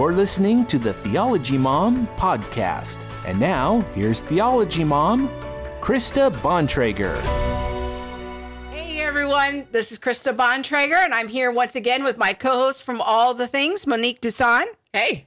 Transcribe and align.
You're 0.00 0.14
listening 0.14 0.64
to 0.64 0.78
the 0.78 0.94
Theology 0.94 1.58
Mom 1.58 2.06
podcast. 2.16 2.98
And 3.26 3.38
now, 3.38 3.82
here's 3.94 4.22
Theology 4.22 4.82
Mom, 4.82 5.28
Krista 5.82 6.34
Bontrager. 6.36 7.20
Hey 8.70 9.02
everyone, 9.02 9.66
this 9.72 9.92
is 9.92 9.98
Krista 9.98 10.34
Bontrager, 10.34 10.96
and 10.96 11.12
I'm 11.12 11.28
here 11.28 11.50
once 11.50 11.76
again 11.76 12.02
with 12.02 12.16
my 12.16 12.32
co 12.32 12.48
host 12.54 12.82
from 12.82 13.02
All 13.02 13.34
the 13.34 13.46
Things, 13.46 13.86
Monique 13.86 14.22
Duson. 14.22 14.64
Hey. 14.94 15.26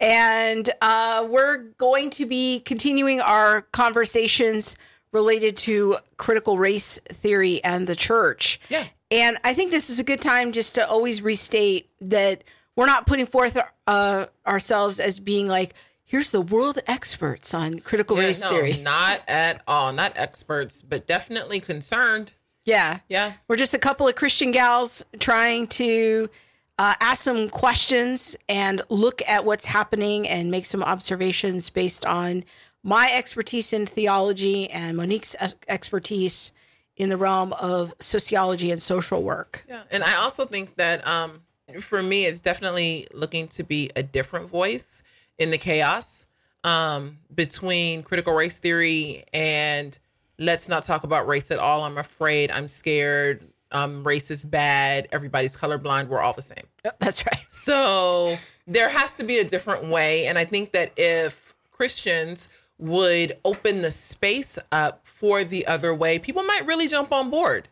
And 0.00 0.70
uh, 0.80 1.26
we're 1.28 1.58
going 1.76 2.08
to 2.12 2.24
be 2.24 2.60
continuing 2.60 3.20
our 3.20 3.60
conversations 3.60 4.74
related 5.12 5.54
to 5.58 5.98
critical 6.16 6.56
race 6.56 6.98
theory 7.04 7.62
and 7.62 7.86
the 7.86 7.94
church. 7.94 8.58
Yeah. 8.70 8.86
And 9.10 9.36
I 9.44 9.52
think 9.52 9.70
this 9.70 9.90
is 9.90 9.98
a 9.98 10.04
good 10.04 10.22
time 10.22 10.52
just 10.52 10.76
to 10.76 10.88
always 10.88 11.20
restate 11.20 11.90
that 12.00 12.42
we're 12.78 12.86
not 12.86 13.08
putting 13.08 13.26
forth 13.26 13.58
uh, 13.88 14.26
ourselves 14.46 15.00
as 15.00 15.18
being 15.18 15.48
like, 15.48 15.74
here's 16.04 16.30
the 16.30 16.40
world 16.40 16.78
experts 16.86 17.52
on 17.52 17.80
critical 17.80 18.16
Yeah, 18.16 18.22
race 18.22 18.40
no, 18.40 18.50
theory. 18.50 18.76
Not 18.76 19.20
at 19.26 19.62
all. 19.66 19.92
Not 19.92 20.12
experts, 20.14 20.80
but 20.80 21.04
definitely 21.04 21.58
concerned. 21.58 22.34
Yeah. 22.64 23.00
Yeah. 23.08 23.32
We're 23.48 23.56
just 23.56 23.74
a 23.74 23.80
couple 23.80 24.06
of 24.06 24.14
Christian 24.14 24.52
gals 24.52 25.04
trying 25.18 25.66
to 25.66 26.30
uh, 26.78 26.94
ask 27.00 27.24
some 27.24 27.50
questions 27.50 28.36
and 28.48 28.80
look 28.90 29.22
at 29.26 29.44
what's 29.44 29.64
happening 29.64 30.28
and 30.28 30.48
make 30.48 30.64
some 30.64 30.84
observations 30.84 31.70
based 31.70 32.06
on 32.06 32.44
my 32.84 33.10
expertise 33.12 33.72
in 33.72 33.86
theology 33.86 34.70
and 34.70 34.96
Monique's 34.96 35.34
expertise 35.66 36.52
in 36.96 37.08
the 37.08 37.16
realm 37.16 37.52
of 37.54 37.92
sociology 37.98 38.70
and 38.70 38.80
social 38.80 39.20
work. 39.20 39.64
Yeah. 39.68 39.82
And 39.90 40.04
I 40.04 40.14
also 40.14 40.44
think 40.44 40.76
that 40.76 41.04
um, 41.04 41.40
for 41.80 42.02
me, 42.02 42.24
it's 42.24 42.40
definitely 42.40 43.06
looking 43.12 43.48
to 43.48 43.62
be 43.62 43.90
a 43.96 44.02
different 44.02 44.48
voice 44.48 45.02
in 45.38 45.50
the 45.50 45.58
chaos 45.58 46.26
um, 46.64 47.18
between 47.34 48.02
critical 48.02 48.32
race 48.34 48.58
theory 48.58 49.24
and 49.32 49.98
let's 50.38 50.68
not 50.68 50.84
talk 50.84 51.04
about 51.04 51.26
race 51.26 51.50
at 51.50 51.58
all. 51.58 51.84
I'm 51.84 51.98
afraid. 51.98 52.50
I'm 52.50 52.68
scared. 52.68 53.46
Um, 53.70 54.02
race 54.04 54.30
is 54.30 54.44
bad. 54.44 55.08
Everybody's 55.12 55.56
colorblind. 55.56 56.08
We're 56.08 56.20
all 56.20 56.32
the 56.32 56.42
same. 56.42 56.64
That's 56.98 57.24
right. 57.26 57.34
So 57.50 58.36
there 58.66 58.88
has 58.88 59.14
to 59.16 59.24
be 59.24 59.38
a 59.38 59.44
different 59.44 59.86
way. 59.86 60.26
And 60.26 60.38
I 60.38 60.44
think 60.44 60.72
that 60.72 60.92
if 60.96 61.54
Christians 61.72 62.48
would 62.78 63.36
open 63.44 63.82
the 63.82 63.90
space 63.90 64.58
up 64.70 65.00
for 65.04 65.44
the 65.44 65.66
other 65.66 65.94
way, 65.94 66.18
people 66.18 66.44
might 66.44 66.66
really 66.66 66.86
jump 66.86 67.12
on 67.12 67.30
board. 67.30 67.68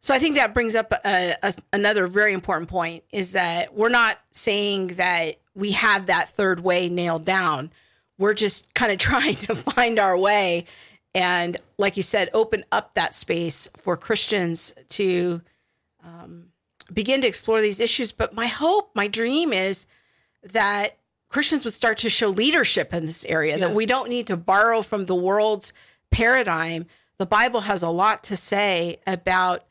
So 0.00 0.14
I 0.14 0.18
think 0.18 0.36
that 0.36 0.54
brings 0.54 0.74
up 0.74 0.92
a, 1.04 1.36
a, 1.42 1.54
another 1.72 2.06
very 2.06 2.32
important 2.32 2.70
point 2.70 3.04
is 3.12 3.32
that 3.32 3.74
we're 3.74 3.90
not 3.90 4.18
saying 4.32 4.88
that 4.88 5.36
we 5.54 5.72
have 5.72 6.06
that 6.06 6.30
third 6.30 6.60
way 6.60 6.88
nailed 6.88 7.26
down. 7.26 7.70
We're 8.18 8.34
just 8.34 8.72
kind 8.74 8.90
of 8.90 8.98
trying 8.98 9.36
to 9.36 9.54
find 9.54 9.98
our 9.98 10.16
way 10.16 10.66
and, 11.14 11.56
like 11.76 11.96
you 11.96 12.02
said, 12.02 12.30
open 12.32 12.64
up 12.70 12.94
that 12.94 13.14
space 13.14 13.68
for 13.76 13.96
Christians 13.96 14.72
to 14.90 15.42
um, 16.04 16.46
begin 16.92 17.20
to 17.22 17.26
explore 17.26 17.60
these 17.60 17.80
issues. 17.80 18.12
But 18.12 18.32
my 18.32 18.46
hope, 18.46 18.90
my 18.94 19.08
dream 19.08 19.52
is 19.52 19.86
that 20.44 20.96
Christians 21.28 21.64
would 21.64 21.74
start 21.74 21.98
to 21.98 22.10
show 22.10 22.28
leadership 22.28 22.94
in 22.94 23.06
this 23.06 23.24
area, 23.24 23.58
that 23.58 23.74
we 23.74 23.86
don't 23.86 24.08
need 24.08 24.28
to 24.28 24.36
borrow 24.36 24.82
from 24.82 25.06
the 25.06 25.14
world's 25.14 25.72
paradigm. 26.10 26.86
The 27.18 27.26
Bible 27.26 27.62
has 27.62 27.82
a 27.82 27.90
lot 27.90 28.22
to 28.24 28.36
say 28.36 29.00
about 29.06 29.64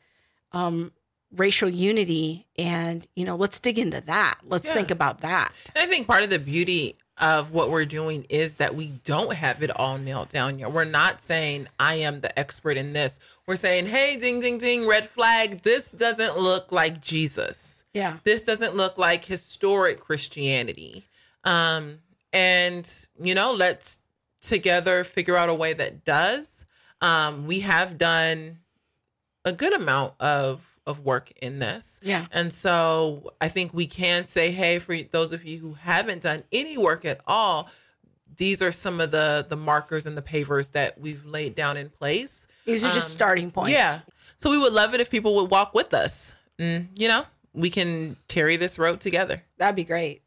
um, 0.52 0.92
racial 1.34 1.68
unity, 1.68 2.46
and 2.58 3.06
you 3.14 3.24
know, 3.24 3.36
let's 3.36 3.58
dig 3.60 3.78
into 3.78 4.00
that. 4.02 4.38
Let's 4.44 4.66
Yeah. 4.66 4.74
think 4.74 4.90
about 4.90 5.20
that. 5.20 5.52
And 5.74 5.84
I 5.84 5.86
think 5.86 6.06
part 6.06 6.22
of 6.22 6.30
the 6.30 6.38
beauty 6.38 6.96
of 7.18 7.52
what 7.52 7.70
we're 7.70 7.84
doing 7.84 8.24
is 8.30 8.56
that 8.56 8.74
we 8.74 8.86
don't 9.04 9.34
have 9.34 9.62
it 9.62 9.70
all 9.76 9.98
nailed 9.98 10.30
down 10.30 10.58
yet. 10.58 10.72
We're 10.72 10.84
not 10.84 11.20
saying 11.20 11.68
I 11.78 11.96
am 11.96 12.22
the 12.22 12.36
expert 12.38 12.78
in 12.78 12.94
this. 12.94 13.20
We're 13.46 13.56
saying, 13.56 13.86
hey, 13.88 14.16
ding, 14.16 14.40
ding, 14.40 14.56
ding, 14.56 14.86
red 14.88 15.04
flag. 15.04 15.62
This 15.62 15.90
doesn't 15.90 16.38
look 16.38 16.72
like 16.72 17.02
Jesus. 17.02 17.84
Yeah, 17.92 18.18
This 18.24 18.42
doesn't 18.44 18.74
look 18.76 18.96
like 18.96 19.24
historic 19.26 20.00
Christianity. 20.00 21.04
Um, 21.44 21.98
and 22.32 22.90
you 23.18 23.34
know, 23.34 23.52
let's 23.52 23.98
together 24.40 25.04
figure 25.04 25.36
out 25.36 25.48
a 25.48 25.54
way 25.54 25.72
that 25.74 26.04
does. 26.04 26.64
Um, 27.02 27.46
we 27.46 27.60
have 27.60 27.98
done 27.98 28.59
a 29.44 29.52
good 29.52 29.72
amount 29.72 30.14
of 30.20 30.66
of 30.86 31.00
work 31.04 31.30
in 31.40 31.58
this. 31.60 32.00
Yeah. 32.02 32.26
And 32.32 32.52
so 32.52 33.32
I 33.40 33.48
think 33.48 33.72
we 33.72 33.86
can 33.86 34.24
say, 34.24 34.50
hey, 34.50 34.78
for 34.78 34.96
those 35.02 35.32
of 35.32 35.44
you 35.44 35.58
who 35.58 35.74
haven't 35.74 36.22
done 36.22 36.42
any 36.50 36.76
work 36.78 37.04
at 37.04 37.20
all, 37.26 37.68
these 38.36 38.60
are 38.62 38.72
some 38.72 39.00
of 39.00 39.10
the 39.10 39.44
the 39.48 39.56
markers 39.56 40.06
and 40.06 40.16
the 40.16 40.22
pavers 40.22 40.72
that 40.72 40.98
we've 41.00 41.24
laid 41.24 41.54
down 41.54 41.76
in 41.76 41.90
place. 41.90 42.46
these 42.64 42.84
are 42.84 42.92
just 42.92 43.08
Um, 43.08 43.12
starting 43.12 43.50
points. 43.50 43.70
Yeah. 43.70 44.00
So 44.38 44.50
we 44.50 44.58
would 44.58 44.72
love 44.72 44.94
it 44.94 45.00
if 45.00 45.10
people 45.10 45.34
would 45.36 45.50
walk 45.50 45.74
with 45.74 45.92
us. 45.94 46.34
And, 46.58 46.88
you 46.94 47.08
know, 47.08 47.24
we 47.52 47.68
can 47.70 48.16
carry 48.28 48.56
this 48.56 48.78
road 48.78 49.00
together. 49.00 49.42
That'd 49.58 49.76
be 49.76 49.84
great. 49.84 50.22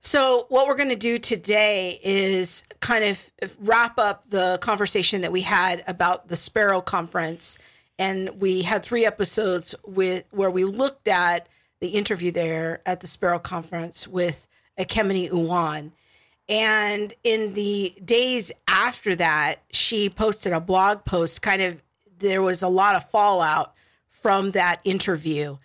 So, 0.00 0.46
what 0.50 0.66
we're 0.66 0.76
going 0.76 0.90
to 0.90 0.96
do 0.96 1.18
today 1.18 1.98
is 2.02 2.64
kind 2.80 3.04
of 3.04 3.30
wrap 3.60 3.98
up 3.98 4.28
the 4.28 4.58
conversation 4.60 5.22
that 5.22 5.32
we 5.32 5.40
had 5.40 5.82
about 5.86 6.28
the 6.28 6.36
Sparrow 6.36 6.80
Conference, 6.82 7.58
and 7.98 8.40
we 8.40 8.62
had 8.62 8.82
three 8.82 9.06
episodes 9.06 9.74
with 9.84 10.24
where 10.30 10.50
we 10.50 10.64
looked 10.64 11.08
at 11.08 11.48
the 11.80 11.88
interview 11.88 12.30
there 12.30 12.80
at 12.86 13.00
the 13.00 13.06
Sparrow 13.06 13.38
Conference 13.38 14.08
with 14.08 14.46
Ekemini 14.78 15.30
Uwan. 15.30 15.92
And 16.48 17.14
in 17.22 17.54
the 17.54 17.94
days 18.04 18.52
after 18.68 19.14
that, 19.16 19.62
she 19.70 20.10
posted 20.10 20.52
a 20.52 20.60
blog 20.60 21.04
post. 21.04 21.40
Kind 21.42 21.62
of, 21.62 21.82
there 22.18 22.42
was 22.42 22.62
a 22.62 22.68
lot 22.68 22.96
of 22.96 23.08
fallout 23.10 23.74
from 24.10 24.50
that 24.52 24.80
interview. 24.84 25.56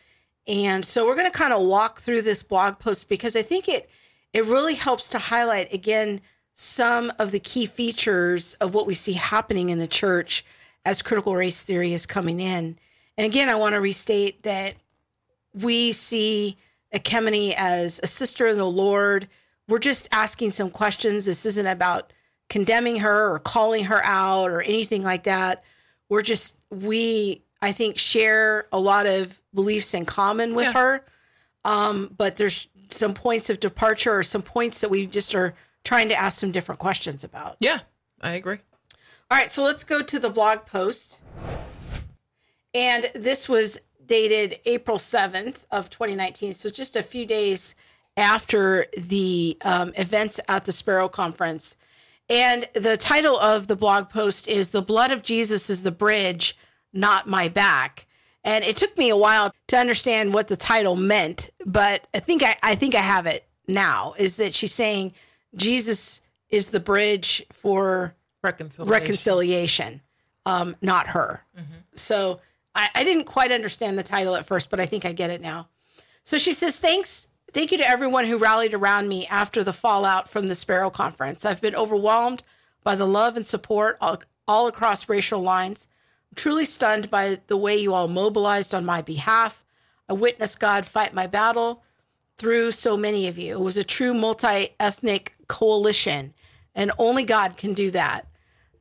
And 0.47 0.83
so 0.83 1.05
we're 1.05 1.15
going 1.15 1.31
to 1.31 1.37
kind 1.37 1.53
of 1.53 1.61
walk 1.61 1.99
through 1.99 2.21
this 2.21 2.43
blog 2.43 2.79
post 2.79 3.09
because 3.09 3.35
I 3.35 3.41
think 3.41 3.67
it 3.67 3.89
it 4.33 4.45
really 4.45 4.75
helps 4.75 5.09
to 5.09 5.19
highlight 5.19 5.73
again 5.73 6.21
some 6.53 7.11
of 7.19 7.31
the 7.31 7.39
key 7.39 7.65
features 7.65 8.53
of 8.55 8.73
what 8.73 8.85
we 8.85 8.93
see 8.93 9.13
happening 9.13 9.69
in 9.69 9.79
the 9.79 9.87
church 9.87 10.45
as 10.85 11.01
critical 11.01 11.35
race 11.35 11.63
theory 11.63 11.93
is 11.93 12.05
coming 12.05 12.39
in. 12.39 12.77
And 13.17 13.25
again, 13.25 13.49
I 13.49 13.55
want 13.55 13.75
to 13.75 13.81
restate 13.81 14.43
that 14.43 14.75
we 15.53 15.91
see 15.91 16.57
Ekemini 16.93 17.53
as 17.57 17.99
a 18.01 18.07
sister 18.07 18.47
of 18.47 18.57
the 18.57 18.65
Lord. 18.65 19.27
We're 19.67 19.79
just 19.79 20.07
asking 20.11 20.51
some 20.51 20.69
questions. 20.71 21.25
This 21.25 21.45
isn't 21.45 21.67
about 21.67 22.13
condemning 22.49 22.97
her 22.97 23.33
or 23.33 23.39
calling 23.39 23.85
her 23.85 24.03
out 24.03 24.49
or 24.49 24.61
anything 24.61 25.03
like 25.03 25.23
that. 25.23 25.63
We're 26.07 26.23
just, 26.23 26.57
we, 26.71 27.43
I 27.61 27.71
think, 27.71 27.97
share 27.99 28.65
a 28.71 28.79
lot 28.79 29.05
of 29.05 29.39
beliefs 29.53 29.93
in 29.93 30.05
common 30.05 30.55
with 30.55 30.65
Yeah. 30.67 30.73
her. 30.73 31.05
Um, 31.65 32.13
but 32.17 32.37
there's 32.37 32.67
some 32.89 33.13
points 33.13 33.49
of 33.51 33.59
departure 33.59 34.17
or 34.17 34.23
some 34.23 34.41
points 34.41 34.81
that 34.81 34.89
we 34.89 35.05
just 35.05 35.35
are 35.35 35.53
trying 35.83 36.09
to 36.09 36.15
ask 36.15 36.39
some 36.39 36.51
different 36.51 36.79
questions 36.79 37.23
about. 37.23 37.57
Yeah, 37.59 37.79
I 38.21 38.31
agree. 38.31 38.59
All 39.31 39.37
right, 39.37 39.51
so 39.51 39.63
let's 39.63 39.83
go 39.83 40.01
to 40.01 40.17
the 40.17 40.31
blog 40.31 40.65
post. 40.65 41.19
And 42.73 43.11
this 43.13 43.47
was 43.47 43.79
dated 44.03 44.59
April 44.65 44.97
7th 44.97 45.57
of 45.69 45.91
2019, 45.91 46.53
so 46.53 46.71
just 46.71 46.95
a 46.95 47.03
few 47.03 47.27
days 47.27 47.75
after 48.17 48.87
the 48.97 49.55
um, 49.61 49.93
events 49.97 50.39
at 50.47 50.65
the 50.65 50.71
Sparrow 50.71 51.07
Conference. 51.07 51.77
And 52.27 52.67
the 52.73 52.97
title 52.97 53.39
of 53.39 53.67
the 53.67 53.75
blog 53.75 54.09
post 54.09 54.47
is 54.47 54.71
The 54.71 54.81
Blood 54.81 55.11
of 55.11 55.21
Jesus 55.21 55.69
is 55.69 55.83
the 55.83 55.91
Bridge, 55.91 56.57
Not 56.91 57.27
My 57.27 57.47
Back. 57.49 58.07
And 58.43 58.63
it 58.63 58.77
took 58.77 58.97
me 58.97 59.09
a 59.09 59.17
while 59.17 59.53
to 59.67 59.77
understand 59.77 60.33
what 60.33 60.47
the 60.47 60.57
title 60.57 60.95
meant, 60.95 61.51
but 61.63 62.07
I 62.15 62.19
think 62.19 62.41
I, 62.41 62.55
I 62.63 62.73
think 62.73 62.95
I 62.95 63.01
have 63.01 63.27
it 63.27 63.47
now. 63.67 64.15
Is 64.17 64.37
that 64.37 64.55
she's 64.55 64.73
saying 64.73 65.13
Jesus 65.55 66.21
is 66.49 66.69
the 66.69 66.79
bridge 66.79 67.45
for 67.51 68.15
Reconciliation. 68.41 68.91
reconciliation, 68.91 70.01
um, 70.45 70.75
not 70.81 71.07
her. 71.07 71.45
Mm-hmm. 71.57 71.73
So 71.95 72.39
I, 72.73 72.89
I 72.95 73.03
didn't 73.03 73.25
quite 73.25 73.51
understand 73.51 73.97
the 73.97 74.03
title 74.03 74.35
at 74.35 74.45
first, 74.45 74.69
but 74.69 74.79
I 74.79 74.85
think 74.85 75.05
I 75.05 75.11
get 75.11 75.29
it 75.29 75.41
now. 75.41 75.67
So 76.23 76.37
she 76.37 76.53
says, 76.53 76.77
Thanks. 76.77 77.27
Thank 77.51 77.71
you 77.71 77.79
to 77.79 77.89
everyone 77.89 78.25
who 78.25 78.37
rallied 78.37 78.75
around 78.75 79.07
me 79.09 79.25
after 79.25 79.63
the 79.63 79.73
fallout 79.73 80.29
from 80.29 80.47
the 80.47 80.53
Sparrow 80.53 80.91
Conference. 80.91 81.45
I've 81.45 81.61
been 81.61 81.75
overwhelmed 81.75 82.43
by 82.83 82.95
the 82.95 83.07
love 83.07 83.35
and 83.35 83.43
support 83.43 83.97
all, 83.99 84.21
all 84.47 84.67
across 84.67 85.09
racial 85.09 85.41
lines. 85.41 85.87
I'm 86.29 86.35
truly 86.35 86.65
stunned 86.65 87.09
by 87.09 87.39
the 87.47 87.57
way 87.57 87.75
you 87.75 87.95
all 87.95 88.07
mobilized 88.07 88.75
on 88.75 88.85
my 88.85 89.01
behalf. 89.01 89.65
I 90.07 90.13
witnessed 90.13 90.59
God 90.59 90.85
fight 90.85 91.11
my 91.11 91.25
battle 91.25 91.81
through 92.37 92.71
so 92.71 92.95
many 92.95 93.27
of 93.27 93.37
you. 93.37 93.53
It 93.53 93.61
was 93.61 93.77
a 93.77 93.83
true 93.83 94.13
multi 94.13 94.69
ethnic 94.79 95.35
coalition, 95.47 96.33
and 96.79 96.93
only 96.97 97.25
God 97.25 97.57
can 97.57 97.73
do 97.73 97.91
that. 97.91 98.25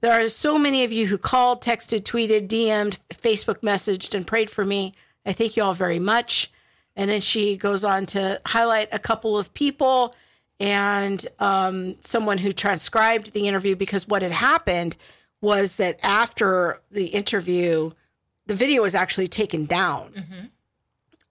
There 0.00 0.12
are 0.12 0.28
so 0.28 0.56
many 0.56 0.84
of 0.84 0.92
you 0.92 1.08
who 1.08 1.18
called, 1.18 1.60
texted, 1.60 2.02
tweeted, 2.02 2.46
DM'd, 2.46 3.00
Facebook 3.12 3.58
messaged, 3.60 4.14
and 4.14 4.24
prayed 4.24 4.48
for 4.48 4.64
me. 4.64 4.94
I 5.26 5.32
thank 5.32 5.56
you 5.56 5.64
all 5.64 5.74
very 5.74 5.98
much. 5.98 6.52
And 6.94 7.10
then 7.10 7.20
she 7.20 7.56
goes 7.56 7.82
on 7.82 8.06
to 8.06 8.40
highlight 8.46 8.88
a 8.92 9.00
couple 9.00 9.36
of 9.36 9.52
people 9.52 10.14
and 10.60 11.26
um, 11.40 11.96
someone 12.00 12.38
who 12.38 12.52
transcribed 12.52 13.32
the 13.32 13.48
interview 13.48 13.74
because 13.74 14.06
what 14.06 14.22
had 14.22 14.32
happened 14.32 14.94
was 15.40 15.74
that 15.76 15.98
after 16.04 16.80
the 16.92 17.06
interview, 17.06 17.90
the 18.46 18.54
video 18.54 18.82
was 18.82 18.94
actually 18.94 19.28
taken 19.28 19.66
down 19.66 20.50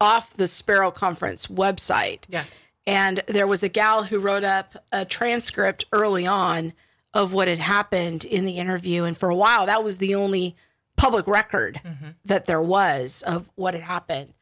off 0.01 0.33
the 0.33 0.47
Sparrow 0.47 0.91
Conference 0.91 1.47
website. 1.47 2.25
Yes. 2.27 2.66
And 2.87 3.21
there 3.27 3.45
was 3.45 3.61
a 3.61 3.69
gal 3.69 4.05
who 4.05 4.17
wrote 4.17 4.45
up 4.45 4.83
a 4.93 5.03
transcript 5.03 5.85
early 5.91 6.25
on 6.25 6.73
of 7.13 7.33
what 7.33 7.49
had 7.49 7.59
happened 7.59 8.23
in 8.23 8.45
the 8.45 8.57
interview. 8.57 9.03
And 9.03 9.15
for 9.15 9.29
a 9.29 9.35
while, 9.35 9.65
that 9.65 9.83
was 9.83 9.97
the 9.97 10.15
only 10.15 10.55
public 10.95 11.27
record 11.27 11.81
that 12.25 12.45
there 12.45 12.61
was 12.61 13.21
of 13.23 13.49
what 13.55 13.73
had 13.73 13.83
happened. 13.83 14.33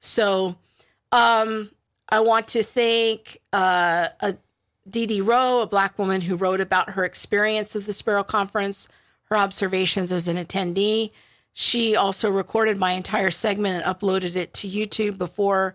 So 0.00 0.56
um, 1.12 1.70
I 2.08 2.20
want 2.20 2.46
to 2.48 2.62
thank 2.62 3.40
uh, 3.52 4.08
a 4.20 4.36
Dee 4.88 5.06
Dee 5.06 5.22
Rowe, 5.22 5.60
a 5.60 5.66
black 5.66 5.98
woman 5.98 6.20
who 6.20 6.36
wrote 6.36 6.60
about 6.60 6.90
her 6.90 7.04
experience 7.04 7.74
of 7.74 7.86
the 7.86 7.92
Sparrow 7.94 8.22
Conference, 8.22 8.86
her 9.30 9.36
observations 9.36 10.12
as 10.12 10.28
an 10.28 10.36
attendee. 10.36 11.10
She 11.54 11.96
also 11.96 12.30
recorded 12.30 12.76
my 12.76 12.92
entire 12.92 13.30
segment 13.30 13.82
and 13.82 13.96
uploaded 13.98 14.36
it 14.36 14.52
to 14.54 14.68
YouTube 14.68 15.16
before 15.16 15.74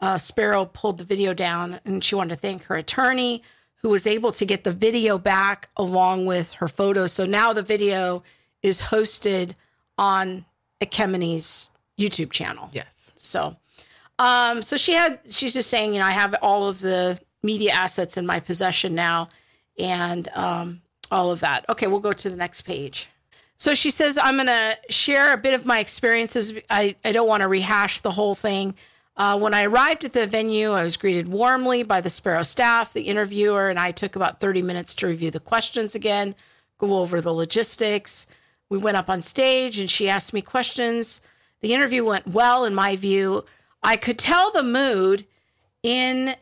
uh, 0.00 0.18
Sparrow 0.18 0.64
pulled 0.66 0.98
the 0.98 1.04
video 1.04 1.34
down. 1.34 1.80
And 1.84 2.02
she 2.02 2.14
wanted 2.14 2.34
to 2.34 2.40
thank 2.40 2.64
her 2.64 2.76
attorney 2.76 3.42
who 3.82 3.90
was 3.90 4.06
able 4.06 4.32
to 4.32 4.44
get 4.44 4.64
the 4.64 4.72
video 4.72 5.18
back 5.18 5.68
along 5.76 6.26
with 6.26 6.54
her 6.54 6.68
photos. 6.68 7.12
So 7.12 7.24
now 7.24 7.52
the 7.52 7.62
video 7.62 8.22
is 8.62 8.82
hosted 8.82 9.54
on 9.96 10.44
Ekemini's 10.80 11.70
YouTube 11.98 12.30
channel. 12.30 12.70
Yes. 12.72 13.12
So, 13.16 13.56
um, 14.18 14.62
so 14.62 14.76
she 14.76 14.92
had, 14.92 15.20
she's 15.28 15.52
just 15.52 15.70
saying, 15.70 15.94
you 15.94 16.00
know, 16.00 16.06
I 16.06 16.12
have 16.12 16.34
all 16.42 16.68
of 16.68 16.80
the 16.80 17.20
media 17.42 17.72
assets 17.72 18.16
in 18.16 18.26
my 18.26 18.40
possession 18.40 18.94
now 18.94 19.28
and 19.78 20.28
um, 20.34 20.82
all 21.10 21.30
of 21.30 21.40
that. 21.40 21.64
Okay, 21.68 21.86
we'll 21.86 22.00
go 22.00 22.12
to 22.12 22.30
the 22.30 22.36
next 22.36 22.62
page. 22.62 23.08
So 23.58 23.74
she 23.74 23.90
says, 23.90 24.18
I'm 24.18 24.36
going 24.36 24.46
to 24.46 24.76
share 24.88 25.32
a 25.32 25.36
bit 25.36 25.54
of 25.54 25.66
my 25.66 25.80
experiences. 25.80 26.52
I, 26.70 26.96
I 27.04 27.12
don't 27.12 27.28
want 27.28 27.42
to 27.42 27.48
rehash 27.48 28.00
the 28.00 28.12
whole 28.12 28.34
thing. 28.34 28.74
Uh, 29.18 29.36
when 29.36 29.52
I 29.52 29.64
arrived 29.64 30.04
at 30.04 30.12
the 30.12 30.28
venue, 30.28 30.70
I 30.70 30.84
was 30.84 30.96
greeted 30.96 31.26
warmly 31.26 31.82
by 31.82 32.00
the 32.00 32.08
Sparrow 32.08 32.44
staff. 32.44 32.92
The 32.92 33.02
interviewer 33.02 33.68
and 33.68 33.76
I 33.76 33.90
took 33.90 34.14
about 34.14 34.38
30 34.38 34.62
minutes 34.62 34.94
to 34.94 35.08
review 35.08 35.32
the 35.32 35.40
questions 35.40 35.96
again, 35.96 36.36
go 36.78 36.98
over 36.98 37.20
the 37.20 37.34
logistics. 37.34 38.28
We 38.68 38.78
went 38.78 38.96
up 38.96 39.10
on 39.10 39.22
stage 39.22 39.76
and 39.76 39.90
she 39.90 40.08
asked 40.08 40.32
me 40.32 40.40
questions. 40.40 41.20
The 41.62 41.74
interview 41.74 42.04
went 42.04 42.28
well, 42.28 42.64
in 42.64 42.76
my 42.76 42.94
view. 42.94 43.44
I 43.82 43.96
could 43.96 44.20
tell 44.20 44.52
the 44.52 44.62
mood 44.62 45.26
in 45.82 46.36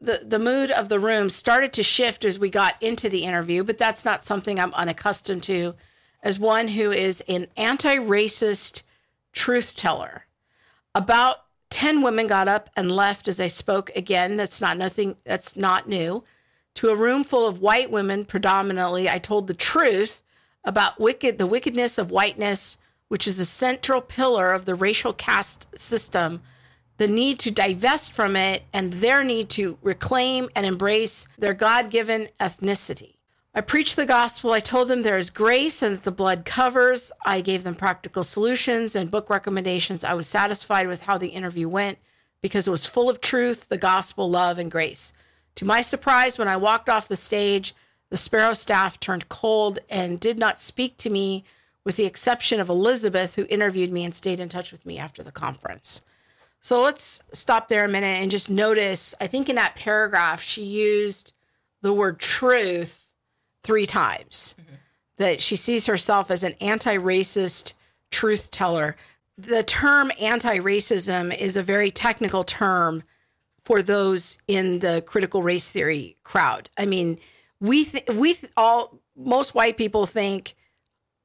the, 0.00 0.22
the 0.24 0.38
mood 0.38 0.70
of 0.70 0.88
the 0.88 1.00
room 1.00 1.28
started 1.28 1.74
to 1.74 1.82
shift 1.82 2.24
as 2.24 2.38
we 2.38 2.48
got 2.48 2.82
into 2.82 3.10
the 3.10 3.24
interview, 3.24 3.64
but 3.64 3.76
that's 3.76 4.04
not 4.04 4.24
something 4.24 4.58
I'm 4.58 4.72
unaccustomed 4.72 5.42
to 5.44 5.74
as 6.22 6.38
one 6.38 6.68
who 6.68 6.90
is 6.90 7.22
an 7.28 7.48
anti 7.54 7.96
racist 7.96 8.80
truth 9.34 9.76
teller. 9.76 10.24
About 10.94 11.43
10 11.74 12.02
women 12.02 12.28
got 12.28 12.46
up 12.46 12.70
and 12.76 12.88
left 12.88 13.26
as 13.26 13.40
I 13.40 13.48
spoke 13.48 13.90
again. 13.96 14.36
That's 14.36 14.60
not 14.60 14.78
nothing, 14.78 15.16
that's 15.24 15.56
not 15.56 15.88
new. 15.88 16.22
To 16.74 16.90
a 16.90 16.94
room 16.94 17.24
full 17.24 17.48
of 17.48 17.60
white 17.60 17.90
women, 17.90 18.24
predominantly, 18.24 19.10
I 19.10 19.18
told 19.18 19.48
the 19.48 19.54
truth 19.54 20.22
about 20.62 21.00
wicked, 21.00 21.36
the 21.36 21.48
wickedness 21.48 21.98
of 21.98 22.12
whiteness, 22.12 22.78
which 23.08 23.26
is 23.26 23.40
a 23.40 23.44
central 23.44 24.00
pillar 24.00 24.52
of 24.52 24.66
the 24.66 24.76
racial 24.76 25.12
caste 25.12 25.66
system, 25.76 26.42
the 26.98 27.08
need 27.08 27.40
to 27.40 27.50
divest 27.50 28.12
from 28.12 28.36
it, 28.36 28.62
and 28.72 28.92
their 28.92 29.24
need 29.24 29.48
to 29.50 29.76
reclaim 29.82 30.50
and 30.54 30.64
embrace 30.64 31.26
their 31.36 31.54
God 31.54 31.90
given 31.90 32.28
ethnicity. 32.38 33.13
I 33.56 33.60
preached 33.60 33.94
the 33.94 34.04
gospel. 34.04 34.50
I 34.50 34.58
told 34.58 34.88
them 34.88 35.02
there 35.02 35.16
is 35.16 35.30
grace 35.30 35.80
and 35.80 35.96
that 35.96 36.02
the 36.02 36.10
blood 36.10 36.44
covers. 36.44 37.12
I 37.24 37.40
gave 37.40 37.62
them 37.62 37.76
practical 37.76 38.24
solutions 38.24 38.96
and 38.96 39.12
book 39.12 39.30
recommendations. 39.30 40.02
I 40.02 40.14
was 40.14 40.26
satisfied 40.26 40.88
with 40.88 41.02
how 41.02 41.18
the 41.18 41.28
interview 41.28 41.68
went 41.68 41.98
because 42.42 42.66
it 42.66 42.72
was 42.72 42.84
full 42.84 43.08
of 43.08 43.20
truth, 43.20 43.68
the 43.68 43.78
gospel, 43.78 44.28
love, 44.28 44.58
and 44.58 44.72
grace. 44.72 45.12
To 45.54 45.64
my 45.64 45.82
surprise, 45.82 46.36
when 46.36 46.48
I 46.48 46.56
walked 46.56 46.88
off 46.88 47.06
the 47.06 47.16
stage, 47.16 47.76
the 48.10 48.16
Sparrow 48.16 48.54
staff 48.54 48.98
turned 48.98 49.28
cold 49.28 49.78
and 49.88 50.18
did 50.18 50.36
not 50.36 50.60
speak 50.60 50.96
to 50.98 51.10
me, 51.10 51.44
with 51.84 51.94
the 51.94 52.06
exception 52.06 52.58
of 52.58 52.68
Elizabeth, 52.68 53.36
who 53.36 53.46
interviewed 53.48 53.92
me 53.92 54.04
and 54.04 54.16
stayed 54.16 54.40
in 54.40 54.48
touch 54.48 54.72
with 54.72 54.84
me 54.84 54.98
after 54.98 55.22
the 55.22 55.30
conference. 55.30 56.02
So 56.60 56.82
let's 56.82 57.22
stop 57.32 57.68
there 57.68 57.84
a 57.84 57.88
minute 57.88 58.20
and 58.20 58.32
just 58.32 58.50
notice. 58.50 59.14
I 59.20 59.28
think 59.28 59.48
in 59.48 59.56
that 59.56 59.76
paragraph, 59.76 60.42
she 60.42 60.64
used 60.64 61.32
the 61.82 61.92
word 61.92 62.18
truth 62.18 63.03
three 63.64 63.86
times. 63.86 64.54
That 65.16 65.40
she 65.40 65.54
sees 65.56 65.86
herself 65.86 66.30
as 66.30 66.42
an 66.42 66.54
anti 66.60 66.96
racist 66.96 67.72
truth 68.10 68.50
teller. 68.50 68.96
The 69.38 69.62
term 69.62 70.10
anti 70.20 70.58
racism 70.58 71.36
is 71.36 71.56
a 71.56 71.62
very 71.62 71.90
technical 71.90 72.44
term 72.44 73.02
for 73.64 73.82
those 73.82 74.38
in 74.46 74.80
the 74.80 75.02
critical 75.06 75.42
race 75.42 75.70
theory 75.70 76.16
crowd. 76.24 76.68
I 76.76 76.84
mean, 76.84 77.18
we 77.60 77.84
th- 77.84 78.08
we 78.08 78.34
th- 78.34 78.52
all 78.56 78.98
most 79.16 79.54
white 79.54 79.76
people 79.76 80.06
think 80.06 80.54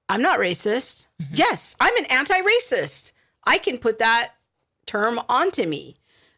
I'm 0.08 0.22
not 0.22 0.40
racist. 0.40 1.08
Mm-hmm. 1.22 1.36
Yes, 1.36 1.76
I'm 1.80 1.96
an 1.98 2.06
anti-racist. 2.06 3.12
I 3.44 3.58
can 3.58 3.78
put 3.78 4.00
that 4.00 4.34
term 4.86 5.20
onto 5.30 5.66
me. 5.68 5.98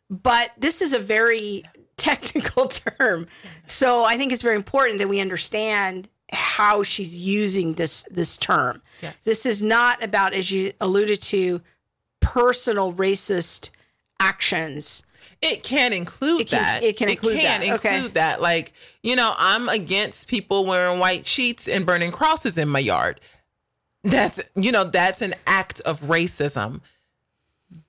But 0.10 0.52
this 0.58 0.82
is 0.82 0.92
a 0.92 1.00
very 1.00 1.64
technical 2.02 2.68
term. 2.98 3.28
So 3.68 4.04
I 4.04 4.18
think 4.18 4.32
it's 4.32 4.42
very 4.42 4.56
important 4.56 4.98
that 5.00 5.08
we 5.10 5.20
understand 5.20 6.10
how 6.34 6.82
she's 6.84 7.16
using 7.18 7.74
this 7.74 8.04
this 8.12 8.38
term. 8.38 8.82
Yes. 9.02 9.22
This 9.24 9.46
is 9.46 9.62
not 9.62 10.02
about 10.04 10.34
as 10.34 10.50
you 10.52 10.72
alluded 10.80 11.22
to 11.24 11.62
personal 12.22 12.94
racist 12.94 13.70
actions. 14.20 15.04
It 15.42 15.64
can 15.64 15.92
include 15.92 16.42
It 16.42 16.48
can- 16.50 16.60
that. 16.62 16.84
it 16.84 16.98
can 16.98 17.10
include 17.10 17.40
can 17.40 17.62
that. 17.62 17.74
Okay. 17.80 17.96
include 17.96 18.14
that. 18.14 18.42
Like, 18.42 18.74
you 19.02 19.16
know, 19.16 19.34
I'm 19.38 19.70
against 19.70 20.28
people 20.28 20.66
wearing 20.66 21.00
white 21.00 21.26
sheets 21.26 21.68
and 21.68 21.86
burning 21.86 22.12
crosses 22.12 22.58
in 22.58 22.70
my 22.70 22.80
yard. 22.80 23.20
That's, 24.04 24.40
you 24.56 24.72
know, 24.72 24.84
that's 24.84 25.22
an 25.22 25.34
act 25.48 25.80
of 25.82 26.02
racism. 26.02 26.82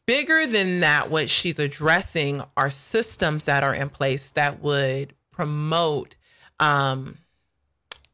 Bigger 0.07 0.47
than 0.47 0.81
that, 0.81 1.11
what 1.11 1.31
she's 1.31 1.59
addressing 1.59 2.43
are 2.57 2.71
systems 2.71 3.45
that 3.45 3.63
are 3.63 3.75
in 3.75 3.89
place 3.89 4.31
that 4.31 4.61
would 4.61 5.15
promote 5.31 6.17
um, 6.59 7.19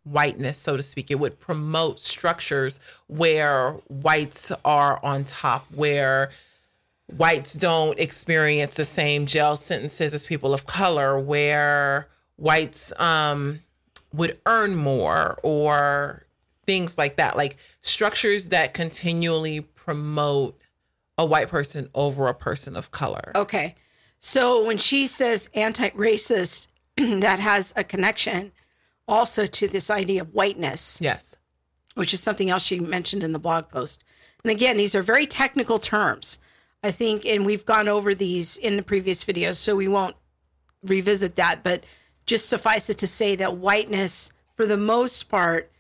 whiteness, 0.05 0.59
so 0.59 0.77
to 0.77 0.83
speak. 0.83 1.11
It 1.11 1.19
would 1.19 1.41
promote 1.41 1.99
structures 1.99 2.79
where 3.07 3.73
whites 3.89 4.53
are 4.65 5.03
on 5.03 5.25
top, 5.25 5.67
where 5.75 6.31
whites 7.07 7.55
don't 7.55 7.99
experience 7.99 8.77
the 8.77 8.85
same 8.85 9.25
jail 9.25 9.57
sentences 9.57 10.13
as 10.13 10.27
people 10.27 10.53
of 10.53 10.67
color, 10.67 11.19
where 11.19 12.09
whites 12.37 12.93
um, 12.99 13.61
would 14.13 14.39
earn 14.45 14.77
more 14.77 15.39
or 15.43 16.25
things 16.67 16.99
like 16.99 17.17
that. 17.17 17.35
Like 17.37 17.57
structures 17.81 18.51
that 18.51 18.75
continually 18.75 19.63
promote 19.63 20.58
a 21.19 21.25
white 21.27 21.49
person 21.49 21.89
over 21.95 22.29
a 22.29 22.35
person 22.35 22.77
of 22.77 22.91
color. 22.91 23.33
Okay. 23.35 23.75
So 24.21 24.65
when 24.65 24.79
she 24.79 25.07
says 25.07 25.49
anti 25.55 25.91
racist, 25.91 26.69
that 26.97 27.41
has 27.41 27.73
a 27.77 27.85
connection 27.85 28.53
also 29.07 29.45
to 29.47 29.69
this 29.69 29.91
idea 29.91 30.23
of 30.23 30.33
whiteness, 30.35 30.99
Yes. 31.01 31.35
which 31.95 32.15
is 32.15 32.21
something 32.21 32.49
else 32.51 32.63
she 32.63 32.79
mentioned 32.79 33.23
in 33.23 33.33
the 33.33 33.39
blog 33.39 33.69
post. 33.69 34.05
And 34.45 34.51
again, 34.51 34.77
these 34.77 34.95
are 34.95 35.03
very 35.03 35.27
technical 35.27 35.79
terms. 35.79 36.39
I 36.83 36.93
think, 36.93 37.27
and 37.27 37.45
we've 37.45 37.67
gone 37.67 37.89
over 37.89 38.15
these 38.15 38.57
in 38.57 38.77
the 38.77 38.85
previous 38.85 39.25
videos, 39.25 39.57
so 39.57 39.75
we 39.75 39.89
won't 39.89 40.15
revisit 40.85 41.35
that. 41.35 41.65
But 41.65 41.83
just 42.25 42.49
suffice 42.49 42.89
it 42.89 42.99
to 42.99 43.07
say 43.09 43.35
that 43.35 43.57
whiteness, 43.57 44.33
for 44.55 44.65
the 44.65 44.77
most 44.77 45.29
part, 45.29 45.73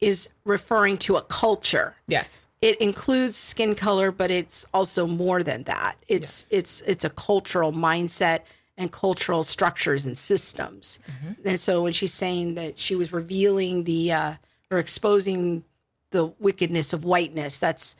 is 0.00 0.28
referring 0.44 0.98
to 0.98 1.16
a 1.16 1.22
culture 1.22 1.94
Yes. 2.06 2.46
It 2.62 2.80
includes 2.80 3.36
skin 3.36 3.74
color 3.74 4.10
but 4.12 4.30
it's 4.30 4.64
also 4.72 5.06
more 5.06 5.42
than 5.42 5.64
that. 5.64 5.96
It's 6.08 6.50
it's 6.50 6.80
it's 6.82 7.04
a 7.04 7.10
cultural 7.10 7.72
mindset 7.72 8.40
and 8.78 8.90
cultural 8.90 9.42
structures 9.42 10.06
and 10.06 10.16
systems. 10.16 10.98
And 11.44 11.60
so 11.60 11.82
when 11.82 11.92
she's 11.92 12.14
saying 12.14 12.54
that 12.54 12.78
she 12.78 12.94
was 12.94 13.12
revealing 13.12 13.84
the 13.84 14.12
uh 14.12 14.34
or 14.70 14.78
exposing 14.78 15.64
the 16.10 16.26
wickedness 16.38 16.92
of 16.92 17.04
whiteness 17.04 17.58
that's 17.58 17.96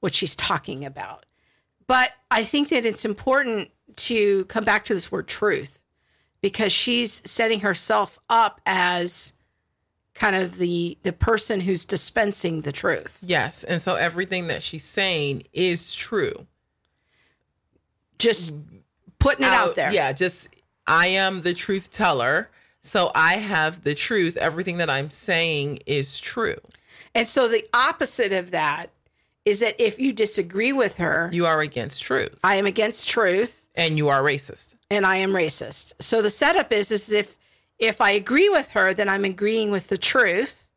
what 0.00 0.14
she's 0.14 0.34
talking 0.34 0.84
about. 0.84 1.26
But 1.86 2.12
i 2.30 2.42
think 2.42 2.70
that 2.70 2.86
it's 2.86 3.04
important 3.04 3.70
to 3.96 4.44
come 4.46 4.64
back 4.64 4.84
to 4.86 4.94
this 4.94 5.12
word 5.12 5.28
truth 5.28 5.82
because 6.40 6.72
she's 6.72 7.22
setting 7.24 7.60
herself 7.60 8.18
up 8.28 8.60
as 8.66 9.32
kind 10.16 10.34
of 10.34 10.56
the 10.58 10.98
the 11.04 11.12
person 11.12 11.60
who's 11.60 11.84
dispensing 11.84 12.62
the 12.62 12.72
truth 12.72 13.18
Yes. 13.22 13.62
And 13.64 13.80
so 13.80 13.94
everything 13.94 14.48
that 14.48 14.62
she's 14.62 14.82
saying 14.84 15.44
is 15.52 15.94
true. 15.94 16.46
just 18.18 18.52
putting 19.18 19.44
it 19.46 19.52
out, 19.52 19.74
there. 19.74 19.92
Yeah, 19.92 20.12
just 20.12 20.48
I 20.86 21.08
am 21.08 21.42
the 21.42 21.54
truth 21.54 21.90
teller. 21.90 22.50
So 22.80 23.10
I 23.14 23.34
have 23.34 23.82
the 23.82 23.94
truth. 23.94 24.36
Everything 24.36 24.78
that 24.78 24.88
I'm 24.88 25.10
saying 25.10 25.80
is 25.86 26.18
true. 26.20 26.58
And 27.14 27.26
so 27.26 27.48
the 27.48 27.64
opposite 27.74 28.32
of 28.32 28.50
that 28.52 28.90
is 29.44 29.60
that 29.60 29.80
if 29.80 29.98
you 29.98 30.12
disagree 30.12 30.72
with 30.72 30.96
her, 30.98 31.28
You 31.32 31.46
are 31.46 31.60
against 31.60 32.02
truth 32.02 32.38
I 32.42 32.56
am 32.56 32.66
against 32.66 33.08
truth 33.08 33.68
and 33.74 33.96
you 33.98 34.08
are 34.08 34.20
racist. 34.22 34.74
and 34.90 35.04
I 35.06 35.16
am 35.16 35.30
racist. 35.32 35.92
So 36.00 36.20
the 36.22 36.30
setup 36.30 36.72
is 36.72 36.90
is 36.90 37.10
if 37.12 37.36
if 37.78 38.00
I 38.00 38.10
agree 38.12 38.48
with 38.48 38.70
her, 38.70 38.94
then 38.94 39.08
I'm 39.08 39.24
agreeing 39.24 39.70
with 39.70 39.88
the 39.88 39.98
truth. 39.98 40.68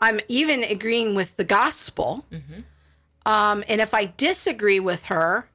I'm 0.00 0.20
even 0.28 0.62
agreeing 0.62 1.14
with 1.14 1.36
the 1.36 1.44
gospel. 1.44 2.24
Um, 3.24 3.64
and 3.68 3.80
if 3.80 3.92
I 3.94 4.06
disagree 4.16 4.78
with 4.78 5.04
her, 5.04 5.48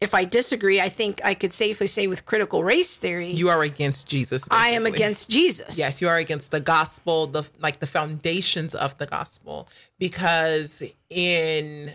if 0.00 0.14
I 0.14 0.24
disagree, 0.24 0.80
I 0.80 0.88
think 0.88 1.20
I 1.24 1.34
could 1.34 1.52
safely 1.52 1.88
say 1.88 2.06
with 2.06 2.24
critical 2.24 2.62
race 2.62 2.96
theory, 2.96 3.28
You 3.30 3.48
are 3.48 3.62
against 3.62 4.06
Jesus. 4.06 4.46
I 4.50 4.68
am 4.68 4.86
against 4.86 5.28
Jesus. 5.28 5.76
Yes, 5.76 6.00
you 6.00 6.08
are 6.08 6.16
against 6.16 6.52
the 6.52 6.60
gospel, 6.60 7.26
the 7.26 7.42
like 7.58 7.80
the 7.80 7.86
foundations 7.86 8.74
of 8.74 8.96
the 8.98 9.06
gospel, 9.06 9.68
because 9.98 10.84
in 11.10 11.94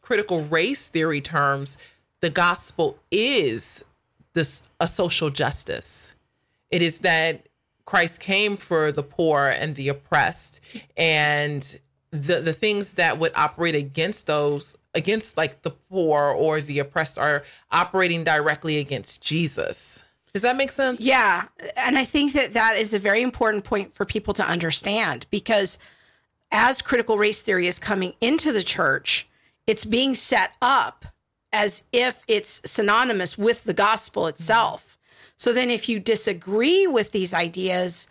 critical 0.00 0.42
race 0.42 0.88
theory 0.88 1.20
terms, 1.20 1.78
the 2.20 2.30
gospel 2.30 2.98
is 3.12 3.84
this 4.32 4.64
a 4.80 4.88
social 4.88 5.30
justice. 5.30 6.12
It 6.70 6.82
is 6.82 7.00
that 7.00 7.46
Christ 7.86 8.20
came 8.20 8.56
for 8.56 8.92
the 8.92 9.02
poor 9.02 9.48
and 9.48 9.74
the 9.74 9.88
oppressed, 9.88 10.60
and 10.96 11.78
the 12.10 12.40
the 12.40 12.52
things 12.52 12.94
that 12.94 13.18
would 13.18 13.32
operate 13.34 13.74
against 13.74 14.26
those 14.26 14.76
against 14.94 15.36
like 15.36 15.62
the 15.62 15.70
poor 15.70 16.24
or 16.24 16.60
the 16.60 16.78
oppressed 16.78 17.18
are 17.18 17.44
operating 17.70 18.24
directly 18.24 18.78
against 18.78 19.22
Jesus. 19.22 20.02
Does 20.32 20.42
that 20.42 20.56
make 20.56 20.72
sense? 20.72 21.00
Yeah. 21.00 21.46
And 21.76 21.96
I 21.96 22.04
think 22.04 22.34
that 22.34 22.52
that 22.52 22.76
is 22.76 22.92
a 22.92 22.98
very 22.98 23.22
important 23.22 23.64
point 23.64 23.94
for 23.94 24.04
people 24.04 24.34
to 24.34 24.46
understand 24.46 25.26
because 25.30 25.78
as 26.50 26.82
critical 26.82 27.16
race 27.16 27.40
theory 27.40 27.66
is 27.66 27.78
coming 27.78 28.12
into 28.20 28.52
the 28.52 28.62
church, 28.62 29.26
it's 29.66 29.84
being 29.84 30.14
set 30.14 30.52
up 30.60 31.06
as 31.52 31.84
if 31.90 32.22
it's 32.28 32.60
synonymous 32.70 33.38
with 33.38 33.64
the 33.64 33.72
gospel 33.72 34.26
itself. 34.26 34.95
So 35.36 35.52
then, 35.52 35.70
if 35.70 35.88
you 35.88 36.00
disagree 36.00 36.86
with 36.86 37.12
these 37.12 37.34
ideas 37.34 38.08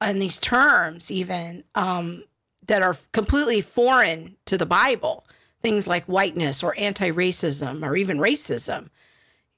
and 0.00 0.20
these 0.20 0.38
terms, 0.38 1.10
even 1.10 1.64
um, 1.74 2.24
that 2.66 2.82
are 2.82 2.96
completely 3.12 3.60
foreign 3.60 4.36
to 4.44 4.58
the 4.58 4.66
Bible, 4.66 5.24
things 5.62 5.88
like 5.88 6.04
whiteness 6.04 6.62
or 6.62 6.74
anti-racism 6.78 7.82
or 7.82 7.96
even 7.96 8.18
racism, 8.18 8.90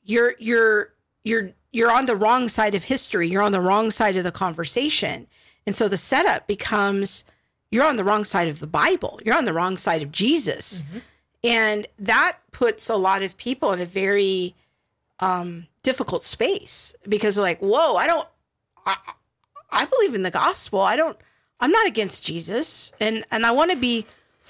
you're 0.03 0.35
you're 0.39 0.93
you're 1.25 1.51
you're 1.73 1.91
on 1.91 2.07
the 2.07 2.17
wrong 2.17 2.49
side 2.49 2.75
of 2.75 2.85
history. 2.85 3.29
You're 3.29 3.43
on 3.43 3.53
the 3.53 3.61
wrong 3.61 3.91
side 3.91 4.17
of 4.17 4.25
the 4.25 4.33
conversation. 4.33 5.27
And 5.67 5.77
so 5.77 5.89
the 5.89 5.99
setup 5.99 6.47
becomes 6.47 7.25
you're 7.71 7.85
on 7.85 7.97
the 7.97 8.05
wrong 8.05 8.25
side 8.25 8.49
of 8.49 8.61
the 8.61 8.67
bible. 8.67 9.21
You're 9.25 9.37
on 9.37 9.45
the 9.45 9.53
wrong 9.53 9.77
side 9.77 10.03
of 10.03 10.11
jesus. 10.11 10.83
And 11.45 11.87
that 11.99 12.39
puts 12.53 12.89
a 12.89 12.97
lot 12.97 13.23
of 13.23 13.37
people 13.37 13.73
in 13.73 13.81
a 13.81 13.87
very 13.87 14.55
um, 15.21 15.67
difficult 15.88 16.23
space 16.23 16.95
because 17.09 17.33
they're 17.35 17.49
like 17.52 17.61
whoa 17.61 17.90
i 17.97 18.07
don't 18.07 18.28
I, 18.87 18.97
I 19.71 19.85
believe 19.85 20.14
in 20.14 20.23
the 20.23 20.30
gospel. 20.30 20.80
I 20.80 20.97
don't 20.97 21.18
i'm 21.61 21.71
not 21.71 21.87
against 21.87 22.25
jesus. 22.25 22.92
And 23.00 23.25
and 23.30 23.45
i 23.45 23.50
want 23.59 23.71
to 23.71 23.76
be 23.76 24.07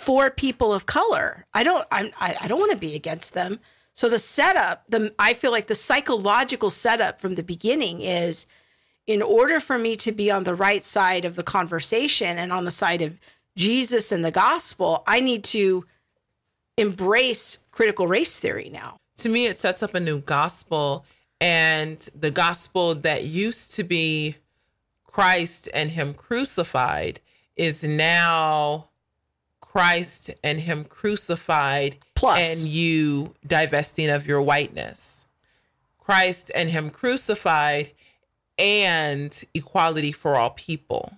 for 0.06 0.30
people 0.30 0.70
of 0.72 0.86
color. 0.86 1.28
I 1.54 1.62
don't 1.68 1.86
i'm 1.96 2.10
i, 2.20 2.36
I 2.42 2.46
don't 2.48 2.60
want 2.60 2.72
to 2.72 2.78
be 2.88 2.94
against 2.94 3.34
them. 3.34 3.60
So 3.94 4.08
the 4.08 4.18
setup, 4.18 4.84
the 4.88 5.12
I 5.18 5.34
feel 5.34 5.50
like 5.50 5.66
the 5.66 5.74
psychological 5.74 6.70
setup 6.70 7.20
from 7.20 7.34
the 7.34 7.42
beginning 7.42 7.96
is 8.02 8.46
in 9.06 9.22
order 9.22 9.58
for 9.60 9.76
me 9.78 9.96
to 9.96 10.12
be 10.12 10.30
on 10.30 10.44
the 10.44 10.54
right 10.54 10.84
side 10.84 11.24
of 11.24 11.34
the 11.34 11.42
conversation 11.42 12.38
and 12.38 12.52
on 12.52 12.64
the 12.64 12.70
side 12.82 13.02
of 13.02 13.18
Jesus 13.56 14.12
and 14.12 14.24
the 14.24 14.30
gospel, 14.30 15.02
I 15.06 15.18
need 15.20 15.42
to 15.56 15.84
embrace 16.76 17.58
critical 17.72 18.06
race 18.06 18.38
theory 18.38 18.70
now. 18.70 18.90
to 19.24 19.28
me 19.28 19.46
it 19.46 19.58
sets 19.58 19.82
up 19.82 19.94
a 19.96 20.00
new 20.00 20.20
gospel 20.20 21.04
and 21.40 22.08
the 22.14 22.30
gospel 22.30 22.94
that 22.94 23.24
used 23.24 23.74
to 23.74 23.84
be 23.84 24.36
Christ 25.04 25.68
and 25.72 25.90
him 25.90 26.14
crucified 26.14 27.20
is 27.56 27.82
now 27.82 28.88
Christ 29.60 30.30
and 30.42 30.60
him 30.60 30.84
crucified 30.84 31.98
Plus. 32.14 32.62
and 32.62 32.68
you 32.68 33.34
divesting 33.46 34.10
of 34.10 34.26
your 34.26 34.42
whiteness. 34.42 35.26
Christ 35.98 36.50
and 36.54 36.70
him 36.70 36.90
crucified 36.90 37.92
and 38.58 39.44
equality 39.54 40.10
for 40.12 40.36
all 40.36 40.50
people. 40.50 41.12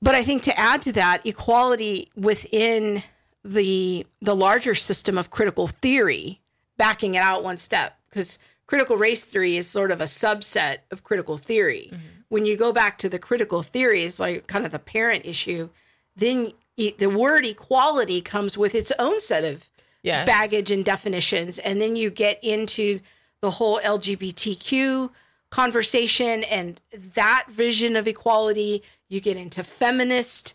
But 0.00 0.14
I 0.14 0.22
think 0.22 0.42
to 0.44 0.58
add 0.58 0.82
to 0.82 0.92
that, 0.92 1.26
equality 1.26 2.08
within 2.16 3.02
the 3.44 4.06
the 4.20 4.36
larger 4.36 4.74
system 4.74 5.18
of 5.18 5.30
critical 5.30 5.68
theory, 5.68 6.40
backing 6.76 7.14
it 7.14 7.18
out 7.22 7.42
one 7.42 7.56
step, 7.56 7.98
because 8.08 8.38
critical 8.72 8.96
race 8.96 9.26
theory 9.26 9.58
is 9.58 9.68
sort 9.68 9.90
of 9.90 10.00
a 10.00 10.04
subset 10.04 10.78
of 10.90 11.04
critical 11.04 11.36
theory. 11.36 11.92
When 12.30 12.46
you 12.46 12.56
go 12.56 12.72
back 12.72 12.96
to 12.98 13.10
the 13.10 13.18
critical 13.18 13.62
theory, 13.62 13.98
theories, 13.98 14.18
like 14.18 14.46
kind 14.46 14.64
of 14.64 14.72
the 14.72 14.78
parent 14.78 15.26
issue, 15.26 15.68
then 16.16 16.52
e- 16.78 16.94
the 16.96 17.10
word 17.10 17.44
equality 17.44 18.22
comes 18.22 18.56
with 18.56 18.74
its 18.74 18.90
own 18.98 19.20
set 19.20 19.44
of 19.44 19.68
Yes. 20.02 20.24
baggage 20.26 20.70
and 20.70 20.86
definitions. 20.86 21.58
And 21.58 21.82
then 21.82 21.96
you 21.96 22.08
get 22.08 22.42
into 22.42 23.00
the 23.42 23.50
whole 23.50 23.78
LGBTQ 23.84 25.10
conversation 25.50 26.42
and 26.44 26.80
that 27.14 27.44
vision 27.50 27.94
of 27.94 28.08
equality. 28.08 28.82
You 29.10 29.20
get 29.20 29.36
into 29.36 29.62
feminist 29.62 30.54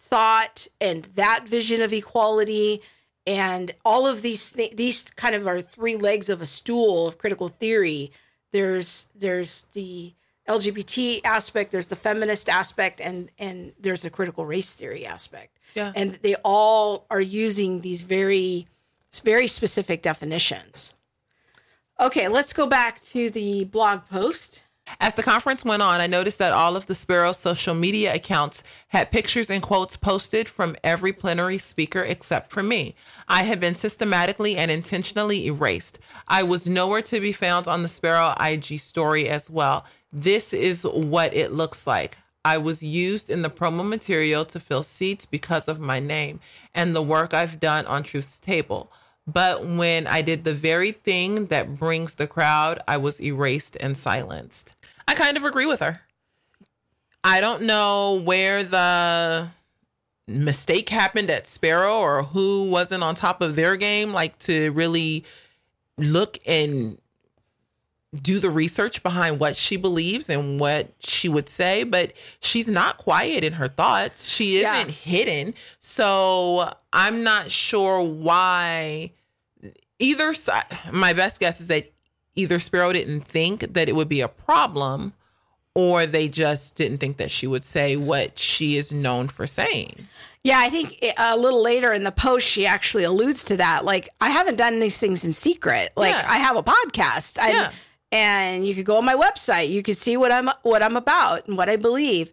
thought 0.00 0.68
and 0.80 1.02
that 1.16 1.48
vision 1.48 1.82
of 1.82 1.92
equality. 1.92 2.80
And 3.26 3.74
all 3.84 4.06
of 4.06 4.22
these 4.22 4.52
th- 4.52 4.76
these 4.76 5.02
kind 5.02 5.34
of 5.34 5.46
are 5.46 5.60
three 5.60 5.96
legs 5.96 6.28
of 6.28 6.40
a 6.40 6.46
stool 6.46 7.08
of 7.08 7.18
critical 7.18 7.48
theory. 7.48 8.12
There's 8.52 9.08
there's 9.14 9.62
the 9.72 10.14
LGBT 10.48 11.22
aspect, 11.24 11.72
there's 11.72 11.88
the 11.88 11.96
feminist 11.96 12.48
aspect, 12.48 13.00
and 13.00 13.30
and 13.38 13.72
there's 13.80 14.04
a 14.04 14.10
critical 14.10 14.46
race 14.46 14.74
theory 14.74 15.04
aspect. 15.04 15.58
Yeah. 15.74 15.92
And 15.94 16.12
they 16.22 16.36
all 16.36 17.06
are 17.10 17.20
using 17.20 17.80
these 17.80 18.02
very 18.02 18.68
very 19.24 19.46
specific 19.46 20.02
definitions. 20.02 20.94
Okay, 21.98 22.28
let's 22.28 22.52
go 22.52 22.66
back 22.66 23.00
to 23.06 23.30
the 23.30 23.64
blog 23.64 24.04
post. 24.04 24.62
As 25.00 25.14
the 25.14 25.22
conference 25.22 25.64
went 25.64 25.82
on, 25.82 26.00
I 26.00 26.06
noticed 26.06 26.38
that 26.38 26.52
all 26.52 26.76
of 26.76 26.86
the 26.86 26.94
Sparrow 26.94 27.32
social 27.32 27.74
media 27.74 28.14
accounts 28.14 28.62
had 28.88 29.10
pictures 29.10 29.50
and 29.50 29.62
quotes 29.62 29.96
posted 29.96 30.48
from 30.48 30.76
every 30.82 31.12
plenary 31.12 31.58
speaker 31.58 32.00
except 32.00 32.50
for 32.50 32.62
me. 32.62 32.94
I 33.28 33.42
had 33.42 33.60
been 33.60 33.74
systematically 33.74 34.56
and 34.56 34.70
intentionally 34.70 35.46
erased. 35.46 35.98
I 36.28 36.44
was 36.44 36.68
nowhere 36.68 37.02
to 37.02 37.20
be 37.20 37.32
found 37.32 37.68
on 37.68 37.82
the 37.82 37.88
Sparrow 37.88 38.34
IG 38.40 38.78
story 38.80 39.28
as 39.28 39.50
well. 39.50 39.84
This 40.12 40.52
is 40.54 40.84
what 40.84 41.34
it 41.34 41.52
looks 41.52 41.86
like. 41.86 42.18
I 42.44 42.58
was 42.58 42.80
used 42.80 43.28
in 43.28 43.42
the 43.42 43.50
promo 43.50 43.86
material 43.86 44.44
to 44.46 44.60
fill 44.60 44.84
seats 44.84 45.26
because 45.26 45.66
of 45.66 45.80
my 45.80 45.98
name 45.98 46.38
and 46.74 46.94
the 46.94 47.02
work 47.02 47.34
I've 47.34 47.58
done 47.58 47.86
on 47.86 48.04
Truth's 48.04 48.38
Table. 48.38 48.92
But 49.26 49.66
when 49.66 50.06
I 50.06 50.22
did 50.22 50.44
the 50.44 50.54
very 50.54 50.92
thing 50.92 51.46
that 51.46 51.76
brings 51.76 52.14
the 52.14 52.28
crowd, 52.28 52.78
I 52.86 52.98
was 52.98 53.20
erased 53.20 53.76
and 53.80 53.98
silenced. 53.98 54.74
I 55.08 55.14
kind 55.14 55.36
of 55.36 55.44
agree 55.44 55.66
with 55.66 55.80
her. 55.80 56.02
I 57.22 57.40
don't 57.40 57.62
know 57.62 58.20
where 58.24 58.62
the 58.62 59.48
mistake 60.28 60.88
happened 60.88 61.30
at 61.30 61.46
Sparrow 61.46 61.96
or 61.96 62.22
who 62.24 62.70
wasn't 62.70 63.02
on 63.02 63.14
top 63.14 63.40
of 63.40 63.56
their 63.56 63.76
game, 63.76 64.12
like 64.12 64.38
to 64.40 64.70
really 64.72 65.24
look 65.98 66.38
and 66.46 66.98
do 68.14 68.38
the 68.38 68.50
research 68.50 69.02
behind 69.02 69.38
what 69.38 69.56
she 69.56 69.76
believes 69.76 70.30
and 70.30 70.58
what 70.58 70.88
she 71.00 71.28
would 71.28 71.48
say, 71.48 71.84
but 71.84 72.12
she's 72.40 72.68
not 72.68 72.96
quiet 72.98 73.44
in 73.44 73.54
her 73.54 73.68
thoughts. 73.68 74.28
She 74.28 74.56
isn't 74.56 74.90
hidden. 74.90 75.54
So 75.80 76.72
I'm 76.92 77.22
not 77.22 77.50
sure 77.50 78.00
why 78.00 79.12
either 79.98 80.32
side. 80.32 80.64
My 80.92 81.12
best 81.12 81.40
guess 81.40 81.60
is 81.60 81.68
that 81.68 81.92
either 82.36 82.58
Sparrow 82.58 82.92
didn't 82.92 83.22
think 83.22 83.72
that 83.74 83.88
it 83.88 83.96
would 83.96 84.08
be 84.08 84.20
a 84.20 84.28
problem 84.28 85.14
or 85.74 86.06
they 86.06 86.28
just 86.28 86.74
didn't 86.76 86.98
think 86.98 87.16
that 87.18 87.30
she 87.30 87.46
would 87.46 87.64
say 87.64 87.96
what 87.96 88.38
she 88.38 88.76
is 88.76 88.92
known 88.92 89.28
for 89.28 89.46
saying. 89.46 90.08
Yeah, 90.42 90.58
I 90.60 90.70
think 90.70 91.04
a 91.18 91.36
little 91.36 91.60
later 91.60 91.92
in 91.92 92.04
the 92.04 92.12
post, 92.12 92.46
she 92.46 92.64
actually 92.66 93.02
alludes 93.04 93.42
to 93.44 93.56
that. 93.56 93.84
Like, 93.84 94.08
I 94.20 94.30
haven't 94.30 94.56
done 94.56 94.78
these 94.80 94.98
things 94.98 95.24
in 95.24 95.32
secret. 95.32 95.92
Like, 95.96 96.12
Yeah. 96.14 96.24
I 96.26 96.38
have 96.38 96.56
a 96.56 96.62
podcast, 96.62 97.36
and, 97.38 97.52
Yeah. 97.52 97.70
and 98.12 98.66
you 98.66 98.74
could 98.74 98.86
go 98.86 98.96
on 98.96 99.04
my 99.04 99.16
website. 99.16 99.68
You 99.70 99.82
could 99.82 99.96
see 99.96 100.16
what 100.16 100.30
I'm 100.30 100.48
what 100.62 100.82
I'm 100.82 100.96
about 100.96 101.46
and 101.48 101.56
what 101.58 101.68
I 101.68 101.76
believe. 101.76 102.32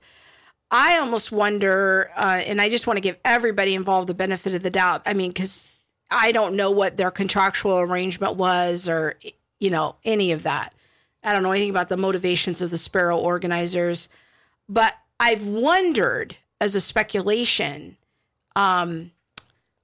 I 0.70 0.98
almost 1.00 1.32
wonder, 1.32 2.12
uh, 2.16 2.42
and 2.46 2.62
I 2.62 2.70
just 2.70 2.88
want 2.88 2.98
to 2.98 3.02
give 3.02 3.18
everybody 3.26 3.74
involved 3.76 4.08
the 4.10 4.14
benefit 4.14 4.54
of 4.54 4.62
the 4.64 4.70
doubt. 4.70 5.02
I 5.06 5.14
mean, 5.14 5.32
because 5.32 5.70
I 6.10 6.32
don't 6.32 6.56
know 6.56 6.70
what 6.72 6.98
their 6.98 7.12
contractual 7.12 7.80
arrangement 7.80 8.36
was, 8.36 8.88
or 8.88 9.16
you 9.64 9.70
know, 9.70 9.96
any 10.04 10.34
of 10.34 10.44
that. 10.44 10.76
I 11.24 11.32
don't 11.32 11.42
know 11.42 11.52
anything 11.52 11.70
about 11.70 11.88
the 11.88 11.96
motivations 11.96 12.62
of 12.62 12.70
the 12.70 12.78
Sparrow 12.78 13.18
organizers. 13.18 14.10
but 14.68 14.94
I've 15.22 15.48
wondered 15.48 16.36
as 16.60 16.76
a 16.76 16.82
speculation 16.82 17.96
um, 18.58 19.12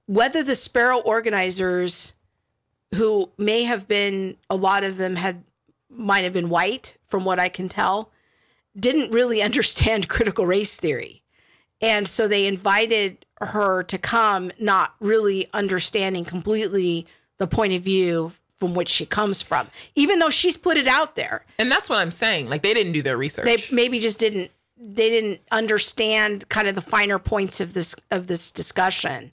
whether 0.04 0.42
the 0.42 0.54
Sparrow 0.54 0.98
organizers, 0.98 2.12
who 2.94 3.30
may 3.38 3.62
have 3.62 3.88
been 3.88 4.36
a 4.50 4.56
lot 4.56 4.84
of 4.84 4.98
them 4.98 5.16
had 5.16 5.44
might 5.88 6.24
have 6.24 6.34
been 6.34 6.50
white, 6.50 6.98
from 7.06 7.24
what 7.24 7.38
I 7.38 7.48
can 7.48 7.70
tell, 7.70 8.10
didn't 8.78 9.12
really 9.12 9.40
understand 9.48 10.08
critical 10.10 10.44
race 10.44 10.76
theory. 10.76 11.22
And 11.80 12.06
so 12.06 12.28
they 12.28 12.46
invited 12.46 13.24
her 13.40 13.82
to 13.84 13.96
come, 13.96 14.52
not 14.60 14.94
really 15.00 15.48
understanding 15.54 16.26
completely 16.26 17.06
the 17.38 17.46
point 17.46 17.72
of 17.72 17.82
view 17.82 18.32
from 18.60 18.74
which 18.74 18.90
she 18.90 19.06
comes 19.06 19.40
from, 19.42 19.66
even 19.96 20.18
though 20.20 20.30
she's 20.30 20.56
put 20.56 20.76
it 20.76 20.86
out 20.86 21.16
there. 21.16 21.44
And 21.58 21.72
that's 21.72 21.88
what 21.88 21.98
I'm 21.98 22.10
saying. 22.12 22.48
Like 22.48 22.62
they 22.62 22.74
didn't 22.74 22.92
do 22.92 23.02
their 23.02 23.16
research. 23.16 23.46
They 23.46 23.56
maybe 23.74 23.98
just 23.98 24.18
didn't 24.18 24.50
they 24.82 25.10
didn't 25.10 25.40
understand 25.50 26.48
kind 26.48 26.68
of 26.68 26.74
the 26.74 26.80
finer 26.82 27.18
points 27.18 27.60
of 27.60 27.72
this 27.74 27.94
of 28.10 28.26
this 28.26 28.50
discussion. 28.50 29.32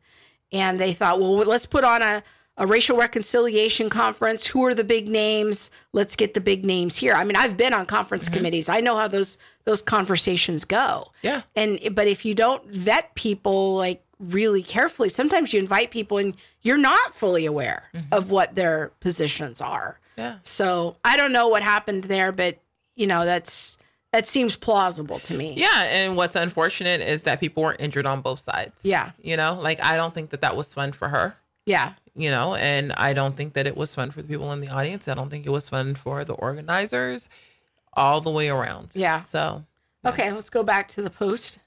And 0.52 0.80
they 0.80 0.94
thought, 0.94 1.20
well, 1.20 1.34
let's 1.36 1.66
put 1.66 1.84
on 1.84 2.02
a, 2.02 2.24
a 2.56 2.66
racial 2.66 2.98
reconciliation 2.98 3.90
conference. 3.90 4.48
Who 4.48 4.64
are 4.66 4.74
the 4.74 4.84
big 4.86 5.10
names? 5.10 5.70
Let's 5.92 6.16
get 6.16 6.34
the 6.34 6.40
big 6.42 6.66
names 6.66 6.96
here. 6.96 7.14
I 7.14 7.26
mean, 7.26 7.36
I've 7.36 7.58
been 7.58 7.74
on 7.74 7.86
conference 7.86 8.26
Mm-hmm. 8.26 8.34
committees. 8.34 8.70
I 8.70 8.80
know 8.80 8.96
how 8.96 9.08
those 9.10 9.38
those 9.66 9.82
conversations 9.82 10.64
go. 10.64 11.12
Yeah. 11.22 11.42
And 11.56 11.80
but 11.92 12.08
if 12.08 12.24
you 12.24 12.34
don't 12.34 12.66
vet 12.70 13.14
people 13.16 13.76
like 13.76 14.04
really 14.20 14.64
carefully, 14.64 15.10
sometimes 15.10 15.54
you 15.54 15.60
invite 15.60 15.92
people 15.92 16.18
and 16.18 16.34
you're 16.68 16.78
not 16.78 17.16
fully 17.16 17.46
aware 17.46 17.90
of 18.12 18.30
what 18.30 18.56
their 18.56 18.92
positions 19.00 19.62
are. 19.62 20.00
Mm-hmm. 20.12 20.22
Yeah. 20.22 20.36
So 20.44 20.96
I 21.06 21.16
don't 21.18 21.32
know 21.32 21.48
what 21.48 21.64
happened 21.64 22.04
there, 22.06 22.32
but 22.32 22.58
you 22.96 23.08
know, 23.08 23.26
that's 23.26 23.78
that 24.14 24.26
seems 24.28 24.56
plausible 24.56 25.20
to 25.20 25.38
me. 25.38 25.54
Yeah, 25.56 25.84
and 25.84 26.16
what's 26.18 26.36
unfortunate 26.36 27.02
is 27.02 27.24
that 27.24 27.40
people 27.40 27.62
were 27.64 27.76
injured 27.78 28.06
on 28.06 28.22
both 28.22 28.40
sides. 28.40 28.84
Yeah. 28.86 29.12
You 29.22 29.38
know, 29.38 29.60
like 29.62 29.84
I 29.84 29.96
don't 29.98 30.14
think 30.14 30.30
that 30.32 30.42
that 30.42 30.56
was 30.56 30.74
fun 30.74 30.92
for 30.94 31.10
her, 31.10 31.36
Yeah. 31.66 31.94
you 32.16 32.32
know, 32.32 32.56
and 32.56 32.94
I 32.94 33.14
don't 33.14 33.36
think 33.36 33.54
that 33.54 33.68
it 33.68 33.76
was 33.78 33.94
fun 33.94 34.12
for 34.12 34.22
the 34.22 34.28
people 34.28 34.52
in 34.54 34.62
the 34.62 34.70
audience. 34.70 35.08
I 35.08 35.14
don't 35.14 35.30
think 35.30 35.46
it 35.46 35.52
was 35.52 35.70
fun 35.70 35.94
for 35.96 36.24
the 36.26 36.34
organizers 36.34 37.30
all 37.94 38.22
the 38.22 38.32
way 38.32 38.50
around. 38.50 38.92
Yeah. 38.96 39.20
So, 39.20 39.64
Okay, 40.06 40.32
let's 40.32 40.50
go 40.50 40.64
back 40.64 40.88
to 40.90 41.02
the 41.02 41.10
post. 41.10 41.60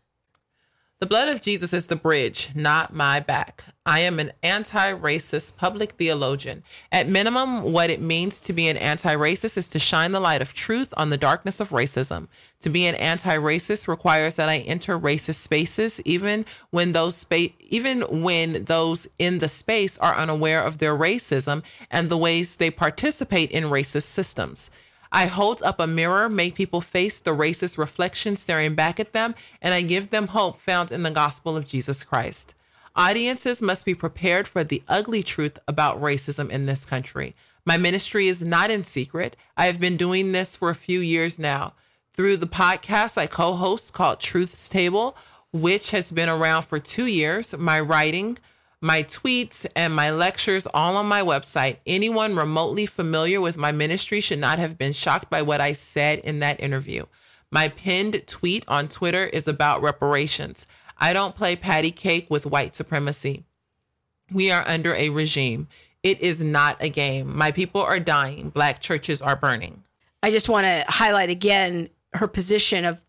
The 1.01 1.07
blood 1.07 1.29
of 1.29 1.41
Jesus 1.41 1.73
is 1.73 1.87
the 1.87 1.97
bridge, 1.97 2.51
not 2.55 2.95
my 2.95 3.21
back. 3.21 3.65
I 3.87 4.01
am 4.01 4.21
an 4.21 4.33
anti 4.43 4.93
racist 4.93 5.57
public 5.57 5.93
theologian. 5.93 6.63
At 6.93 7.09
minimum, 7.09 7.73
what 7.73 7.89
it 7.89 8.03
means 8.03 8.39
to 8.43 8.53
be 8.53 8.69
an 8.69 8.77
anti 8.77 9.15
racist 9.15 9.57
is 9.57 9.67
to 9.69 9.79
shine 9.79 10.13
the 10.13 10.21
light 10.21 10.43
of 10.43 10.53
truth 10.53 10.93
on 10.99 11.09
the 11.09 11.17
darkness 11.17 11.59
of 11.59 11.71
racism. 11.71 12.29
To 12.61 12.69
be 12.69 12.85
an 12.85 12.97
anti 12.97 13.35
racist 13.37 13.89
requires 13.89 14.37
that 14.37 14.51
I 14.51 14.59
enter 14.59 14.99
racist 14.99 15.37
spaces, 15.37 16.03
even 16.05 16.45
when 16.69 16.93
those 16.93 17.17
spa- 17.17 17.55
even 17.61 18.03
when 18.23 18.65
those 18.65 19.09
in 19.19 19.39
the 19.39 19.49
space 19.49 19.97
are 19.99 20.15
unaware 20.15 20.63
of 20.63 20.79
their 20.79 20.95
racism 20.95 21.63
and 21.91 22.11
the 22.11 22.19
ways 22.19 22.57
they 22.57 22.71
participate 22.71 23.51
in 23.51 23.65
racist 23.65 24.03
systems. 24.03 24.71
I 25.13 25.27
hold 25.27 25.63
up 25.63 25.81
a 25.81 25.87
mirror, 25.87 26.29
make 26.29 26.55
people 26.55 26.81
face 26.81 27.19
the 27.19 27.33
racist 27.33 27.77
reflection 27.77 28.37
staring 28.37 28.75
back 28.75 29.01
at 29.01 29.13
them, 29.13 29.35
and 29.61 29.75
I 29.75 29.83
give 29.83 30.11
them 30.11 30.29
hope 30.29 30.61
found 30.61 30.93
in 30.93 31.03
the 31.03 31.11
gospel 31.11 31.57
of 31.57 31.67
Jesus 31.67 32.05
Christ. 32.05 32.55
Audiences 32.95 33.61
must 33.61 33.85
be 33.85 33.95
prepared 33.95 34.47
for 34.47 34.63
the 34.63 34.83
ugly 34.89 35.23
truth 35.23 35.59
about 35.67 36.01
racism 36.01 36.51
in 36.51 36.67
this 36.67 36.85
country. 36.85 37.35
My 37.65 37.77
ministry 37.77 38.29
is 38.29 38.45
not 38.45 38.71
in 38.71 38.85
secret. 38.85 39.37
I 39.57 39.67
have 39.67 39.81
been 39.81 39.97
doing 39.97 40.33
this 40.33 40.57
for 40.57 40.71
a 40.71 40.75
few 40.75 41.01
years 41.01 41.39
now. 41.39 41.75
Through 42.15 42.39
the 42.39 42.47
podcast 42.47 43.19
I 43.19 43.27
co 43.27 43.55
host 43.55 43.93
called 43.93 44.21
Truth's 44.21 44.69
Table, 44.69 45.17
which 45.53 45.91
has 45.91 46.13
been 46.13 46.29
around 46.29 46.63
for 46.63 46.79
two 46.79 47.07
years, 47.07 47.57
my 47.57 47.81
writing, 47.81 48.39
my 48.81 49.03
tweets 49.03 49.67
and 49.77 49.95
my 49.95 50.11
lectures 50.11 50.67
all 50.73 50.97
on 50.97 51.07
my 51.07 51.21
website. 51.21 51.79
Anyone 51.87 52.35
remotely 52.35 52.87
familiar 52.87 53.41
with 53.41 53.57
my 53.57 53.73
ministry 53.73 54.21
should 54.21 54.39
not 54.39 54.59
have 54.59 54.79
been 54.79 54.93
shocked 54.93 55.29
by 55.29 55.43
what 55.43 55.61
I 55.61 55.73
said 55.73 56.21
in 56.21 56.41
that 56.41 56.61
interview. 56.61 57.05
My 57.51 57.69
pinned 57.69 58.27
tweet 58.27 58.65
on 58.69 58.89
Twitter 58.89 59.25
is 59.27 59.47
about 59.47 59.83
reparations. 59.83 60.67
I 60.97 61.13
don't 61.13 61.37
play 61.37 61.57
patty 61.57 61.91
cake 61.91 62.27
with 62.31 62.47
white 62.47 62.75
supremacy. 62.75 63.45
We 64.33 64.51
are 64.51 64.67
under 64.67 64.95
a 64.95 65.11
regime. 65.11 65.69
It 66.03 66.21
is 66.21 66.43
not 66.43 66.77
a 66.81 66.89
game. 66.89 67.37
My 67.37 67.53
people 67.53 67.83
are 67.83 68.01
dying. 68.01 68.49
Black 68.51 68.81
churches 68.81 69.21
are 69.21 69.37
burning. 69.37 69.83
I 70.23 70.31
just 70.31 70.49
want 70.49 70.65
to 70.65 70.85
highlight 70.89 71.29
again 71.29 71.91
her 72.15 72.27
position 72.27 72.85
of 72.85 73.05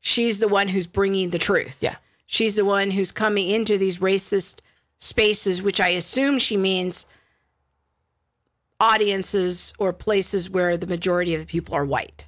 she's 0.00 0.38
the 0.38 0.48
one 0.48 0.68
who's 0.68 0.86
bringing 0.86 1.30
the 1.30 1.38
truth. 1.38 1.78
Yeah. 1.80 1.96
She's 2.26 2.56
the 2.56 2.64
one 2.64 2.92
who's 2.92 3.12
coming 3.12 3.48
into 3.48 3.76
these 3.76 3.98
racist 3.98 4.60
spaces, 5.02 5.60
which 5.60 5.80
I 5.80 5.88
assume 5.88 6.38
she 6.38 6.56
means 6.56 7.06
audiences 8.78 9.74
or 9.76 9.92
places 9.92 10.48
where 10.48 10.76
the 10.76 10.86
majority 10.86 11.34
of 11.34 11.40
the 11.40 11.46
people 11.46 11.74
are 11.74 11.84
white. 11.84 12.26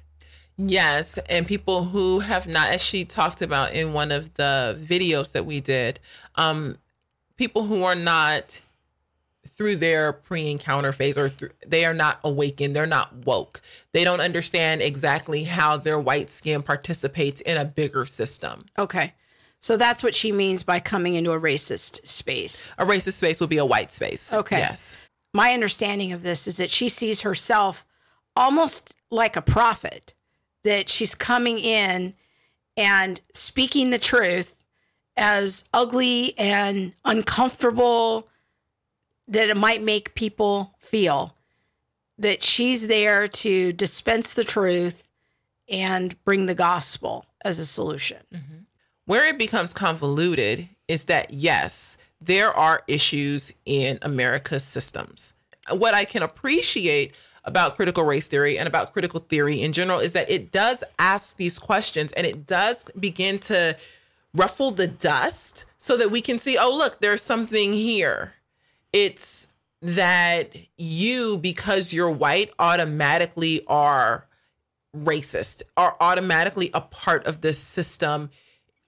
Yes, 0.57 1.17
and 1.29 1.47
people 1.47 1.85
who 1.85 2.19
have 2.19 2.47
not, 2.47 2.69
as 2.69 2.81
she 2.81 3.05
talked 3.05 3.41
about 3.41 3.71
in 3.71 3.93
one 3.93 4.11
of 4.11 4.33
the 4.33 4.77
videos 4.77 5.31
that 5.31 5.45
we 5.45 5.61
did, 5.61 6.01
um, 6.35 6.77
people 7.37 7.63
who 7.63 7.83
are 7.83 7.95
not 7.95 8.61
through 9.47 9.77
their 9.77 10.11
pre-encounter 10.11 10.91
phase 10.91 11.17
or 11.17 11.31
they 11.65 11.85
are 11.85 11.93
not 11.93 12.19
awakened 12.23 12.75
they're 12.75 12.87
not 12.87 13.13
woke 13.27 13.61
they 13.91 14.03
don't 14.03 14.19
understand 14.19 14.81
exactly 14.81 15.43
how 15.43 15.77
their 15.77 15.99
white 15.99 16.31
skin 16.31 16.63
participates 16.63 17.41
in 17.41 17.55
a 17.55 17.63
bigger 17.63 18.07
system 18.07 18.65
Okay. 18.79 19.13
So 19.65 19.77
that's 19.77 20.03
what 20.03 20.13
she 20.13 20.31
means 20.31 20.61
by 20.61 20.79
coming 20.79 21.15
into 21.15 21.31
a 21.31 21.39
racist 21.39 22.05
space. 22.07 22.71
a 22.77 22.85
racist 22.85 23.13
space 23.13 23.39
will 23.39 23.47
be 23.47 23.57
a 23.57 23.65
white 23.65 23.91
space 23.91 24.31
Okay. 24.31 24.59
yes 24.59 24.95
My 25.33 25.53
understanding 25.53 26.11
of 26.11 26.21
this 26.21 26.47
is 26.47 26.57
that 26.57 26.69
she 26.69 26.87
sees 26.87 27.21
herself 27.21 27.83
almost 28.35 28.95
like 29.09 29.35
a 29.35 29.41
prophet, 29.41 30.13
that 30.63 30.87
she's 30.87 31.15
coming 31.15 31.57
in 31.57 32.13
and 32.77 33.19
speaking 33.33 33.89
the 33.89 33.97
truth 33.97 34.63
as 35.17 35.63
ugly 35.73 36.37
and 36.37 36.93
uncomfortable 37.03 38.27
that 39.27 39.49
it 39.49 39.57
might 39.57 39.81
make 39.81 40.13
people 40.13 40.75
feel 40.77 41.35
that 42.19 42.43
she's 42.43 42.85
there 42.85 43.27
to 43.27 43.73
dispense 43.73 44.31
the 44.35 44.43
truth 44.43 45.07
and 45.67 46.23
bring 46.23 46.45
the 46.45 46.53
gospel 46.53 47.25
as 47.43 47.57
a 47.57 47.65
solution. 47.65 48.19
Mm-hmm. 48.31 48.64
Where 49.05 49.27
it 49.27 49.37
becomes 49.37 49.73
convoluted 49.73 50.69
is 50.87 51.05
that, 51.05 51.31
yes, 51.31 51.97
there 52.19 52.51
are 52.51 52.83
issues 52.87 53.53
in 53.65 53.99
America's 54.01 54.63
systems. 54.63 55.33
What 55.69 55.93
I 55.93 56.05
can 56.05 56.23
appreciate 56.23 57.13
about 57.43 57.75
critical 57.75 58.03
race 58.03 58.27
theory 58.27 58.57
and 58.57 58.67
about 58.67 58.91
critical 58.91 59.19
theory 59.19 59.61
in 59.61 59.71
general 59.71 59.99
is 59.99 60.13
that 60.13 60.29
it 60.29 60.51
does 60.51 60.83
ask 60.97 61.37
these 61.37 61.59
questions 61.59 62.11
and 62.13 62.25
it 62.25 62.47
does 62.47 62.85
begin 62.99 63.37
to 63.37 63.77
ruffle 64.33 64.71
the 64.71 64.87
dust 64.87 65.65
so 65.77 65.95
that 65.97 66.09
we 66.09 66.21
can 66.21 66.39
see, 66.39 66.57
oh, 66.57 66.75
look, 66.75 66.99
there's 66.99 67.21
something 67.21 67.73
here. 67.73 68.33
It's 68.91 69.47
that 69.81 70.55
you, 70.77 71.37
because 71.37 71.93
you're 71.93 72.09
white, 72.09 72.51
automatically 72.57 73.63
are 73.67 74.25
racist, 74.97 75.61
are 75.77 75.95
automatically 75.99 76.71
a 76.73 76.81
part 76.81 77.27
of 77.27 77.41
this 77.41 77.59
system, 77.59 78.31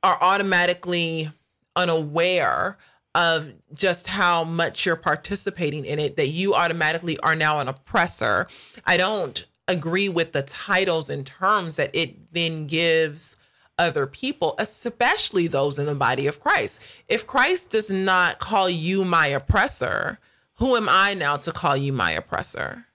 are 0.04 0.18
automatically 0.22 1.32
unaware 1.76 2.78
of 3.16 3.52
just 3.74 4.08
how 4.08 4.44
much 4.44 4.86
you're 4.86 4.96
participating 4.96 5.86
in 5.86 5.98
it, 6.00 6.18
that 6.18 6.28
you 6.28 6.54
automatically 6.54 7.18
are 7.20 7.36
now 7.36 7.60
an 7.60 7.68
oppressor. 7.68 8.48
I 8.86 8.98
don't 8.98 9.46
agree 9.68 10.08
with 10.08 10.34
the 10.34 10.44
titles 10.44 11.10
and 11.10 11.26
terms 11.26 11.76
that 11.78 11.90
it 11.94 12.34
then 12.34 12.68
gives 12.68 13.36
other 13.80 14.08
people, 14.08 14.56
especially 14.58 15.48
those 15.48 15.78
in 15.78 15.86
the 15.86 15.96
body 15.96 16.28
of 16.28 16.40
Christ. 16.40 16.82
If 17.08 17.28
Christ 17.28 17.72
does 17.72 17.90
not 17.90 18.40
call 18.40 18.70
you 18.70 19.04
my 19.04 19.28
oppressor, 19.28 20.20
who 20.56 20.76
am 20.76 20.88
I 20.90 21.14
now 21.14 21.38
to 21.38 21.52
call 21.52 21.78
you 21.78 21.94
my 21.94 22.12
oppressor? 22.12 22.86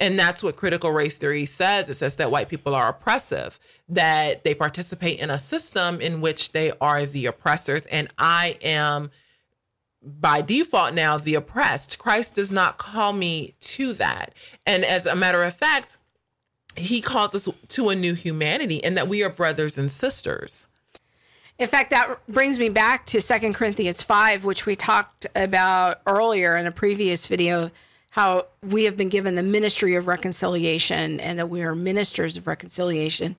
And 0.00 0.18
that's 0.18 0.42
what 0.42 0.56
critical 0.56 0.92
race 0.92 1.18
theory 1.18 1.44
says. 1.44 1.88
It 1.88 1.94
says 1.94 2.16
that 2.16 2.30
white 2.30 2.48
people 2.48 2.74
are 2.74 2.88
oppressive, 2.88 3.58
that 3.88 4.44
they 4.44 4.54
participate 4.54 5.18
in 5.18 5.30
a 5.30 5.38
system 5.38 6.00
in 6.00 6.20
which 6.20 6.52
they 6.52 6.72
are 6.80 7.06
the 7.06 7.26
oppressors. 7.26 7.86
And 7.86 8.08
I 8.18 8.58
am, 8.62 9.10
by 10.02 10.42
default, 10.42 10.94
now 10.94 11.16
the 11.16 11.34
oppressed. 11.34 11.98
Christ 11.98 12.34
does 12.34 12.52
not 12.52 12.78
call 12.78 13.12
me 13.12 13.54
to 13.60 13.92
that. 13.94 14.34
And 14.66 14.84
as 14.84 15.06
a 15.06 15.16
matter 15.16 15.42
of 15.42 15.54
fact, 15.54 15.98
he 16.76 17.00
calls 17.00 17.34
us 17.34 17.48
to 17.68 17.88
a 17.88 17.96
new 17.96 18.14
humanity 18.14 18.82
and 18.84 18.96
that 18.96 19.08
we 19.08 19.22
are 19.22 19.30
brothers 19.30 19.78
and 19.78 19.90
sisters. 19.90 20.68
In 21.58 21.66
fact, 21.66 21.90
that 21.90 22.24
brings 22.28 22.58
me 22.58 22.68
back 22.68 23.04
to 23.06 23.20
Second 23.20 23.54
Corinthians 23.54 24.02
5, 24.02 24.44
which 24.44 24.64
we 24.64 24.76
talked 24.76 25.26
about 25.34 26.00
earlier 26.06 26.56
in 26.56 26.66
a 26.66 26.70
previous 26.70 27.26
video, 27.26 27.72
how 28.10 28.46
we 28.62 28.84
have 28.84 28.96
been 28.96 29.08
given 29.08 29.34
the 29.34 29.42
ministry 29.42 29.96
of 29.96 30.06
reconciliation 30.06 31.18
and 31.18 31.36
that 31.38 31.48
we 31.48 31.62
are 31.62 31.74
ministers 31.74 32.36
of 32.36 32.46
reconciliation. 32.46 33.36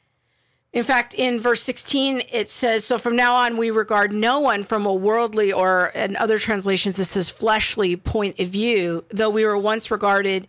In 0.72 0.84
fact, 0.84 1.16
in 1.16 1.40
verse 1.40 1.64
16, 1.64 2.22
it 2.32 2.50
says, 2.50 2.86
So 2.86 3.00
from 3.00 3.16
now 3.16 3.36
on, 3.36 3.58
we 3.58 3.72
regard 3.72 4.14
no 4.14 4.40
one 4.40 4.64
from 4.64 4.86
a 4.86 4.94
worldly 4.94 5.52
or 5.52 5.88
in 5.96 6.16
other 6.16 6.38
translations, 6.38 6.98
this 6.98 7.10
says 7.10 7.30
fleshly 7.30 7.96
point 7.96 8.40
of 8.40 8.50
view. 8.50 9.04
Though 9.10 9.32
we 9.32 9.46
were 9.46 9.58
once 9.58 9.90
regarded, 9.90 10.48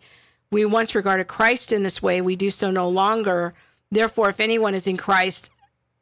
we 0.51 0.67
once 0.67 0.95
regarded 0.95 1.27
Christ 1.27 1.73
in 1.73 1.85
this 1.85 2.03
way, 2.03 2.21
we 2.21 2.37
do 2.37 2.51
so 2.51 2.71
no 2.71 2.89
longer. 2.89 3.55
Therefore, 3.91 4.29
if 4.29 4.41
anyone 4.41 4.75
is 4.75 4.87
in 4.87 4.99
Christ, 4.99 5.49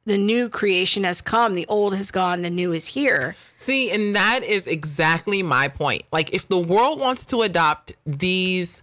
the 0.04 0.18
new 0.18 0.48
creation 0.48 1.04
has 1.04 1.20
come, 1.20 1.54
the 1.54 1.66
old 1.66 1.94
has 1.94 2.10
gone, 2.10 2.42
the 2.42 2.50
new 2.50 2.72
is 2.72 2.86
here. 2.88 3.36
See, 3.54 3.90
and 3.90 4.16
that 4.16 4.42
is 4.42 4.66
exactly 4.66 5.42
my 5.42 5.68
point. 5.68 6.02
Like, 6.10 6.32
if 6.32 6.48
the 6.48 6.58
world 6.58 6.98
wants 6.98 7.24
to 7.26 7.42
adopt 7.42 7.92
these 8.04 8.82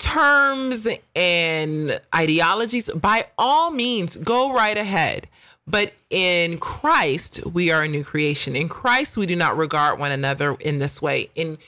terms 0.00 0.88
and 1.14 2.00
ideologies, 2.14 2.90
by 2.90 3.26
all 3.38 3.70
means, 3.70 4.16
go 4.16 4.52
right 4.52 4.76
ahead. 4.76 5.28
But 5.66 5.92
in 6.08 6.58
Christ, 6.58 7.46
we 7.46 7.70
are 7.70 7.82
a 7.82 7.88
new 7.88 8.02
creation. 8.02 8.56
In 8.56 8.68
Christ, 8.68 9.16
we 9.16 9.26
do 9.26 9.36
not 9.36 9.56
regard 9.56 10.00
one 10.00 10.10
another 10.10 10.54
in 10.54 10.80
this 10.80 11.00
way. 11.00 11.30
In 11.36 11.58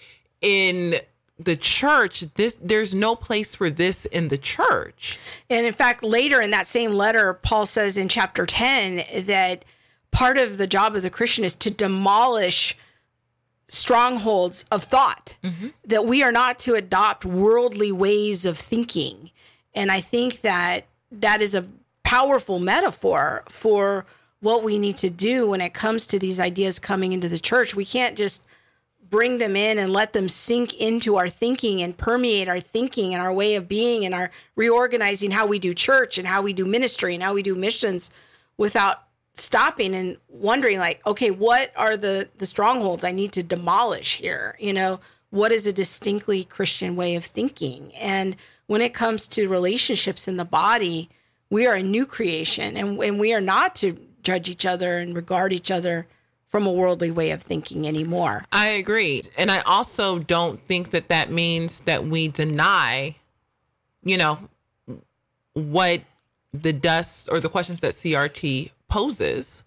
in 0.41 0.97
the 1.39 1.57
church, 1.57 2.25
this 2.35 2.59
there's 2.61 2.95
no 2.95 3.15
place 3.15 3.55
for 3.55 3.71
this 3.71 4.07
in 4.07 4.29
the 4.29 4.39
church. 4.39 5.19
And 5.49 5.67
in 5.67 5.75
fact, 5.75 6.03
later 6.03 6.41
in 6.41 6.51
that 6.51 6.67
same 6.67 6.95
letter, 6.95 7.35
Paul 7.35 7.67
says 7.67 7.97
in 7.97 8.09
chapter 8.09 8.47
10 8.47 9.05
that 9.27 9.65
part 10.11 10.39
of 10.39 10.59
the 10.59 10.67
job 10.67 10.97
of 10.97 11.03
the 11.03 11.11
Christian 11.11 11.45
is 11.45 11.55
to 11.55 11.71
demolish 11.71 12.77
strongholds 13.73 14.67
of 14.71 14.85
thought, 14.85 15.35
mm-hmm. 15.43 15.69
that 15.85 16.05
we 16.05 16.23
are 16.23 16.33
not 16.33 16.59
to 16.59 16.75
adopt 16.75 17.25
worldly 17.25 17.91
ways 17.91 18.45
of 18.45 18.59
thinking. 18.59 19.31
And 19.75 19.91
I 19.91 20.01
think 20.03 20.43
that 20.43 20.85
that 21.11 21.41
is 21.41 21.55
a 21.55 21.67
powerful 22.05 22.59
metaphor 22.59 23.43
for 23.49 24.05
what 24.41 24.63
we 24.63 24.79
need 24.79 24.99
to 24.99 25.09
do 25.09 25.49
when 25.49 25.63
it 25.63 25.73
comes 25.73 26.07
to 26.09 26.19
these 26.19 26.39
ideas 26.39 26.79
coming 26.79 27.13
into 27.13 27.31
the 27.31 27.39
church. 27.39 27.75
We 27.75 27.87
can't 27.87 28.17
just 28.17 28.43
bring 29.09 29.39
them 29.39 29.57
in 29.57 29.79
and 29.79 29.91
let 29.91 30.13
them 30.13 30.29
sink 30.29 30.75
into 30.75 31.17
our 31.17 31.31
thinking 31.31 31.81
and 31.81 31.97
permeate 31.97 32.49
our 32.49 32.61
thinking 32.61 33.15
and 33.15 33.23
our 33.23 33.33
way 33.33 33.55
of 33.55 33.69
being 33.69 34.05
and 34.05 34.15
our 34.15 34.31
reorganizing 34.55 35.31
how 35.31 35.47
we 35.47 35.59
do 35.59 35.73
church 35.73 36.19
and 36.19 36.29
how 36.29 36.43
we 36.43 36.53
do 36.53 36.67
ministry 36.67 37.15
and 37.15 37.23
how 37.23 37.33
we 37.33 37.43
do 37.43 37.55
missions 37.55 38.11
without 38.59 39.05
stopping 39.35 39.95
and 39.95 40.17
wondering 40.29 40.79
like 40.79 41.01
okay 41.07 41.31
what 41.31 41.73
are 41.77 41.97
the 41.97 42.29
the 42.39 42.47
strongholds 42.47 43.03
i 43.03 43.13
need 43.13 43.33
to 43.33 43.43
demolish 43.43 44.17
here 44.17 44.57
you 44.59 44.73
know 44.73 45.01
what 45.31 45.51
is 45.51 45.67
a 45.67 45.73
distinctly 45.73 46.45
christian 46.45 46.97
way 46.97 47.17
of 47.17 47.25
thinking 47.25 47.95
and 47.95 48.37
when 48.67 48.83
it 48.83 48.93
comes 48.93 49.27
to 49.27 49.49
relationships 49.49 50.29
in 50.29 50.37
the 50.37 50.45
body 50.45 51.09
we 51.49 51.67
are 51.67 51.75
a 51.75 51.83
new 51.83 52.05
creation 52.05 52.77
and, 52.77 53.03
and 53.03 53.19
we 53.19 53.33
are 53.33 53.41
not 53.41 53.75
to 53.75 53.99
judge 54.23 54.49
each 54.49 54.67
other 54.67 54.99
and 54.99 55.15
regard 55.15 55.53
each 55.53 55.71
other 55.71 56.07
from 56.53 56.67
a 56.67 56.73
worldly 56.73 57.11
way 57.11 57.31
of 57.31 57.43
thinking 57.43 57.89
anymore. 57.89 58.45
I 58.53 58.69
agree. 58.69 59.23
And 59.39 59.51
I 59.51 59.61
also 59.61 60.19
don't 60.19 60.61
think 60.61 60.91
that 60.91 61.09
that 61.09 61.31
means 61.31 61.81
that 61.81 62.05
we 62.05 62.29
deny, 62.29 63.17
you 64.05 64.19
know, 64.19 64.39
what 65.55 66.03
the 66.53 66.75
dust 66.75 67.31
or 67.33 67.41
the 67.41 67.49
questions 67.49 67.81
that 67.81 67.93
CRT 67.93 68.71
poses, 68.93 69.63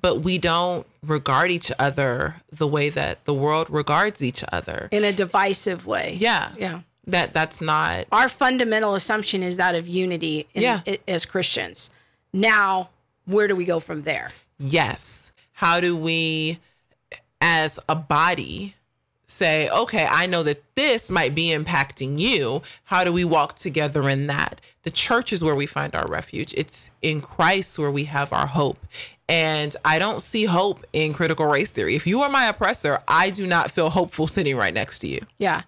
but 0.00 0.20
we 0.20 0.38
don't 0.38 0.86
regard 1.02 1.50
each 1.50 1.72
other 1.78 2.36
the 2.50 2.66
way 2.66 2.90
that 2.90 3.24
the 3.24 3.34
world 3.34 3.68
regards 3.70 4.22
each 4.22 4.44
other 4.52 4.88
in 4.90 5.04
a 5.04 5.12
divisive 5.12 5.86
way. 5.86 6.16
Yeah. 6.18 6.52
Yeah. 6.58 6.80
That 7.06 7.32
that's 7.32 7.60
not 7.60 8.04
our 8.12 8.28
fundamental 8.28 8.94
assumption 8.94 9.42
is 9.42 9.56
that 9.56 9.74
of 9.74 9.88
unity 9.88 10.46
in, 10.54 10.62
yeah. 10.62 10.80
as 11.08 11.24
Christians. 11.24 11.90
Now, 12.32 12.90
where 13.24 13.48
do 13.48 13.56
we 13.56 13.64
go 13.64 13.80
from 13.80 14.02
there? 14.02 14.30
Yes 14.58 15.30
how 15.60 15.78
do 15.78 15.94
we 15.94 16.58
as 17.42 17.78
a 17.86 17.94
body 17.94 18.74
say 19.30 19.68
okay 19.70 20.06
i 20.10 20.26
know 20.26 20.42
that 20.42 20.62
this 20.74 21.10
might 21.10 21.34
be 21.34 21.46
impacting 21.46 22.18
you 22.18 22.62
how 22.84 23.04
do 23.04 23.12
we 23.12 23.24
walk 23.24 23.54
together 23.54 24.08
in 24.08 24.26
that 24.26 24.60
the 24.82 24.90
church 24.90 25.32
is 25.32 25.42
where 25.42 25.54
we 25.54 25.66
find 25.66 25.94
our 25.94 26.06
refuge 26.08 26.52
it's 26.56 26.90
in 27.00 27.20
christ 27.20 27.78
where 27.78 27.90
we 27.90 28.04
have 28.04 28.32
our 28.32 28.46
hope 28.46 28.78
and 29.28 29.76
i 29.84 29.98
don't 29.98 30.20
see 30.20 30.44
hope 30.44 30.84
in 30.92 31.12
critical 31.12 31.46
race 31.46 31.72
theory 31.72 31.94
if 31.94 32.06
you 32.06 32.20
are 32.20 32.28
my 32.28 32.46
oppressor 32.46 32.98
i 33.06 33.30
do 33.30 33.46
not 33.46 33.70
feel 33.70 33.90
hopeful 33.90 34.26
sitting 34.26 34.56
right 34.56 34.74
next 34.74 34.98
to 34.98 35.08
you 35.08 35.20
yeah 35.38 35.62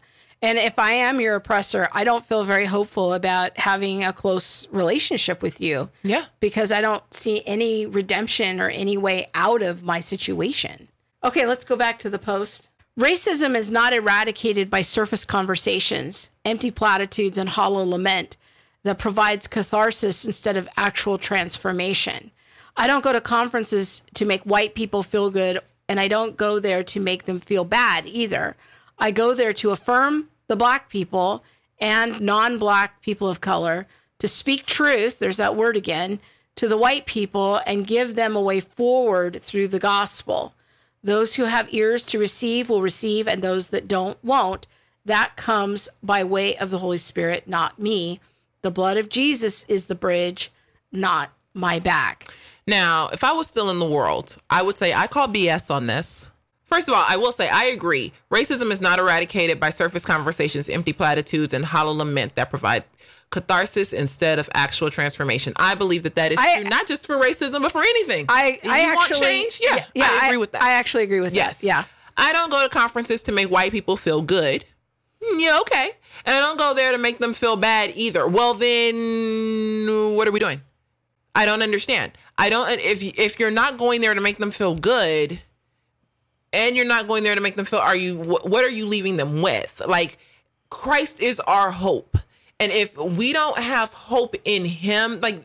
and 0.44 0.58
if 0.58 0.76
I 0.76 0.94
am 0.94 1.20
your 1.20 1.36
oppressor, 1.36 1.88
I 1.92 2.02
don't 2.02 2.26
feel 2.26 2.42
very 2.42 2.64
hopeful 2.64 3.14
about 3.14 3.56
having 3.56 4.02
a 4.02 4.12
close 4.12 4.66
relationship 4.72 5.40
with 5.40 5.60
you. 5.60 5.88
Yeah. 6.02 6.24
Because 6.40 6.72
I 6.72 6.80
don't 6.80 7.04
see 7.14 7.44
any 7.46 7.86
redemption 7.86 8.60
or 8.60 8.68
any 8.68 8.96
way 8.96 9.28
out 9.36 9.62
of 9.62 9.84
my 9.84 10.00
situation. 10.00 10.88
Okay, 11.22 11.46
let's 11.46 11.64
go 11.64 11.76
back 11.76 12.00
to 12.00 12.10
the 12.10 12.18
post. 12.18 12.68
Racism 12.98 13.56
is 13.56 13.70
not 13.70 13.94
eradicated 13.94 14.68
by 14.68 14.82
surface 14.82 15.24
conversations, 15.24 16.28
empty 16.44 16.70
platitudes, 16.70 17.38
and 17.38 17.48
hollow 17.48 17.84
lament 17.84 18.36
that 18.82 18.98
provides 18.98 19.46
catharsis 19.46 20.24
instead 20.26 20.58
of 20.58 20.68
actual 20.76 21.16
transformation. 21.16 22.30
I 22.76 22.86
don't 22.86 23.04
go 23.04 23.12
to 23.12 23.20
conferences 23.20 24.02
to 24.14 24.26
make 24.26 24.42
white 24.42 24.74
people 24.74 25.02
feel 25.02 25.30
good, 25.30 25.60
and 25.88 25.98
I 25.98 26.08
don't 26.08 26.36
go 26.36 26.58
there 26.58 26.82
to 26.82 27.00
make 27.00 27.24
them 27.24 27.40
feel 27.40 27.64
bad 27.64 28.06
either. 28.06 28.56
I 28.98 29.10
go 29.10 29.34
there 29.34 29.54
to 29.54 29.70
affirm 29.70 30.28
the 30.48 30.56
black 30.56 30.90
people 30.90 31.44
and 31.80 32.20
non 32.20 32.58
black 32.58 33.00
people 33.00 33.28
of 33.28 33.40
color 33.40 33.86
to 34.18 34.28
speak 34.28 34.66
truth, 34.66 35.18
there's 35.18 35.38
that 35.38 35.56
word 35.56 35.76
again, 35.76 36.20
to 36.56 36.68
the 36.68 36.76
white 36.76 37.06
people 37.06 37.60
and 37.66 37.86
give 37.86 38.14
them 38.14 38.36
a 38.36 38.40
way 38.40 38.60
forward 38.60 39.42
through 39.42 39.68
the 39.68 39.80
gospel. 39.80 40.54
Those 41.02 41.34
who 41.34 41.44
have 41.44 41.72
ears 41.72 42.04
to 42.06 42.18
receive 42.18 42.68
will 42.68 42.82
receive, 42.82 43.26
and 43.26 43.42
those 43.42 43.68
that 43.68 43.88
don't 43.88 44.22
won't. 44.24 44.66
That 45.04 45.36
comes 45.36 45.88
by 46.02 46.22
way 46.22 46.56
of 46.56 46.70
the 46.70 46.78
Holy 46.78 46.98
Spirit, 46.98 47.48
not 47.48 47.78
me. 47.78 48.20
The 48.62 48.70
blood 48.70 48.96
of 48.96 49.08
Jesus 49.08 49.64
is 49.64 49.86
the 49.86 49.96
bridge, 49.96 50.52
not 50.92 51.30
my 51.54 51.80
back. 51.80 52.28
Now, 52.66 53.08
if 53.08 53.24
I 53.24 53.32
was 53.32 53.48
still 53.48 53.70
in 53.70 53.80
the 53.80 53.88
world, 53.88 54.36
I 54.48 54.62
would 54.62 54.78
say 54.78 54.94
I 54.94 55.08
call 55.08 55.26
BS 55.26 55.74
on 55.74 55.86
this. 55.86 56.30
First 56.64 56.88
of 56.88 56.94
all, 56.94 57.04
I 57.06 57.16
will 57.16 57.32
say 57.32 57.48
I 57.48 57.64
agree. 57.64 58.12
Racism 58.30 58.70
is 58.70 58.80
not 58.80 58.98
eradicated 58.98 59.58
by 59.58 59.70
surface 59.70 60.04
conversations, 60.04 60.70
empty 60.70 60.92
platitudes, 60.92 61.52
and 61.52 61.64
hollow 61.64 61.92
lament 61.92 62.36
that 62.36 62.50
provide 62.50 62.84
catharsis 63.32 63.92
instead 63.92 64.38
of 64.38 64.48
actual 64.54 64.90
transformation. 64.90 65.52
I 65.56 65.74
believe 65.74 66.04
that 66.04 66.14
that 66.14 66.30
is 66.30 66.38
I, 66.38 66.60
true, 66.60 66.70
not 66.70 66.86
just 66.86 67.06
for 67.06 67.16
racism, 67.16 67.62
but 67.62 67.72
for 67.72 67.82
anything. 67.82 68.26
I, 68.28 68.60
I 68.62 68.82
you 68.82 68.92
actually 68.92 69.20
change. 69.20 69.60
Yeah, 69.60 69.84
yeah, 69.94 70.08
I 70.22 70.26
agree 70.26 70.36
with 70.36 70.52
that. 70.52 70.62
I 70.62 70.72
actually 70.72 71.02
agree 71.02 71.20
with 71.20 71.34
yes. 71.34 71.60
that. 71.60 71.66
Yeah, 71.66 71.84
I 72.16 72.32
don't 72.32 72.50
go 72.50 72.62
to 72.62 72.68
conferences 72.68 73.24
to 73.24 73.32
make 73.32 73.50
white 73.50 73.72
people 73.72 73.96
feel 73.96 74.22
good. 74.22 74.64
Mm, 75.20 75.40
yeah, 75.40 75.58
okay, 75.62 75.90
and 76.24 76.36
I 76.36 76.40
don't 76.40 76.58
go 76.58 76.74
there 76.74 76.92
to 76.92 76.98
make 76.98 77.18
them 77.18 77.34
feel 77.34 77.56
bad 77.56 77.92
either. 77.96 78.28
Well, 78.28 78.54
then 78.54 80.14
what 80.14 80.28
are 80.28 80.32
we 80.32 80.38
doing? 80.38 80.60
I 81.34 81.46
don't 81.46 81.62
understand. 81.62 82.12
I 82.38 82.50
don't. 82.50 82.70
If 82.70 83.02
if 83.02 83.40
you're 83.40 83.50
not 83.50 83.78
going 83.78 84.02
there 84.02 84.14
to 84.14 84.20
make 84.20 84.38
them 84.38 84.52
feel 84.52 84.76
good 84.76 85.40
and 86.52 86.76
you're 86.76 86.86
not 86.86 87.08
going 87.08 87.24
there 87.24 87.34
to 87.34 87.40
make 87.40 87.56
them 87.56 87.64
feel 87.64 87.78
are 87.78 87.96
you 87.96 88.18
what 88.18 88.64
are 88.64 88.70
you 88.70 88.86
leaving 88.86 89.16
them 89.16 89.42
with 89.42 89.80
like 89.86 90.18
christ 90.70 91.20
is 91.20 91.40
our 91.40 91.70
hope 91.70 92.18
and 92.62 92.72
if 92.72 92.96
we 92.96 93.32
don't 93.32 93.58
have 93.58 93.92
hope 93.92 94.34
in 94.44 94.64
him 94.64 95.20
like 95.20 95.42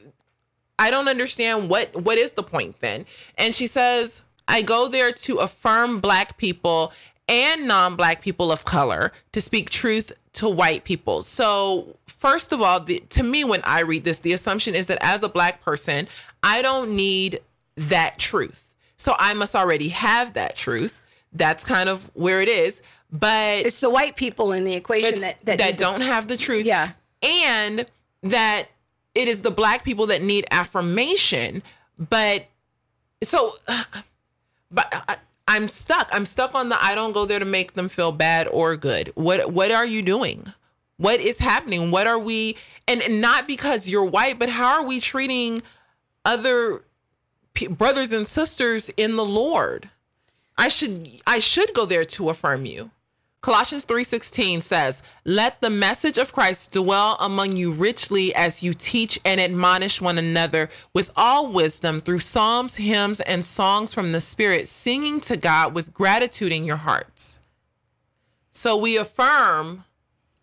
i 0.79 0.89
don't 0.89 1.07
understand 1.07 1.69
what 1.69 1.93
what 2.03 2.17
is 2.17 2.33
the 2.33 2.43
point 2.43 2.79
then 2.79 3.05
and 3.37 3.53
she 3.55 3.67
says 3.67 4.23
i 4.47 4.61
go 4.61 4.87
there 4.87 5.11
to 5.11 5.37
affirm 5.37 5.99
black 5.99 6.37
people 6.37 6.91
and 7.27 7.67
non-black 7.67 8.21
people 8.21 8.51
of 8.51 8.63
color 8.63 9.11
to 9.31 9.41
speak 9.41 9.69
truth 9.69 10.11
to 10.33 10.47
white 10.47 10.83
people 10.83 11.21
so 11.21 11.97
first 12.05 12.51
of 12.51 12.61
all 12.61 12.79
the, 12.79 12.99
to 13.09 13.23
me 13.23 13.43
when 13.43 13.61
i 13.63 13.81
read 13.81 14.03
this 14.03 14.19
the 14.19 14.33
assumption 14.33 14.75
is 14.75 14.87
that 14.87 14.97
as 15.01 15.23
a 15.23 15.29
black 15.29 15.61
person 15.61 16.07
i 16.43 16.61
don't 16.61 16.95
need 16.95 17.39
that 17.75 18.17
truth 18.17 18.67
so 18.97 19.15
I 19.17 19.33
must 19.35 19.55
already 19.55 19.89
have 19.89 20.33
that 20.33 20.55
truth. 20.55 21.01
That's 21.31 21.63
kind 21.63 21.87
of 21.87 22.09
where 22.13 22.41
it 22.41 22.49
is. 22.49 22.81
But 23.11 23.65
it's 23.65 23.79
the 23.79 23.89
white 23.89 24.15
people 24.15 24.51
in 24.51 24.65
the 24.65 24.73
equation 24.73 25.21
that 25.21 25.37
that, 25.45 25.59
that 25.59 25.77
don't 25.77 26.01
have 26.01 26.27
the 26.27 26.35
truth. 26.35 26.65
Yeah. 26.65 26.91
And 27.21 27.85
that 28.23 28.67
it 29.15 29.27
is 29.27 29.41
the 29.41 29.51
black 29.51 29.83
people 29.83 30.07
that 30.07 30.21
need 30.21 30.45
affirmation. 30.51 31.63
But 31.97 32.47
so, 33.23 33.53
but 34.71 34.87
I, 34.91 35.17
I'm 35.47 35.67
stuck. 35.67 36.09
I'm 36.11 36.25
stuck 36.25 36.53
on 36.55 36.69
the 36.69 36.83
I 36.83 36.95
don't 36.95 37.13
go 37.13 37.25
there 37.25 37.39
to 37.39 37.45
make 37.45 37.73
them 37.73 37.89
feel 37.89 38.11
bad 38.11 38.47
or 38.47 38.75
good. 38.75 39.11
What 39.15 39.51
what 39.51 39.71
are 39.71 39.85
you 39.85 40.01
doing? 40.01 40.53
What 40.97 41.19
is 41.19 41.39
happening? 41.39 41.91
What 41.91 42.07
are 42.07 42.19
we 42.19 42.57
and 42.87 43.21
not 43.21 43.47
because 43.47 43.87
you're 43.87 44.05
white, 44.05 44.39
but 44.39 44.49
how 44.49 44.73
are 44.73 44.85
we 44.85 44.99
treating 44.99 45.61
other 46.25 46.81
brothers 47.65 48.11
and 48.11 48.27
sisters 48.27 48.89
in 48.97 49.15
the 49.15 49.25
Lord. 49.25 49.89
I 50.57 50.67
should 50.67 51.09
I 51.25 51.39
should 51.39 51.73
go 51.73 51.85
there 51.85 52.05
to 52.05 52.29
affirm 52.29 52.65
you. 52.65 52.91
Colossians 53.41 53.85
3:16 53.85 54.61
says, 54.61 55.01
"Let 55.23 55.61
the 55.61 55.69
message 55.69 56.17
of 56.17 56.33
Christ 56.33 56.71
dwell 56.71 57.15
among 57.19 57.55
you 57.55 57.71
richly 57.71 58.33
as 58.33 58.63
you 58.63 58.73
teach 58.73 59.19
and 59.23 59.39
admonish 59.39 60.01
one 60.01 60.17
another 60.17 60.69
with 60.91 61.11
all 61.15 61.47
wisdom 61.47 62.01
through 62.01 62.19
psalms, 62.19 62.75
hymns, 62.75 63.19
and 63.21 63.45
songs 63.45 63.93
from 63.93 64.11
the 64.11 64.21
Spirit, 64.21 64.67
singing 64.67 65.19
to 65.21 65.37
God 65.37 65.75
with 65.75 65.93
gratitude 65.93 66.51
in 66.51 66.63
your 66.63 66.77
hearts." 66.77 67.39
So 68.51 68.75
we 68.75 68.97
affirm 68.97 69.85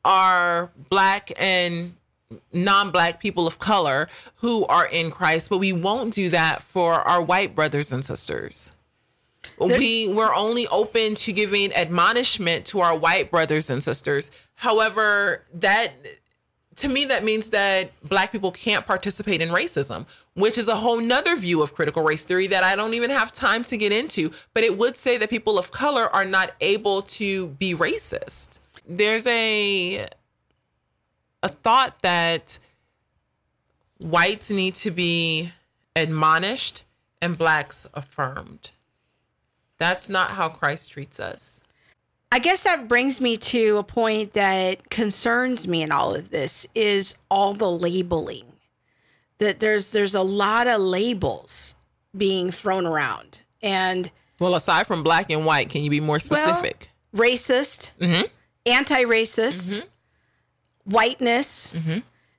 our 0.05 0.71
black 0.89 1.33
and 1.37 1.97
non-black 2.53 3.21
people 3.21 3.47
of 3.47 3.59
color 3.59 4.09
who 4.37 4.65
are 4.67 4.87
in 4.87 5.11
Christ, 5.11 5.51
but 5.51 5.59
we 5.59 5.73
won't 5.73 6.15
do 6.15 6.31
that 6.31 6.63
for 6.63 7.03
our 7.03 7.21
white 7.21 7.55
brothers 7.55 7.93
and 7.93 8.05
sisters. 8.05 8.71
We 9.59 10.09
we're 10.09 10.35
only 10.35 10.67
open 10.69 11.15
to 11.17 11.33
giving 11.33 11.73
admonishment 11.75 12.65
to 12.67 12.81
our 12.81 12.97
white 12.97 13.31
brothers 13.31 13.71
and 13.71 13.83
sisters. 13.83 14.31
However, 14.57 15.43
that 15.55 15.93
to 16.77 16.89
me 16.89 17.05
that 17.07 17.25
means 17.25 17.51
that 17.51 17.91
black 18.03 18.33
people 18.33 18.51
can't 18.51 18.87
participate 18.87 19.41
in 19.41 19.51
racism, 19.51 20.07
which 20.35 20.59
is 20.59 20.69
a 20.69 20.77
whole 20.77 21.01
nother 21.01 21.37
view 21.37 21.63
of 21.63 21.75
critical 21.75 22.03
race 22.03 22.23
theory 22.23 22.47
that 22.49 22.65
I 22.65 22.75
don't 22.77 22.95
even 22.95 23.11
have 23.11 23.33
time 23.33 23.65
to 23.65 23.77
get 23.77 23.93
into. 23.93 24.33
But 24.53 24.65
it 24.65 24.77
would 24.77 24.97
say 24.97 25.17
that 25.19 25.31
people 25.31 25.59
of 25.59 25.71
color 25.71 26.09
are 26.09 26.25
not 26.25 26.53
able 26.61 27.03
to 27.03 27.49
be 27.49 27.75
racist. 27.75 28.59
There's 28.87 29.27
a 29.27 30.07
a 31.43 31.49
thought 31.49 32.01
that 32.03 32.59
whites 33.99 34.51
need 34.51 34.75
to 34.75 34.91
be 34.91 35.53
admonished 35.95 36.83
and 37.21 37.39
blacks 37.39 37.87
affirmed. 37.95 38.71
That's 39.79 40.09
not 40.09 40.31
how 40.31 40.49
Christ 40.49 40.91
treats 40.91 41.19
us. 41.19 41.63
I 42.33 42.39
guess 42.39 42.65
that 42.65 42.89
brings 42.89 43.21
me 43.21 43.37
to 43.37 43.77
a 43.77 43.85
point 43.85 44.33
that 44.33 44.91
concerns 44.91 45.69
me 45.69 45.83
in 45.83 45.93
all 45.93 46.15
of 46.15 46.31
this 46.31 46.67
is 46.75 47.17
all 47.31 47.55
the 47.55 47.71
labeling. 47.71 48.45
That 49.39 49.61
there's 49.61 49.91
there's 49.91 50.15
a 50.15 50.23
lot 50.23 50.67
of 50.67 50.81
labels 50.81 51.75
being 52.17 52.51
thrown 52.51 52.87
around. 52.87 53.43
And 53.63 54.11
well, 54.41 54.55
aside 54.55 54.87
from 54.87 55.03
black 55.03 55.31
and 55.31 55.47
white, 55.47 55.71
can 55.71 55.83
you 55.83 55.91
be 55.91 56.01
more 56.01 56.19
specific? 56.19 56.89
Well, 57.13 57.27
racist, 57.27 57.91
mm-hmm. 58.01 58.23
anti-racist, 58.67 59.79
mm-hmm 59.79 59.89
whiteness. 60.85 61.73
Mm-hmm. 61.73 61.99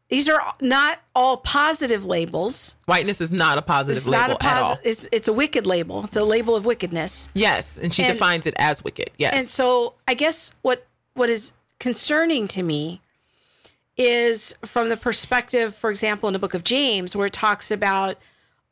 These 0.09 0.29
are 0.29 0.39
not 0.61 0.99
all 1.15 1.37
positive 1.37 2.05
labels. 2.05 2.75
Whiteness 2.85 3.21
is 3.21 3.31
not 3.31 3.57
a 3.57 3.61
positive 3.61 3.97
it's 3.97 4.07
label 4.07 4.35
a 4.35 4.37
posi- 4.37 4.45
at 4.45 4.61
all. 4.61 4.79
It's 4.83 5.07
it's 5.11 5.27
a 5.27 5.33
wicked 5.33 5.65
label. 5.65 6.03
It's 6.03 6.15
a 6.15 6.23
label 6.23 6.55
of 6.55 6.65
wickedness. 6.65 7.29
Yes, 7.33 7.77
and 7.77 7.93
she 7.93 8.03
and, 8.03 8.13
defines 8.13 8.45
it 8.45 8.53
as 8.57 8.83
wicked. 8.83 9.09
Yes. 9.17 9.33
And 9.33 9.47
so 9.47 9.95
I 10.07 10.13
guess 10.13 10.53
what 10.61 10.85
what 11.15 11.29
is 11.29 11.53
concerning 11.79 12.47
to 12.49 12.61
me 12.61 13.01
is 13.97 14.53
from 14.63 14.89
the 14.89 14.97
perspective, 14.97 15.75
for 15.75 15.89
example, 15.89 16.27
in 16.29 16.33
the 16.33 16.39
book 16.39 16.53
of 16.53 16.63
James, 16.63 17.15
where 17.15 17.27
it 17.27 17.33
talks 17.33 17.71
about 17.71 18.17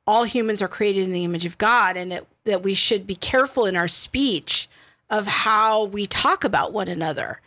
all 0.05 0.25
humans 0.25 0.61
are 0.61 0.67
created 0.67 1.03
in 1.03 1.11
the 1.11 1.23
image 1.23 1.45
of 1.45 1.57
God 1.57 1.95
and 1.95 2.11
that, 2.11 2.25
that 2.43 2.61
we 2.61 2.73
should 2.73 3.07
be 3.07 3.15
careful 3.15 3.65
in 3.65 3.77
our 3.77 3.87
speech 3.87 4.67
of 5.09 5.27
how 5.27 5.85
we 5.85 6.05
talk 6.05 6.43
about 6.43 6.73
one 6.73 6.87
another 6.87 7.39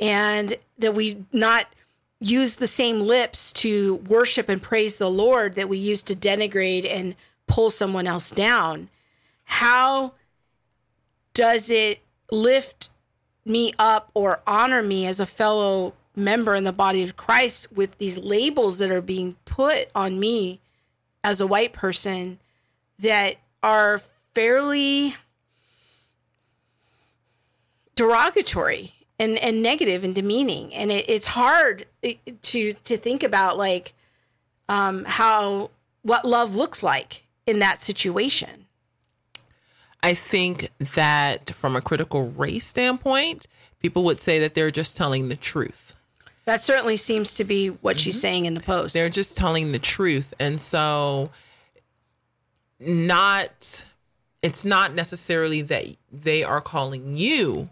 and 0.00 0.56
that 0.78 0.94
we 0.94 1.24
not 1.32 1.66
use 2.20 2.56
the 2.56 2.66
same 2.66 3.00
lips 3.00 3.52
to 3.52 3.96
worship 3.96 4.48
and 4.48 4.62
praise 4.62 4.96
the 4.96 5.10
Lord 5.10 5.54
that 5.54 5.68
we 5.68 5.78
use 5.78 6.02
to 6.02 6.14
denigrate 6.14 6.88
and 6.90 7.14
pull 7.46 7.70
someone 7.70 8.06
else 8.06 8.30
down. 8.30 8.88
How 9.44 10.14
does 11.32 11.70
it 11.70 12.00
lift 12.30 12.90
me 13.44 13.72
up 13.78 14.10
or 14.14 14.40
honor 14.46 14.82
me 14.82 15.06
as 15.06 15.20
a 15.20 15.26
fellow 15.26 15.94
member 16.14 16.54
in 16.54 16.64
the 16.64 16.72
body 16.72 17.02
of 17.02 17.16
Christ 17.16 17.72
with 17.72 17.96
these 17.98 18.18
labels 18.18 18.78
that 18.78 18.90
are 18.90 19.00
being 19.00 19.36
put 19.44 19.88
on 19.94 20.18
me 20.18 20.60
as 21.22 21.40
a 21.40 21.46
white 21.46 21.72
person 21.72 22.38
that 22.98 23.36
are 23.62 24.02
fairly 24.34 25.14
derogatory 27.94 28.92
and 29.18 29.38
and 29.38 29.62
negative 29.62 30.04
and 30.04 30.14
demeaning. 30.14 30.74
And 30.74 30.90
it, 30.90 31.08
it's 31.08 31.26
hard 31.26 31.86
to 32.02 32.72
to 32.72 32.96
think 32.96 33.22
about 33.22 33.58
like 33.58 33.94
um 34.68 35.04
how 35.04 35.70
what 36.02 36.24
love 36.24 36.54
looks 36.54 36.82
like 36.82 37.26
in 37.46 37.58
that 37.58 37.80
situation. 37.80 38.66
I 40.02 40.14
think 40.14 40.70
that 40.78 41.50
from 41.50 41.74
a 41.74 41.80
critical 41.80 42.30
race 42.30 42.66
standpoint 42.66 43.46
people 43.80 44.04
would 44.04 44.20
say 44.20 44.38
that 44.40 44.54
they're 44.54 44.70
just 44.70 44.96
telling 44.96 45.28
the 45.28 45.36
truth. 45.36 45.94
That 46.44 46.64
certainly 46.64 46.96
seems 46.96 47.34
to 47.34 47.44
be 47.44 47.68
what 47.68 47.96
mm-hmm. 47.96 48.02
she's 48.02 48.20
saying 48.20 48.46
in 48.46 48.54
the 48.54 48.60
post. 48.60 48.94
They're 48.94 49.08
just 49.08 49.36
telling 49.36 49.72
the 49.72 49.78
truth. 49.78 50.34
And 50.40 50.60
so 50.60 51.30
not 52.80 53.84
it's 54.40 54.64
not 54.64 54.94
necessarily 54.94 55.62
that 55.62 55.84
they 56.12 56.44
are 56.44 56.60
calling 56.60 57.18
you 57.18 57.70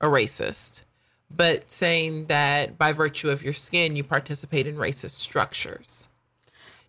a 0.00 0.06
racist, 0.06 0.82
but 1.30 1.72
saying 1.72 2.26
that 2.26 2.78
by 2.78 2.92
virtue 2.92 3.30
of 3.30 3.42
your 3.42 3.52
skin, 3.52 3.96
you 3.96 4.04
participate 4.04 4.66
in 4.66 4.76
racist 4.76 5.12
structures. 5.12 6.08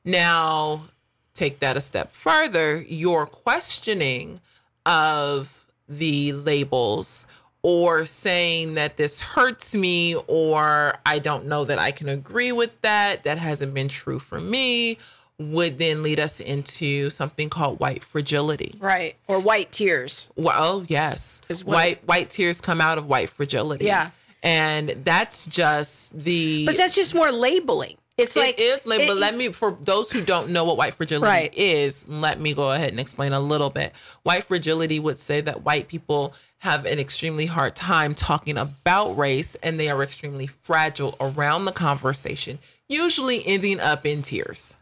Now, 0.04 0.86
take 1.34 1.60
that 1.60 1.78
a 1.78 1.82
step 1.82 2.12
further, 2.12 2.82
your 2.82 3.26
questioning 3.26 4.42
of 4.86 5.66
the 5.88 6.32
labels 6.34 7.28
or 7.64 8.06
saying 8.06 8.74
that 8.74 8.98
this 8.98 9.22
hurts 9.22 9.76
me 9.76 10.16
or 10.28 10.96
I 11.06 11.20
don't 11.20 11.46
know 11.46 11.64
that 11.66 11.78
I 11.78 11.92
can 11.92 12.10
agree 12.10 12.52
with 12.52 12.82
that, 12.82 13.24
that 13.24 13.38
hasn't 13.38 13.74
been 13.74 13.88
true 13.88 14.18
for 14.18 14.40
me, 14.40 14.98
would 15.42 15.78
then 15.78 16.04
lead 16.04 16.20
us 16.20 16.40
into 16.40 17.10
something 17.10 17.50
called 17.50 17.80
white 17.80 18.04
fragility. 18.04 18.76
Right. 18.80 19.16
Or 19.28 19.40
white 19.40 19.72
tears. 19.72 20.30
Well, 20.36 20.56
oh, 20.58 20.86
yes. 20.88 21.42
White 21.64 22.06
white 22.08 22.30
tears 22.30 22.62
come 22.62 22.82
out 22.82 22.98
of 22.98 23.08
white 23.08 23.30
fragility. 23.30 23.86
Yeah. 23.86 24.12
And 24.44 24.90
that's 25.04 25.48
just 25.48 26.18
the 26.18 26.66
But 26.66 26.78
that's 26.78 26.96
just 26.96 27.14
more 27.14 27.32
labeling. 27.32 27.98
It's 28.18 28.36
like 28.36 28.60
it 28.60 28.62
is 28.62 28.86
labeled. 28.86 29.18
Let 29.18 29.36
me 29.36 29.52
for 29.52 29.78
those 29.82 30.12
who 30.12 30.22
don't 30.22 30.50
know 30.50 30.64
what 30.64 30.78
white 30.78 30.94
fragility 30.94 31.28
right. 31.28 31.54
is, 31.56 32.08
let 32.08 32.40
me 32.40 32.54
go 32.54 32.72
ahead 32.72 32.90
and 32.90 33.00
explain 33.00 33.34
a 33.34 33.40
little 33.40 33.70
bit. 33.70 33.94
White 34.24 34.44
fragility 34.44 35.00
would 35.00 35.18
say 35.18 35.42
that 35.42 35.64
white 35.64 35.88
people 35.88 36.34
have 36.60 36.86
an 36.86 37.00
extremely 37.00 37.48
hard 37.48 37.76
time 37.76 38.14
talking 38.14 38.58
about 38.58 39.18
race 39.18 39.56
and 39.64 39.80
they 39.80 39.90
are 39.90 40.04
extremely 40.04 40.46
fragile 40.46 41.16
around 41.20 41.66
the 41.66 41.72
conversation, 41.72 42.60
usually 42.88 43.46
ending 43.48 43.80
up 43.80 44.06
in 44.06 44.22
tears 44.22 44.78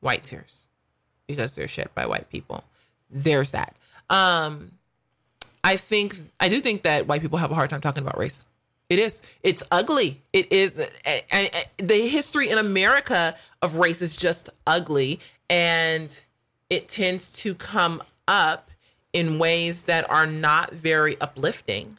white 0.00 0.24
tears 0.24 0.68
because 1.26 1.54
they're 1.54 1.68
shed 1.68 1.90
by 1.94 2.06
white 2.06 2.28
people. 2.30 2.64
There's 3.10 3.52
that. 3.52 3.76
Um, 4.10 4.72
I 5.62 5.76
think 5.76 6.18
I 6.40 6.48
do 6.48 6.60
think 6.60 6.82
that 6.82 7.06
white 7.06 7.20
people 7.20 7.38
have 7.38 7.50
a 7.50 7.54
hard 7.54 7.70
time 7.70 7.80
talking 7.80 8.02
about 8.02 8.18
race. 8.18 8.44
It 8.88 8.98
is. 8.98 9.20
It's 9.42 9.62
ugly. 9.70 10.22
It 10.32 10.50
is. 10.50 10.78
And 11.30 11.50
the 11.76 12.08
history 12.08 12.48
in 12.48 12.58
America 12.58 13.36
of 13.60 13.76
race 13.76 14.00
is 14.00 14.16
just 14.16 14.48
ugly, 14.66 15.20
and 15.50 16.18
it 16.70 16.88
tends 16.88 17.32
to 17.40 17.54
come 17.54 18.02
up 18.26 18.70
in 19.12 19.38
ways 19.38 19.84
that 19.84 20.08
are 20.08 20.26
not 20.26 20.72
very 20.72 21.20
uplifting. 21.20 21.98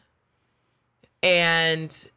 And 1.22 2.10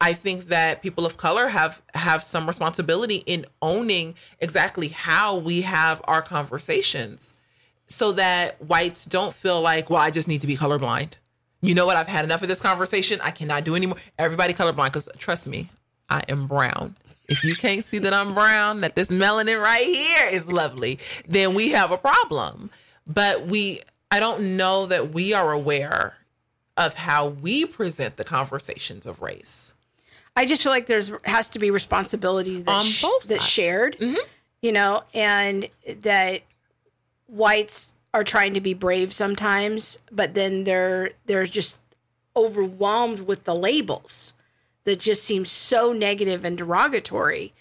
I 0.00 0.12
think 0.12 0.46
that 0.46 0.82
people 0.82 1.04
of 1.04 1.16
color 1.16 1.48
have 1.48 1.82
have 1.94 2.22
some 2.22 2.46
responsibility 2.46 3.24
in 3.26 3.46
owning 3.60 4.14
exactly 4.38 4.88
how 4.88 5.36
we 5.36 5.62
have 5.62 6.00
our 6.04 6.22
conversations 6.22 7.32
so 7.88 8.12
that 8.12 8.62
whites 8.62 9.04
don't 9.06 9.34
feel 9.34 9.60
like, 9.60 9.90
well, 9.90 10.00
I 10.00 10.10
just 10.10 10.28
need 10.28 10.40
to 10.42 10.46
be 10.46 10.56
colorblind. 10.56 11.14
You 11.60 11.74
know 11.74 11.86
what? 11.86 11.96
I've 11.96 12.06
had 12.06 12.24
enough 12.24 12.42
of 12.42 12.48
this 12.48 12.60
conversation. 12.60 13.18
I 13.22 13.32
cannot 13.32 13.64
do 13.64 13.74
anymore. 13.74 13.98
Everybody 14.18 14.54
colorblind 14.54 14.86
because 14.86 15.08
trust 15.18 15.48
me, 15.48 15.70
I 16.08 16.22
am 16.28 16.46
brown. 16.46 16.96
If 17.28 17.42
you 17.44 17.56
can't 17.56 17.84
see 17.84 17.98
that 17.98 18.14
I'm 18.14 18.34
brown, 18.34 18.80
that 18.82 18.94
this 18.94 19.08
melanin 19.08 19.60
right 19.60 19.84
here 19.84 20.28
is 20.30 20.50
lovely, 20.50 20.98
then 21.26 21.54
we 21.54 21.70
have 21.70 21.90
a 21.90 21.98
problem. 21.98 22.70
But 23.06 23.46
we 23.46 23.80
I 24.10 24.20
don't 24.20 24.56
know 24.56 24.86
that 24.86 25.12
we 25.12 25.34
are 25.34 25.52
aware 25.52 26.14
of 26.76 26.94
how 26.94 27.26
we 27.26 27.66
present 27.66 28.16
the 28.16 28.24
conversations 28.24 29.06
of 29.06 29.20
race. 29.20 29.74
I 30.38 30.46
just 30.46 30.62
feel 30.62 30.70
like 30.70 30.86
there's 30.86 31.10
has 31.24 31.50
to 31.50 31.58
be 31.58 31.72
responsibilities 31.72 32.62
that 32.62 32.82
sh- 32.82 33.04
that's 33.26 33.44
shared, 33.44 33.98
mm-hmm. 33.98 34.16
you 34.62 34.70
know, 34.70 35.02
and 35.12 35.68
that 36.02 36.42
whites 37.26 37.92
are 38.14 38.22
trying 38.22 38.54
to 38.54 38.60
be 38.60 38.72
brave 38.72 39.12
sometimes, 39.12 39.98
but 40.12 40.34
then 40.34 40.62
they're 40.62 41.10
they're 41.26 41.44
just 41.44 41.80
overwhelmed 42.36 43.22
with 43.22 43.42
the 43.44 43.56
labels 43.56 44.32
that 44.84 45.00
just 45.00 45.24
seem 45.24 45.44
so 45.44 45.92
negative 45.92 46.44
and 46.44 46.56
derogatory 46.56 47.52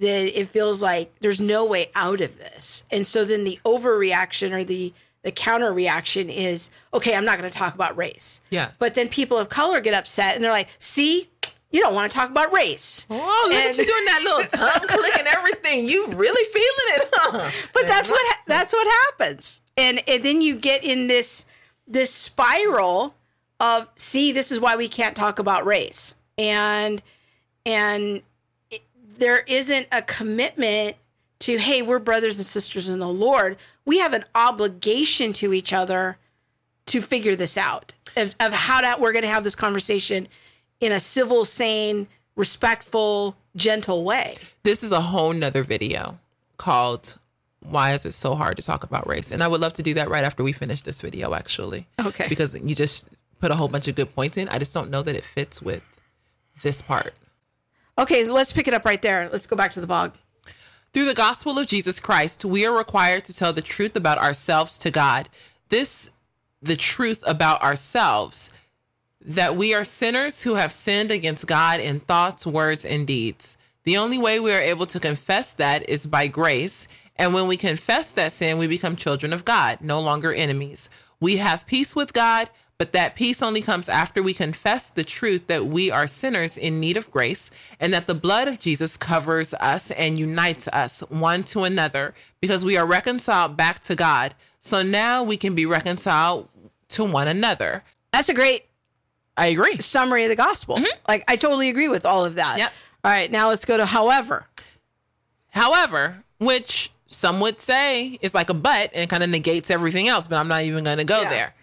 that 0.00 0.36
it 0.36 0.48
feels 0.48 0.82
like 0.82 1.14
there's 1.20 1.40
no 1.40 1.64
way 1.64 1.88
out 1.94 2.20
of 2.20 2.36
this. 2.38 2.82
And 2.90 3.06
so 3.06 3.24
then 3.24 3.44
the 3.44 3.60
overreaction 3.64 4.50
or 4.50 4.64
the 4.64 4.92
the 5.22 5.32
counter 5.32 5.72
reaction 5.72 6.28
is, 6.28 6.68
okay, 6.92 7.14
I'm 7.14 7.24
not 7.24 7.38
going 7.38 7.50
to 7.50 7.58
talk 7.58 7.74
about 7.74 7.96
race. 7.96 8.42
Yes. 8.50 8.76
But 8.78 8.94
then 8.94 9.08
people 9.08 9.38
of 9.38 9.48
color 9.48 9.80
get 9.80 9.94
upset 9.94 10.34
and 10.34 10.44
they're 10.44 10.50
like, 10.50 10.68
see, 10.78 11.30
you 11.74 11.80
don't 11.80 11.92
want 11.94 12.10
to 12.10 12.16
talk 12.16 12.30
about 12.30 12.52
race. 12.52 13.04
Oh, 13.10 13.46
look 13.48 13.54
And- 13.56 13.70
at 13.70 13.76
you 13.78 13.84
doing 13.84 14.04
that 14.04 14.22
little 14.22 14.44
tongue 14.46 14.86
click 14.88 15.18
and 15.18 15.26
everything. 15.26 15.86
You 15.86 16.06
really 16.06 16.44
feeling 16.52 17.02
it, 17.02 17.08
huh? 17.12 17.50
But 17.72 17.86
that's 17.88 18.08
what 18.08 18.22
that's 18.46 18.72
what 18.72 18.86
happens. 18.86 19.60
And 19.76 20.00
and 20.08 20.22
then 20.24 20.40
you 20.40 20.54
get 20.54 20.84
in 20.84 21.08
this 21.08 21.46
this 21.88 22.12
spiral 22.14 23.16
of 23.58 23.88
see 23.96 24.30
this 24.30 24.52
is 24.52 24.60
why 24.60 24.76
we 24.76 24.88
can't 24.88 25.16
talk 25.16 25.40
about 25.40 25.66
race. 25.66 26.14
And 26.38 27.02
and 27.66 28.22
it, 28.70 28.82
there 29.18 29.40
isn't 29.40 29.88
a 29.90 30.00
commitment 30.02 30.96
to 31.40 31.58
hey, 31.58 31.82
we're 31.82 31.98
brothers 31.98 32.36
and 32.38 32.46
sisters 32.46 32.88
in 32.88 33.00
the 33.00 33.08
Lord. 33.08 33.56
We 33.84 33.98
have 33.98 34.12
an 34.12 34.24
obligation 34.36 35.32
to 35.34 35.52
each 35.52 35.72
other 35.72 36.18
to 36.86 37.00
figure 37.02 37.34
this 37.34 37.58
out 37.58 37.94
of, 38.16 38.36
of 38.38 38.52
how 38.52 38.80
that 38.80 39.00
we're 39.00 39.12
going 39.12 39.22
to 39.24 39.28
have 39.28 39.42
this 39.42 39.56
conversation 39.56 40.28
in 40.84 40.92
a 40.92 41.00
civil, 41.00 41.46
sane, 41.46 42.06
respectful, 42.36 43.36
gentle 43.56 44.04
way. 44.04 44.36
This 44.64 44.82
is 44.82 44.92
a 44.92 45.00
whole 45.00 45.32
nother 45.32 45.62
video 45.62 46.18
called 46.58 47.18
Why 47.60 47.94
is 47.94 48.04
it 48.04 48.12
so 48.12 48.34
hard 48.34 48.58
to 48.58 48.62
talk 48.62 48.84
about 48.84 49.08
race? 49.08 49.32
And 49.32 49.42
I 49.42 49.48
would 49.48 49.62
love 49.62 49.72
to 49.74 49.82
do 49.82 49.94
that 49.94 50.10
right 50.10 50.24
after 50.24 50.44
we 50.44 50.52
finish 50.52 50.82
this 50.82 51.00
video, 51.00 51.32
actually. 51.32 51.86
Okay. 51.98 52.28
Because 52.28 52.54
you 52.54 52.74
just 52.74 53.08
put 53.40 53.50
a 53.50 53.56
whole 53.56 53.68
bunch 53.68 53.88
of 53.88 53.94
good 53.94 54.14
points 54.14 54.36
in. 54.36 54.48
I 54.50 54.58
just 54.58 54.74
don't 54.74 54.90
know 54.90 55.00
that 55.00 55.16
it 55.16 55.24
fits 55.24 55.62
with 55.62 55.82
this 56.62 56.82
part. 56.82 57.14
Okay, 57.96 58.22
so 58.26 58.34
let's 58.34 58.52
pick 58.52 58.68
it 58.68 58.74
up 58.74 58.84
right 58.84 59.00
there. 59.00 59.30
Let's 59.32 59.46
go 59.46 59.56
back 59.56 59.72
to 59.72 59.80
the 59.80 59.86
bog. 59.86 60.12
Through 60.92 61.06
the 61.06 61.14
gospel 61.14 61.58
of 61.58 61.66
Jesus 61.66 61.98
Christ, 61.98 62.44
we 62.44 62.66
are 62.66 62.76
required 62.76 63.24
to 63.24 63.32
tell 63.34 63.54
the 63.54 63.62
truth 63.62 63.96
about 63.96 64.18
ourselves 64.18 64.76
to 64.78 64.90
God. 64.90 65.30
This, 65.70 66.10
the 66.60 66.76
truth 66.76 67.24
about 67.26 67.62
ourselves, 67.62 68.50
that 69.24 69.56
we 69.56 69.72
are 69.72 69.84
sinners 69.84 70.42
who 70.42 70.54
have 70.54 70.72
sinned 70.72 71.10
against 71.10 71.46
God 71.46 71.80
in 71.80 72.00
thoughts, 72.00 72.46
words, 72.46 72.84
and 72.84 73.06
deeds. 73.06 73.56
The 73.84 73.96
only 73.96 74.18
way 74.18 74.38
we 74.38 74.52
are 74.52 74.60
able 74.60 74.86
to 74.86 75.00
confess 75.00 75.54
that 75.54 75.88
is 75.88 76.06
by 76.06 76.26
grace. 76.26 76.86
And 77.16 77.32
when 77.32 77.48
we 77.48 77.56
confess 77.56 78.12
that 78.12 78.32
sin, 78.32 78.58
we 78.58 78.66
become 78.66 78.96
children 78.96 79.32
of 79.32 79.44
God, 79.44 79.78
no 79.80 80.00
longer 80.00 80.32
enemies. 80.32 80.90
We 81.20 81.36
have 81.36 81.66
peace 81.66 81.96
with 81.96 82.12
God, 82.12 82.50
but 82.76 82.92
that 82.92 83.14
peace 83.14 83.42
only 83.42 83.62
comes 83.62 83.88
after 83.88 84.22
we 84.22 84.34
confess 84.34 84.90
the 84.90 85.04
truth 85.04 85.46
that 85.46 85.66
we 85.66 85.90
are 85.90 86.06
sinners 86.06 86.58
in 86.58 86.80
need 86.80 86.96
of 86.96 87.10
grace 87.10 87.50
and 87.78 87.94
that 87.94 88.06
the 88.06 88.14
blood 88.14 88.48
of 88.48 88.58
Jesus 88.58 88.96
covers 88.96 89.54
us 89.54 89.90
and 89.92 90.18
unites 90.18 90.66
us 90.68 91.00
one 91.08 91.44
to 91.44 91.62
another 91.64 92.14
because 92.40 92.64
we 92.64 92.76
are 92.76 92.84
reconciled 92.84 93.56
back 93.56 93.80
to 93.80 93.94
God. 93.94 94.34
So 94.60 94.82
now 94.82 95.22
we 95.22 95.36
can 95.36 95.54
be 95.54 95.64
reconciled 95.64 96.48
to 96.88 97.04
one 97.04 97.28
another. 97.28 97.84
That's 98.12 98.28
a 98.28 98.34
great 98.34 98.66
I 99.36 99.46
agree. 99.48 99.78
summary 99.78 100.24
of 100.24 100.28
the 100.30 100.36
gospel. 100.36 100.78
Like 101.08 101.24
I 101.28 101.36
totally 101.36 101.68
agree 101.68 101.88
with 101.88 102.06
all 102.06 102.24
of 102.24 102.34
that. 102.36 102.50
Mm-hmm. 102.52 102.58
Yep. 102.60 102.72
All 103.04 103.10
right, 103.10 103.30
now 103.30 103.48
let's 103.48 103.64
go 103.64 103.76
to 103.76 103.84
however. 103.86 104.46
However, 105.50 106.22
which 106.38 106.90
some 107.06 107.40
would 107.40 107.60
say 107.60 108.18
is 108.22 108.34
like 108.34 108.50
a 108.50 108.54
but 108.54 108.90
and 108.94 109.08
kind 109.08 109.22
of 109.22 109.30
negates 109.30 109.70
everything 109.70 110.08
else, 110.08 110.26
but 110.26 110.36
I'm 110.36 110.48
not 110.48 110.62
even 110.62 110.84
going 110.84 110.98
to 110.98 111.04
go 111.04 111.20
Yeah. 111.22 111.30
there. 111.30 111.54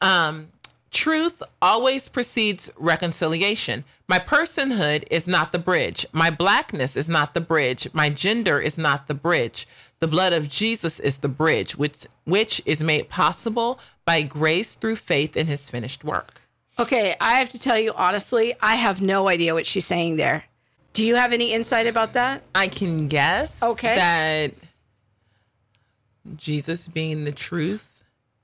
Um, 0.00 0.48
truth 0.90 1.42
always 1.60 2.08
precedes 2.08 2.70
reconciliation. 2.76 3.84
My 4.06 4.18
personhood 4.18 5.04
is 5.10 5.26
not 5.26 5.52
the 5.52 5.58
bridge. 5.58 6.06
My 6.12 6.30
blackness 6.30 6.96
is 6.96 7.08
not 7.08 7.34
the 7.34 7.40
bridge. 7.40 7.88
My 7.92 8.10
gender 8.10 8.60
is 8.60 8.76
not 8.78 9.08
the 9.08 9.14
bridge. 9.14 9.66
The 10.00 10.06
blood 10.06 10.32
of 10.32 10.48
Jesus 10.48 11.00
is 11.00 11.18
the 11.18 11.28
bridge, 11.28 11.76
which 11.76 12.06
which 12.24 12.60
is 12.66 12.82
made 12.82 13.08
possible 13.08 13.80
by 14.04 14.22
grace 14.22 14.74
through 14.74 14.96
faith 14.96 15.36
in 15.36 15.46
his 15.46 15.70
finished 15.70 16.04
work. 16.04 16.40
Okay, 16.78 17.14
I 17.20 17.34
have 17.34 17.50
to 17.50 17.58
tell 17.58 17.78
you 17.78 17.92
honestly, 17.94 18.54
I 18.60 18.74
have 18.76 19.00
no 19.00 19.28
idea 19.28 19.54
what 19.54 19.66
she's 19.66 19.86
saying 19.86 20.16
there. 20.16 20.44
Do 20.92 21.04
you 21.04 21.14
have 21.16 21.32
any 21.32 21.52
insight 21.52 21.86
about 21.86 22.12
that? 22.14 22.42
I 22.54 22.68
can 22.68 23.08
guess 23.08 23.62
Okay. 23.62 23.94
that 23.96 24.54
Jesus 26.36 26.88
being 26.88 27.24
the 27.24 27.32
truth 27.32 28.02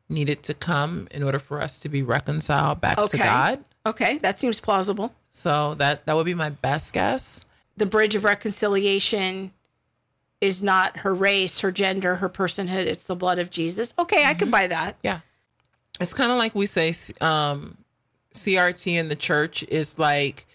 needed 0.08 0.42
to 0.44 0.54
come 0.54 1.08
in 1.10 1.22
order 1.22 1.38
for 1.38 1.60
us 1.60 1.78
to 1.80 1.88
be 1.88 2.02
reconciled 2.02 2.80
back 2.80 2.98
Okay. 2.98 3.18
to 3.18 3.24
God. 3.24 3.64
Okay, 3.86 4.18
that 4.18 4.38
seems 4.38 4.60
plausible. 4.60 5.14
So 5.32 5.74
that 5.76 6.06
that 6.06 6.16
would 6.16 6.26
be 6.26 6.34
my 6.34 6.50
best 6.50 6.92
guess. 6.92 7.44
The 7.76 7.86
bridge 7.86 8.14
of 8.14 8.24
reconciliation 8.24 9.52
is 10.40 10.62
not 10.62 10.98
her 10.98 11.14
race, 11.14 11.60
her 11.60 11.70
gender, 11.72 12.16
her 12.16 12.28
personhood. 12.28 12.86
It's 12.86 13.04
the 13.04 13.14
blood 13.16 13.38
of 13.38 13.50
Jesus. 13.50 13.94
Okay, 13.98 14.24
I 14.24 14.30
Mm-hmm. 14.30 14.38
could 14.38 14.50
buy 14.50 14.66
that. 14.66 14.96
Yeah. 15.02 15.20
It's 16.00 16.12
kind 16.12 16.30
of 16.32 16.38
like 16.38 16.54
we 16.54 16.66
say 16.66 16.94
um 17.20 17.76
CRT 18.34 18.94
in 18.94 19.08
the 19.08 19.16
church 19.16 19.62
is 19.64 19.98
like 19.98 20.46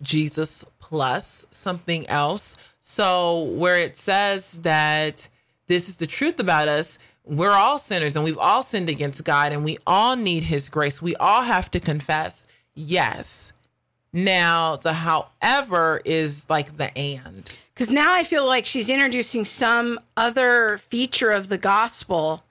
Jesus 0.00 0.64
plus 0.78 1.46
something 1.50 2.06
else. 2.08 2.56
So 2.80 3.42
where 3.42 3.76
it 3.76 3.98
says 3.98 4.62
that 4.62 5.28
this 5.66 5.88
is 5.88 5.96
the 5.96 6.06
truth 6.06 6.38
about 6.38 6.68
us, 6.68 6.98
we're 7.24 7.52
all 7.52 7.78
sinners 7.78 8.16
and 8.16 8.24
we've 8.24 8.38
all 8.38 8.62
sinned 8.62 8.88
against 8.88 9.24
God 9.24 9.52
and 9.52 9.64
we 9.64 9.78
all 9.86 10.16
need 10.16 10.44
his 10.44 10.68
grace. 10.68 11.00
We 11.00 11.14
all 11.16 11.42
have 11.42 11.70
to 11.70 11.80
confess. 11.80 12.46
Yes. 12.74 13.52
Now, 14.12 14.76
the 14.76 14.92
however 14.92 16.02
is 16.04 16.44
like 16.50 16.76
the 16.76 16.96
and. 16.98 17.50
Because 17.72 17.90
now 17.90 18.12
I 18.12 18.24
feel 18.24 18.44
like 18.44 18.66
she's 18.66 18.90
introducing 18.90 19.44
some 19.44 19.98
other 20.16 20.78
feature 20.88 21.30
of 21.30 21.48
the 21.48 21.56
gospel, 21.56 22.44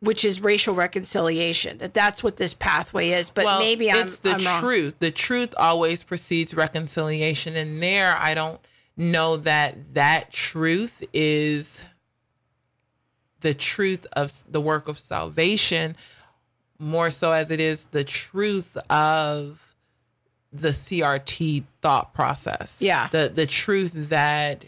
which 0.00 0.24
is 0.24 0.40
racial 0.40 0.74
reconciliation. 0.74 1.78
That 1.78 1.94
that's 1.94 2.22
what 2.22 2.36
this 2.36 2.54
pathway 2.54 3.10
is. 3.10 3.30
But 3.30 3.44
well, 3.44 3.58
maybe 3.58 3.90
I'm, 3.90 4.06
it's 4.06 4.18
the 4.18 4.32
I'm 4.32 4.44
wrong. 4.44 4.60
truth. 4.60 4.96
The 4.98 5.10
truth 5.10 5.54
always 5.58 6.02
precedes 6.02 6.54
reconciliation, 6.54 7.56
and 7.56 7.82
there 7.82 8.16
I 8.18 8.34
don't 8.34 8.60
know 8.96 9.36
that 9.38 9.94
that 9.94 10.32
truth 10.32 11.02
is 11.12 11.82
the 13.40 13.54
truth 13.54 14.06
of 14.12 14.42
the 14.48 14.60
work 14.60 14.88
of 14.88 14.98
salvation, 14.98 15.96
more 16.78 17.10
so 17.10 17.32
as 17.32 17.50
it 17.50 17.60
is 17.60 17.84
the 17.84 18.04
truth 18.04 18.76
of 18.90 19.74
the 20.52 20.70
CRT 20.70 21.64
thought 21.82 22.14
process. 22.14 22.80
Yeah. 22.82 23.08
the 23.08 23.30
the 23.34 23.46
truth 23.46 23.92
that 24.10 24.64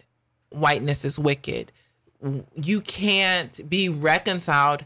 whiteness 0.50 1.04
is 1.04 1.18
wicked. 1.18 1.72
You 2.54 2.80
can't 2.80 3.68
be 3.68 3.88
reconciled 3.88 4.84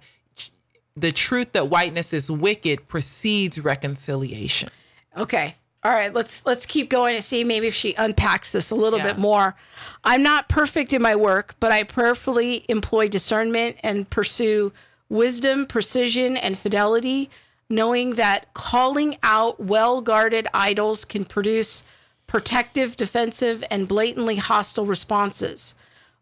the 0.97 1.13
truth 1.13 1.53
that 1.53 1.69
whiteness 1.69 2.13
is 2.13 2.31
wicked 2.31 2.89
precedes 2.89 3.59
reconciliation. 3.59 4.71
Okay. 5.17 5.57
All 5.85 5.93
right, 5.93 6.15
let's 6.15 6.47
let's 6.47 6.65
keep 6.65 6.89
going 6.89 7.17
and 7.17 7.25
see 7.25 7.43
maybe 7.43 7.67
if 7.67 7.75
she 7.75 7.93
unpacks 7.95 8.53
this 8.53 8.71
a 8.71 8.77
little 8.77 9.01
Yeah. 9.01 9.07
bit 9.07 9.19
more. 9.19 9.57
I'm 10.05 10.23
not 10.23 10.49
perfect 10.49 10.93
in 10.93 11.03
my 11.03 11.17
work, 11.17 11.57
but 11.59 11.73
I 11.73 11.83
prayerfully 11.83 12.65
employ 12.69 13.09
discernment 13.09 13.79
and 13.83 14.09
pursue 14.09 14.73
wisdom, 15.09 15.67
precision, 15.67 16.37
and 16.37 16.57
fidelity, 16.57 17.31
knowing 17.69 18.15
that 18.15 18.55
calling 18.55 19.17
out 19.25 19.59
well-guarded 19.59 20.47
idols 20.55 21.05
can 21.05 21.25
produce 21.25 21.83
protective, 22.29 22.97
defensive, 22.97 23.65
and 23.69 23.89
blatantly 23.89 24.37
hostile 24.37 24.87
responses. 24.87 25.75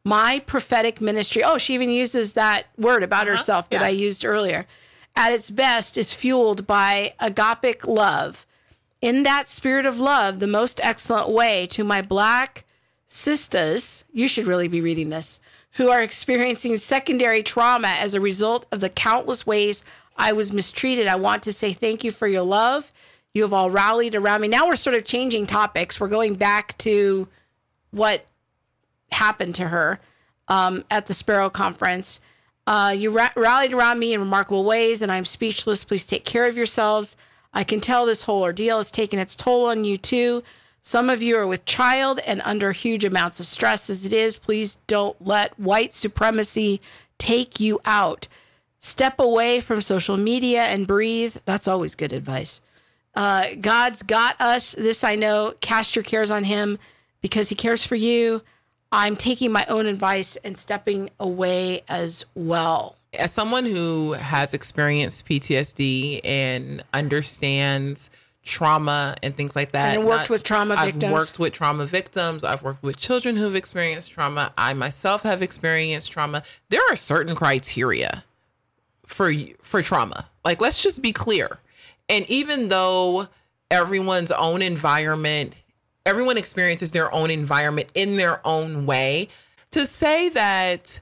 My 0.04 0.38
prophetic 0.38 1.00
ministry, 1.00 1.44
oh, 1.44 1.58
she 1.58 1.74
even 1.74 1.90
uses 1.90 2.32
that 2.32 2.66
word 2.78 3.02
about 3.02 3.26
uh-huh. 3.26 3.36
herself 3.36 3.70
that 3.70 3.80
yeah. 3.80 3.86
I 3.86 3.90
used 3.90 4.24
earlier, 4.24 4.66
at 5.14 5.32
its 5.32 5.50
best 5.50 5.98
is 5.98 6.14
fueled 6.14 6.66
by 6.66 7.14
agapic 7.20 7.86
love 7.86 8.46
in 9.00 9.22
that 9.22 9.48
spirit 9.48 9.86
of 9.86 9.98
love, 9.98 10.38
the 10.38 10.46
most 10.46 10.80
excellent 10.82 11.28
way 11.28 11.66
to 11.68 11.84
my 11.84 12.02
black 12.02 12.64
sisters, 13.06 14.04
you 14.12 14.28
should 14.28 14.46
really 14.46 14.68
be 14.68 14.80
reading 14.80 15.08
this, 15.08 15.40
who 15.72 15.90
are 15.90 16.02
experiencing 16.02 16.76
secondary 16.76 17.42
trauma 17.42 17.88
as 17.88 18.14
a 18.14 18.20
result 18.20 18.66
of 18.70 18.80
the 18.80 18.90
countless 18.90 19.46
ways 19.46 19.84
I 20.16 20.32
was 20.32 20.52
mistreated. 20.52 21.06
I 21.06 21.16
want 21.16 21.42
to 21.44 21.52
say 21.52 21.72
thank 21.72 22.04
you 22.04 22.10
for 22.10 22.28
your 22.28 22.42
love. 22.42 22.92
You 23.32 23.42
have 23.42 23.52
all 23.52 23.70
rallied 23.70 24.14
around 24.14 24.42
me. 24.42 24.48
Now 24.48 24.66
we're 24.66 24.76
sort 24.76 24.96
of 24.96 25.04
changing 25.04 25.46
topics. 25.46 25.98
We're 25.98 26.08
going 26.08 26.34
back 26.34 26.76
to 26.78 27.28
what 27.92 28.26
happened 29.12 29.54
to 29.56 29.68
her 29.68 30.00
um, 30.48 30.84
at 30.90 31.06
the 31.06 31.14
Sparrow 31.14 31.50
Conference. 31.50 32.20
Uh, 32.66 32.94
you 32.96 33.10
ra- 33.10 33.30
rallied 33.36 33.72
around 33.72 33.98
me 33.98 34.12
in 34.12 34.20
remarkable 34.20 34.64
ways, 34.64 35.02
and 35.02 35.10
I'm 35.10 35.24
speechless. 35.24 35.84
Please 35.84 36.06
take 36.06 36.24
care 36.24 36.46
of 36.46 36.56
yourselves. 36.56 37.16
I 37.52 37.64
can 37.64 37.80
tell 37.80 38.06
this 38.06 38.24
whole 38.24 38.42
ordeal 38.42 38.76
has 38.78 38.90
taken 38.90 39.18
its 39.18 39.34
toll 39.34 39.66
on 39.66 39.84
you 39.84 39.96
too. 39.96 40.42
Some 40.82 41.10
of 41.10 41.22
you 41.22 41.36
are 41.36 41.46
with 41.46 41.64
child 41.64 42.20
and 42.20 42.40
under 42.44 42.72
huge 42.72 43.04
amounts 43.04 43.40
of 43.40 43.46
stress 43.46 43.90
as 43.90 44.06
it 44.06 44.12
is. 44.12 44.38
Please 44.38 44.76
don't 44.86 45.20
let 45.24 45.58
white 45.58 45.92
supremacy 45.92 46.80
take 47.18 47.60
you 47.60 47.80
out. 47.84 48.28
Step 48.78 49.18
away 49.18 49.60
from 49.60 49.82
social 49.82 50.16
media 50.16 50.62
and 50.62 50.86
breathe. 50.86 51.36
That's 51.44 51.68
always 51.68 51.94
good 51.94 52.12
advice. 52.12 52.62
Uh, 53.14 53.48
God's 53.60 54.02
got 54.02 54.40
us. 54.40 54.72
This 54.72 55.04
I 55.04 55.16
know. 55.16 55.54
Cast 55.60 55.94
your 55.94 56.02
cares 56.02 56.30
on 56.30 56.44
Him 56.44 56.78
because 57.20 57.50
He 57.50 57.54
cares 57.54 57.84
for 57.84 57.96
you. 57.96 58.42
I'm 58.92 59.16
taking 59.16 59.52
my 59.52 59.64
own 59.68 59.86
advice 59.86 60.36
and 60.36 60.58
stepping 60.58 61.10
away 61.20 61.82
as 61.88 62.24
well. 62.34 62.96
as 63.12 63.32
someone 63.32 63.64
who 63.64 64.12
has 64.12 64.54
experienced 64.54 65.26
PTSD 65.26 66.20
and 66.24 66.82
understands 66.94 68.10
trauma 68.44 69.16
and 69.22 69.36
things 69.36 69.54
like 69.54 69.72
that. 69.72 69.96
And 69.96 70.06
worked 70.06 70.30
with 70.30 70.42
trauma 70.42 70.74
victims. 70.74 70.88
I've 70.88 70.94
victims. 70.94 71.12
worked 71.12 71.38
with 71.38 71.52
trauma 71.52 71.86
victims. 71.86 72.44
I've 72.44 72.62
worked 72.62 72.82
with 72.82 72.96
children 72.96 73.36
who've 73.36 73.54
experienced 73.54 74.10
trauma. 74.12 74.52
I 74.56 74.72
myself 74.74 75.22
have 75.22 75.42
experienced 75.42 76.10
trauma. 76.10 76.42
There 76.68 76.82
are 76.90 76.96
certain 76.96 77.34
criteria 77.34 78.24
for 79.06 79.32
for 79.62 79.82
trauma. 79.82 80.28
Like 80.44 80.60
let's 80.60 80.82
just 80.82 81.02
be 81.02 81.12
clear. 81.12 81.58
And 82.08 82.28
even 82.28 82.68
though 82.68 83.28
everyone's 83.70 84.32
own 84.32 84.62
environment, 84.62 85.54
everyone 86.06 86.38
experiences 86.38 86.92
their 86.92 87.12
own 87.14 87.30
environment 87.30 87.88
in 87.94 88.16
their 88.16 88.40
own 88.46 88.86
way, 88.86 89.28
to 89.70 89.86
say 89.86 90.28
that 90.30 91.00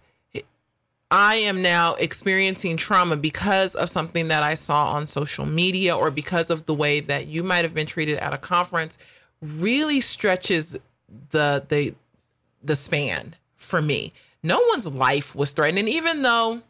I 1.10 1.36
am 1.36 1.62
now 1.62 1.94
experiencing 1.94 2.76
trauma 2.76 3.16
because 3.16 3.74
of 3.74 3.88
something 3.88 4.28
that 4.28 4.42
I 4.42 4.54
saw 4.54 4.90
on 4.90 5.06
social 5.06 5.46
media 5.46 5.96
or 5.96 6.10
because 6.10 6.50
of 6.50 6.66
the 6.66 6.74
way 6.74 7.00
that 7.00 7.26
you 7.26 7.42
might 7.42 7.64
have 7.64 7.72
been 7.72 7.86
treated 7.86 8.18
at 8.18 8.34
a 8.34 8.38
conference 8.38 8.98
really 9.40 10.00
stretches 10.00 10.76
the 11.30 11.64
the 11.68 11.94
the 12.62 12.76
span 12.76 13.36
for 13.56 13.80
me. 13.80 14.12
No 14.42 14.60
one's 14.68 14.86
life 14.86 15.34
was 15.34 15.52
threatened 15.52 15.78
and 15.78 15.88
even 15.88 16.22
though 16.22 16.62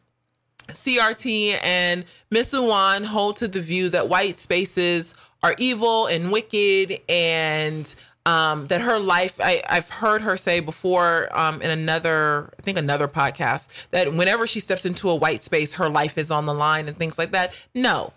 CRT 0.68 1.58
and 1.62 2.04
Miss 2.30 2.52
Uwan 2.52 3.06
hold 3.06 3.36
to 3.38 3.48
the 3.48 3.60
view 3.60 3.88
that 3.88 4.08
white 4.08 4.38
spaces 4.38 5.14
are 5.42 5.54
evil 5.58 6.06
and 6.06 6.30
wicked 6.30 7.00
and 7.08 7.92
um, 8.26 8.66
that 8.66 8.82
her 8.82 8.98
life 8.98 9.38
I, 9.40 9.62
I've 9.68 9.88
heard 9.88 10.22
her 10.22 10.36
say 10.36 10.60
before 10.60 11.28
um, 11.38 11.62
in 11.62 11.70
another 11.70 12.50
I 12.58 12.62
think 12.62 12.78
another 12.78 13.08
podcast 13.08 13.68
that 13.90 14.12
whenever 14.12 14.46
she 14.46 14.60
steps 14.60 14.84
into 14.84 15.08
a 15.08 15.14
white 15.14 15.42
space 15.44 15.74
her 15.74 15.88
life 15.88 16.18
is 16.18 16.30
on 16.30 16.46
the 16.46 16.54
line 16.54 16.88
and 16.88 16.96
things 16.96 17.18
like 17.18 17.30
that. 17.30 17.54
No. 17.74 18.12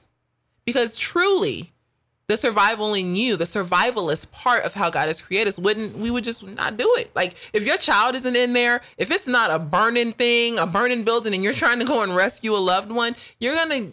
Because 0.65 0.97
truly 0.97 1.71
the 2.27 2.37
survival 2.37 2.93
in 2.93 3.15
you, 3.15 3.35
the 3.35 3.43
survivalist 3.43 4.31
part 4.31 4.63
of 4.63 4.73
how 4.73 4.89
God 4.89 5.07
has 5.07 5.21
created 5.21 5.49
us, 5.49 5.59
wouldn't 5.59 5.97
we 5.97 6.09
would 6.09 6.23
just 6.23 6.43
not 6.43 6.77
do 6.77 6.93
it. 6.97 7.11
Like 7.13 7.35
if 7.51 7.65
your 7.65 7.77
child 7.77 8.15
isn't 8.15 8.35
in 8.35 8.53
there, 8.53 8.81
if 8.97 9.11
it's 9.11 9.27
not 9.27 9.51
a 9.51 9.59
burning 9.59 10.13
thing, 10.13 10.57
a 10.57 10.65
burning 10.65 11.03
building, 11.03 11.33
and 11.33 11.43
you're 11.43 11.53
trying 11.53 11.79
to 11.79 11.85
go 11.85 12.01
and 12.01 12.15
rescue 12.15 12.55
a 12.55 12.57
loved 12.57 12.91
one, 12.91 13.15
you're 13.39 13.55
gonna 13.55 13.87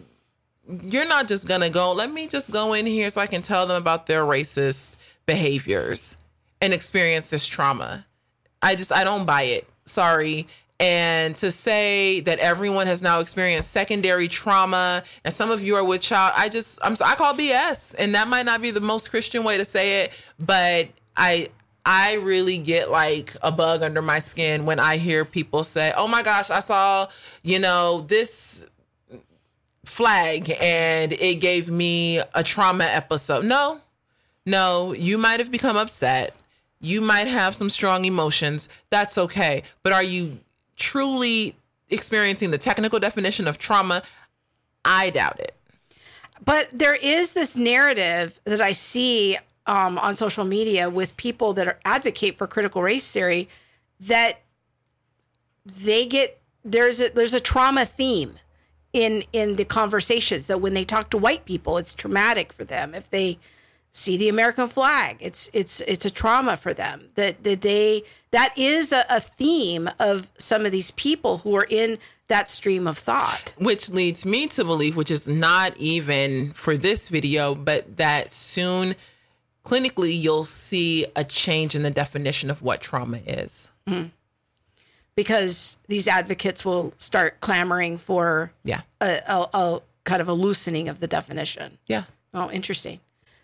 you're 0.83 1.07
not 1.07 1.27
just 1.27 1.47
gonna 1.47 1.69
go, 1.69 1.91
let 1.91 2.11
me 2.11 2.27
just 2.27 2.51
go 2.51 2.73
in 2.73 2.85
here 2.85 3.09
so 3.09 3.19
I 3.19 3.27
can 3.27 3.41
tell 3.41 3.67
them 3.67 3.75
about 3.77 4.05
their 4.05 4.23
racist 4.23 4.95
behaviors 5.29 6.17
and 6.59 6.73
experience 6.73 7.29
this 7.29 7.45
trauma. 7.45 8.03
I 8.63 8.75
just 8.75 8.91
I 8.91 9.03
don't 9.03 9.25
buy 9.25 9.43
it. 9.43 9.67
Sorry. 9.85 10.47
And 10.79 11.35
to 11.35 11.51
say 11.51 12.21
that 12.21 12.39
everyone 12.39 12.87
has 12.87 13.03
now 13.03 13.19
experienced 13.19 13.69
secondary 13.69 14.27
trauma 14.27 15.03
and 15.23 15.31
some 15.31 15.51
of 15.51 15.61
you 15.61 15.75
are 15.75 15.83
with 15.83 16.01
child, 16.01 16.33
I 16.35 16.49
just 16.49 16.79
I'm 16.81 16.95
I 17.05 17.13
call 17.13 17.35
BS. 17.35 17.93
And 17.99 18.15
that 18.15 18.27
might 18.27 18.45
not 18.45 18.59
be 18.59 18.71
the 18.71 18.81
most 18.81 19.11
Christian 19.11 19.43
way 19.43 19.57
to 19.57 19.65
say 19.65 20.03
it, 20.03 20.13
but 20.39 20.87
I 21.15 21.49
I 21.85 22.13
really 22.15 22.57
get 22.57 22.89
like 22.89 23.35
a 23.43 23.51
bug 23.51 23.83
under 23.83 24.01
my 24.01 24.17
skin 24.17 24.65
when 24.65 24.79
I 24.79 24.97
hear 24.97 25.25
people 25.25 25.63
say, 25.63 25.93
"Oh 25.95 26.07
my 26.07 26.23
gosh, 26.23 26.49
I 26.49 26.59
saw, 26.59 27.07
you 27.43 27.59
know, 27.59 28.01
this 28.01 28.65
flag 29.85 30.55
and 30.59 31.13
it 31.13 31.35
gave 31.35 31.69
me 31.69 32.19
a 32.33 32.43
trauma 32.43 32.85
episode." 32.85 33.45
No. 33.45 33.81
No, 34.49 34.93
you 34.93 35.19
might 35.19 35.39
have 35.39 35.51
become 35.51 35.77
upset. 35.77 36.33
You 36.81 37.01
might 37.01 37.27
have 37.27 37.55
some 37.55 37.69
strong 37.69 38.05
emotions. 38.05 38.67
That's 38.89 39.15
okay. 39.15 39.61
But 39.83 39.93
are 39.93 40.01
you 40.01 40.39
truly 40.75 41.55
experiencing 41.89 42.49
the 42.49 42.57
technical 42.57 42.99
definition 42.99 43.47
of 43.47 43.59
trauma? 43.59 44.01
I 44.83 45.11
doubt 45.11 45.39
it. 45.39 45.55
But 46.43 46.69
there 46.71 46.95
is 46.95 47.33
this 47.33 47.55
narrative 47.55 48.39
that 48.45 48.59
I 48.59 48.71
see 48.71 49.37
um, 49.67 49.99
on 49.99 50.15
social 50.15 50.45
media 50.45 50.89
with 50.89 51.15
people 51.15 51.53
that 51.53 51.67
are 51.67 51.79
advocate 51.85 52.35
for 52.35 52.47
critical 52.47 52.81
race 52.81 53.11
theory 53.11 53.49
that 53.99 54.41
they 55.63 56.07
get 56.07 56.41
there's 56.65 56.99
a 56.99 57.09
there's 57.09 57.35
a 57.35 57.39
trauma 57.39 57.85
theme 57.85 58.39
in 58.93 59.23
in 59.31 59.57
the 59.57 59.65
conversations 59.65 60.47
that 60.47 60.59
when 60.59 60.73
they 60.73 60.85
talk 60.85 61.11
to 61.11 61.17
white 61.17 61.45
people 61.45 61.77
it's 61.77 61.93
traumatic 61.93 62.51
for 62.51 62.63
them 62.63 62.95
if 62.95 63.09
they 63.11 63.37
see 63.91 64.17
the 64.17 64.29
American 64.29 64.67
flag. 64.67 65.17
It's 65.19 65.49
it's 65.53 65.81
it's 65.81 66.05
a 66.05 66.09
trauma 66.09 66.57
for 66.57 66.73
them 66.73 67.09
that 67.15 67.43
that 67.43 67.61
they 67.61 68.03
that 68.31 68.53
is 68.57 68.91
a, 68.91 69.05
a 69.09 69.19
theme 69.19 69.89
of 69.99 70.29
some 70.37 70.65
of 70.65 70.71
these 70.71 70.91
people 70.91 71.39
who 71.39 71.55
are 71.55 71.65
in 71.69 71.97
that 72.27 72.49
stream 72.49 72.85
of 72.85 72.97
thought. 72.97 73.53
Which 73.57 73.89
leads 73.89 74.23
me 74.25 74.45
to 74.47 74.63
believe, 74.63 74.95
which 74.95 75.09
is 75.09 75.27
not 75.27 75.75
even 75.77 76.53
for 76.53 76.77
this 76.77 77.09
video, 77.09 77.55
but 77.55 77.97
that 77.97 78.31
soon 78.31 78.95
clinically 79.65 80.19
you'll 80.19 80.45
see 80.45 81.05
a 81.15 81.23
change 81.23 81.73
in 81.75 81.81
the 81.83 81.89
definition 81.91 82.51
of 82.51 82.61
what 82.61 82.81
trauma 82.81 83.17
is. 83.25 83.71
Mm-hmm. 83.87 84.09
Because 85.15 85.77
these 85.87 86.07
advocates 86.07 86.63
will 86.63 86.93
start 86.97 87.41
clamoring 87.41 87.97
for 87.97 88.53
Yeah. 88.63 88.81
a, 89.01 89.21
a, 89.27 89.47
a 89.57 89.81
kind 90.05 90.21
of 90.21 90.29
a 90.29 90.33
loosening 90.33 90.87
of 90.87 90.99
the 91.01 91.07
definition. 91.07 91.77
Yeah. 91.87 92.03
Oh, 92.33 92.49
interesting. 92.51 92.99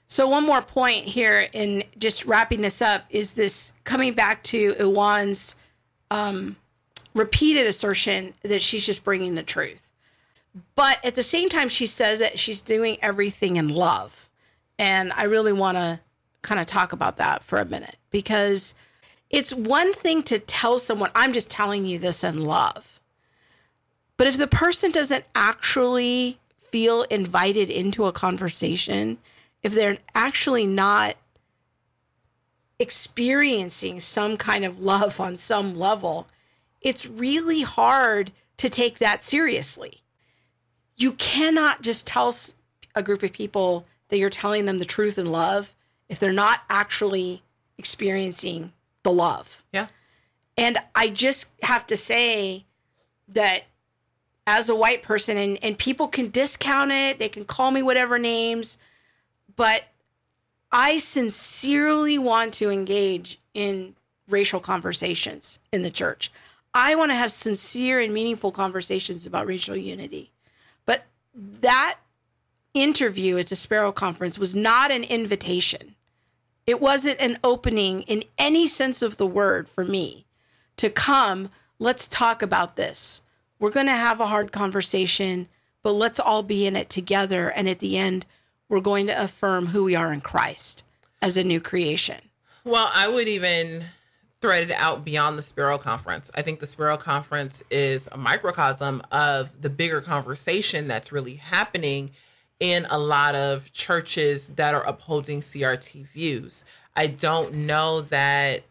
So 0.08 0.28
one 0.28 0.46
more 0.46 0.62
point 0.62 1.06
here 1.06 1.50
in 1.52 1.84
just 1.98 2.26
wrapping 2.26 2.62
this 2.62 2.82
up 2.82 3.06
is 3.10 3.34
this 3.34 3.74
coming 3.84 4.14
back 4.14 4.44
to 4.44 4.76
Uwan's 4.80 5.56
um, 6.12 6.58
repeated 7.14 7.66
assertion 7.66 8.34
that 8.44 8.62
she's 8.62 8.86
just 8.86 9.04
bringing 9.04 9.36
the 9.36 9.44
truth. 9.44 9.92
But 10.76 11.04
at 11.04 11.16
the 11.16 11.24
same 11.24 11.50
time, 11.50 11.70
she 11.70 11.86
says 11.86 12.20
that 12.20 12.40
she's 12.40 12.62
doing 12.62 12.98
everything 13.02 13.58
in 13.58 13.70
love. 13.70 14.30
And 14.78 15.12
I 15.14 15.24
really 15.24 15.54
want 15.54 15.78
to 15.78 16.00
kind 16.42 16.62
of 16.62 16.68
talk 16.68 16.94
about 16.94 17.18
that 17.18 17.44
for 17.44 17.58
a 17.58 17.66
minute 17.66 17.98
because 18.12 18.76
it's 19.30 19.54
one 19.54 19.94
thing 19.94 20.22
to 20.24 20.38
tell 20.38 20.78
someone, 20.78 21.10
I'm 21.16 21.34
just 21.34 21.50
telling 21.50 21.86
you 21.86 21.98
this 21.98 22.24
in 22.24 22.46
love. 22.46 23.00
But 24.18 24.28
if 24.28 24.38
the 24.38 24.48
person 24.48 24.92
doesn't 24.92 25.26
actually 25.34 26.40
feel 26.70 27.04
invited 27.04 27.70
into 27.70 28.06
a 28.06 28.12
conversation, 28.12 29.18
if 29.66 29.74
they're 29.74 29.98
actually 30.14 30.68
not 30.68 31.16
experiencing 32.78 34.00
some 34.00 34.38
kind 34.38 34.64
of 34.64 34.80
love 34.80 35.20
on 35.20 35.36
some 35.38 35.76
level, 35.76 36.28
it's 36.82 37.08
really 37.08 37.64
hard 37.64 38.32
to 38.58 38.70
take 38.70 39.00
that 39.00 39.24
seriously. 39.24 40.04
You 40.96 41.14
cannot 41.14 41.82
just 41.82 42.06
tell 42.06 42.36
a 42.94 43.02
group 43.02 43.24
of 43.24 43.34
people 43.34 43.88
that 44.10 44.20
you're 44.20 44.30
telling 44.30 44.66
them 44.66 44.78
the 44.78 44.86
truth 44.86 45.18
in 45.18 45.32
love 45.32 45.74
if 46.10 46.20
they're 46.20 46.32
not 46.32 46.60
actually 46.70 47.42
experiencing 47.80 48.72
the 49.02 49.12
love. 49.12 49.64
Yeah. 49.74 49.88
And 50.60 50.78
I 50.94 51.08
just 51.10 51.54
have 51.64 51.88
to 51.88 51.98
say 51.98 52.66
that 53.30 53.64
as 54.46 54.70
a 54.70 54.76
white 54.76 55.02
person, 55.02 55.38
and, 55.38 55.58
and 55.64 55.76
people 55.76 56.08
can 56.08 56.30
discount 56.30 56.92
it, 56.92 57.18
they 57.18 57.30
can 57.30 57.46
call 57.46 57.72
me 57.72 57.82
whatever 57.82 58.20
names, 58.20 58.78
but 59.56 59.86
I 60.72 60.98
sincerely 60.98 62.18
want 62.18 62.54
to 62.56 62.70
engage 62.70 63.40
in 63.54 63.96
racial 64.28 64.60
conversations 64.60 65.60
in 65.72 65.84
the 65.84 65.92
church. 65.92 66.32
I 66.74 66.96
want 66.96 67.12
to 67.12 67.16
have 67.16 67.32
sincere 67.32 68.00
and 68.00 68.14
meaningful 68.14 68.52
conversations 68.52 69.26
about 69.26 69.48
racial 69.48 69.78
unity. 69.78 70.32
But 70.86 71.06
that 71.34 72.00
interview 72.74 73.38
at 73.38 73.48
the 73.48 73.56
Sparrow 73.56 73.92
Conference 73.92 74.38
was 74.38 74.54
not 74.54 74.92
an 74.92 75.04
invitation. 75.04 75.96
It 76.68 76.82
wasn't 76.82 77.22
an 77.22 77.38
opening 77.44 78.02
in 78.04 78.24
any 78.38 78.68
sense 78.68 79.02
of 79.02 79.18
the 79.18 79.28
word 79.28 79.70
for 79.70 79.86
me 79.86 80.26
to 80.78 80.90
come, 80.90 81.50
let's 81.80 82.08
talk 82.08 82.42
about 82.42 82.76
this. 82.76 83.22
We're 83.60 83.70
going 83.70 83.86
to 83.86 83.94
have 83.94 84.20
a 84.20 84.28
hard 84.28 84.52
conversation, 84.52 85.48
but 85.84 85.94
let's 85.94 86.20
all 86.20 86.44
be 86.44 86.66
in 86.66 86.76
it 86.76 86.90
together. 86.90 87.50
And 87.50 87.70
at 87.70 87.80
the 87.80 87.98
end, 87.98 88.26
we're 88.70 88.80
going 88.80 89.08
to 89.08 89.24
affirm 89.24 89.68
who 89.68 89.84
we 89.84 89.96
are 89.96 90.12
in 90.12 90.22
Christ 90.22 90.84
as 91.22 91.38
a 91.38 91.44
new 91.44 91.60
creation. 91.60 92.22
Well, 92.64 92.90
I 92.94 93.08
would 93.08 93.28
even 93.28 93.86
thread 94.42 94.70
it 94.70 94.72
out 94.72 95.06
beyond 95.06 95.38
the 95.38 95.42
Sparrow 95.42 95.78
Conference. 95.78 96.30
I 96.36 96.42
think 96.42 96.60
the 96.60 96.68
Sparrow 96.68 96.98
Conference 96.98 97.64
is 97.70 98.10
a 98.12 98.18
microcosm 98.18 99.02
of 99.12 99.62
the 99.62 99.70
bigger 99.70 100.02
conversation 100.02 100.88
that's 100.88 101.12
really 101.12 101.36
happening 101.36 102.12
in 102.60 102.86
a 102.90 102.98
lot 102.98 103.36
of 103.36 103.72
churches 103.74 104.50
that 104.50 104.74
are 104.74 104.86
upholding 104.86 105.42
CRT 105.42 106.08
views. 106.08 106.64
I 106.96 107.08
don't 107.08 107.54
know 107.54 108.02
that 108.02 108.64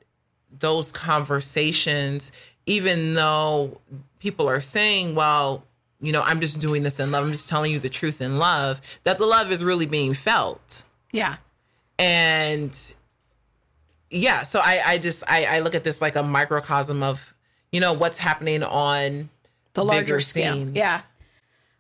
those 0.51 0.91
conversations, 0.93 2.33
even 2.67 3.15
though 3.15 3.81
people 4.19 4.49
are 4.49 4.61
saying, 4.61 5.15
well, 5.15 5.65
you 6.01 6.13
know, 6.13 6.23
I'm 6.23 6.41
just 6.41 6.61
doing 6.61 6.83
this 6.83 7.01
in 7.01 7.11
love, 7.11 7.25
I'm 7.25 7.33
just 7.33 7.49
telling 7.49 7.73
you 7.73 7.79
the 7.79 7.89
truth 7.89 8.21
in 8.21 8.39
love, 8.39 8.81
that 9.05 9.19
the 9.19 9.27
love 9.27 9.51
is 9.53 9.63
really 9.65 9.87
being 9.87 10.15
felt 10.15 10.83
Yeah. 11.13 11.37
and 11.99 12.95
yeah 14.11 14.45
so 14.45 14.61
i 14.63 14.81
i 14.87 14.99
just 14.99 15.25
I, 15.27 15.45
I 15.57 15.59
look 15.61 15.75
at 15.75 15.83
this 15.83 16.01
like 16.01 16.15
a 16.15 16.23
microcosm 16.23 17.03
of 17.03 17.35
you 17.73 17.81
know 17.81 17.93
what's 17.93 18.19
happening 18.19 18.63
on 18.63 19.29
the 19.73 19.85
larger 19.85 20.21
scale. 20.21 20.69
Yeah. 20.73 21.03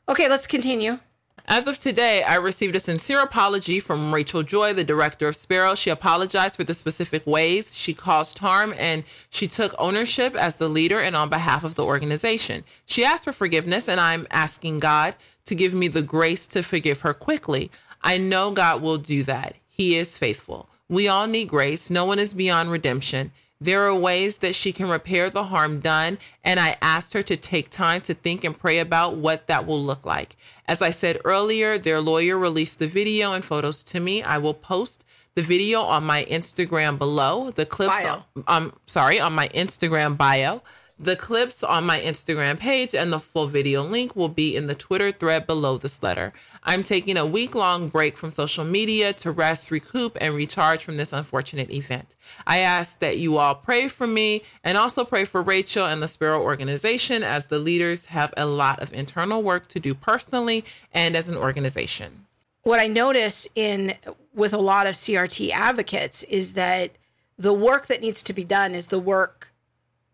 Okay, 0.08 0.28
let's 0.28 0.48
continue. 0.48 0.98
As 1.47 1.66
of 1.66 1.78
today, 1.78 2.22
I 2.22 2.36
received 2.36 2.74
a 2.74 2.80
sincere 2.80 3.20
apology 3.20 3.78
from 3.78 4.14
Rachel 4.14 4.42
Joy, 4.42 4.72
the 4.72 4.82
director 4.82 5.28
of 5.28 5.36
Sparrow. 5.36 5.74
She 5.74 5.90
apologized 5.90 6.57
for 6.57 6.64
the 6.64 6.72
specific 6.72 7.26
ways 7.26 7.76
she 7.76 7.92
caused 7.92 8.38
harm 8.38 8.74
and 8.78 9.05
she 9.28 9.47
took 9.47 9.74
ownership 9.78 10.34
as 10.34 10.57
the 10.57 10.70
leader 10.70 10.99
and 10.99 11.14
on 11.14 11.28
behalf 11.28 11.62
of 11.62 11.74
the 11.74 11.84
organization. 11.84 12.64
She 12.86 13.05
asked 13.05 13.24
for 13.24 13.32
forgiveness, 13.32 13.90
and 13.90 14.01
I'm 14.01 14.26
asking 14.30 14.78
God 14.78 15.16
to 15.45 15.55
give 15.55 15.74
me 15.74 15.86
the 15.86 16.01
grace 16.01 16.47
to 16.47 16.62
forgive 16.62 17.03
her 17.03 17.12
quickly. 17.12 17.70
I 18.03 18.16
know 18.16 18.51
God 18.51 18.80
will 18.80 18.99
do 18.99 19.22
that. 19.24 19.57
He 19.68 19.99
is 19.99 20.16
faithful. 20.16 20.70
We 20.88 21.09
all 21.09 21.26
need 21.26 21.49
grace. 21.49 21.90
No 21.90 22.07
one 22.07 22.18
is 22.18 22.32
beyond 22.32 22.70
redemption. 22.70 23.32
There 23.61 23.86
are 23.86 23.94
ways 23.94 24.38
that 24.38 24.55
she 24.55 24.72
can 24.72 24.88
repair 24.88 25.30
the 25.30 25.44
harm 25.44 25.80
done, 25.80 26.18
and 26.42 26.59
I 26.61 26.76
asked 26.82 27.12
her 27.14 27.22
to 27.22 27.36
take 27.36 27.70
time 27.70 28.00
to 28.02 28.14
think 28.14 28.44
and 28.44 28.59
pray 28.59 28.78
about 28.78 29.16
what 29.16 29.46
that 29.46 29.66
will 29.66 29.82
look 29.82 30.05
like. 30.05 30.36
As 30.66 30.82
I 30.82 30.90
said 30.90 31.20
earlier, 31.24 31.78
their 31.78 32.00
lawyer 32.00 32.36
released 32.36 32.78
the 32.78 32.86
video 32.86 33.32
and 33.32 33.44
photos 33.44 33.82
to 33.84 34.00
me. 34.00 34.22
I 34.22 34.38
will 34.38 34.55
post 34.55 35.05
the 35.34 35.42
video 35.42 35.80
on 35.82 36.05
my 36.05 36.24
Instagram 36.24 36.98
below. 36.98 37.50
The 37.50 37.66
clips, 37.66 38.02
Bio. 38.02 38.24
um, 38.46 38.74
sorry, 38.86 39.20
on 39.20 39.32
my 39.32 39.48
Instagram 39.48 40.16
bio. 40.16 40.62
The 40.98 41.16
clips 41.16 41.64
on 41.64 41.84
my 41.84 41.98
Instagram 41.98 42.59
page 42.59 42.94
and 42.94 43.12
the 43.12 43.18
full 43.18 43.48
video 43.48 43.82
link 43.82 44.14
will 44.14 44.28
be 44.28 44.55
in 44.55 44.68
the 44.68 44.76
Twitter 44.76 45.11
thread 45.11 45.44
below 45.46 45.76
this 45.76 46.02
letter. 46.05 46.32
I'm 46.64 46.82
taking 46.82 47.16
a 47.16 47.26
week 47.26 47.54
long 47.54 47.88
break 47.88 48.16
from 48.16 48.30
social 48.30 48.64
media 48.64 49.12
to 49.14 49.30
rest, 49.30 49.70
recoup, 49.70 50.16
and 50.20 50.34
recharge 50.34 50.82
from 50.82 50.96
this 50.96 51.12
unfortunate 51.12 51.70
event. 51.70 52.14
I 52.46 52.58
ask 52.58 52.98
that 53.00 53.18
you 53.18 53.36
all 53.36 53.54
pray 53.54 53.88
for 53.88 54.06
me 54.06 54.42
and 54.62 54.78
also 54.78 55.04
pray 55.04 55.26
for 55.26 55.42
Rachel 55.42 55.86
and 55.86 56.02
the 56.02 56.08
Sparrow 56.08 56.42
organization 56.42 57.22
as 57.22 57.46
the 57.46 57.58
leaders 57.58 58.06
have 58.06 58.32
a 58.36 58.46
lot 58.46 58.80
of 58.80 58.92
internal 58.94 59.42
work 59.42 59.68
to 59.68 59.80
do 59.80 59.94
personally 59.94 60.64
and 60.90 61.14
as 61.14 61.28
an 61.28 61.36
organization. 61.36 62.26
What 62.62 62.80
I 62.80 62.86
notice 62.86 63.46
in 63.54 63.94
with 64.32 64.54
a 64.54 64.58
lot 64.58 64.86
of 64.86 64.94
CRT 64.94 65.50
advocates 65.50 66.22
is 66.24 66.54
that 66.54 66.92
the 67.38 67.52
work 67.52 67.88
that 67.88 68.00
needs 68.00 68.22
to 68.22 68.32
be 68.32 68.44
done 68.44 68.74
is 68.74 68.86
the 68.86 68.98
work 68.98 69.52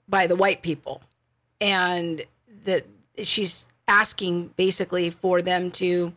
by 0.09 0.27
the 0.27 0.35
white 0.35 0.63
people. 0.63 1.03
And 1.61 2.23
that 2.65 2.87
she's 3.23 3.67
asking 3.87 4.49
basically 4.57 5.11
for 5.11 5.43
them 5.43 5.71
to 5.71 6.13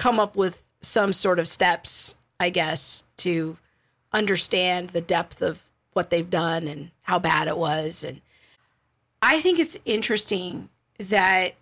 come 0.00 0.18
up 0.18 0.34
with 0.34 0.62
some 0.80 1.12
sort 1.12 1.38
of 1.38 1.46
steps, 1.46 2.14
I 2.40 2.48
guess, 2.48 3.02
to 3.18 3.58
understand 4.14 4.90
the 4.90 5.02
depth 5.02 5.42
of 5.42 5.62
what 5.92 6.08
they've 6.08 6.30
done 6.30 6.66
and 6.66 6.90
how 7.02 7.18
bad 7.18 7.48
it 7.48 7.58
was. 7.58 8.02
And 8.02 8.22
I 9.20 9.40
think 9.40 9.58
it's 9.58 9.78
interesting 9.84 10.70
that 10.96 11.52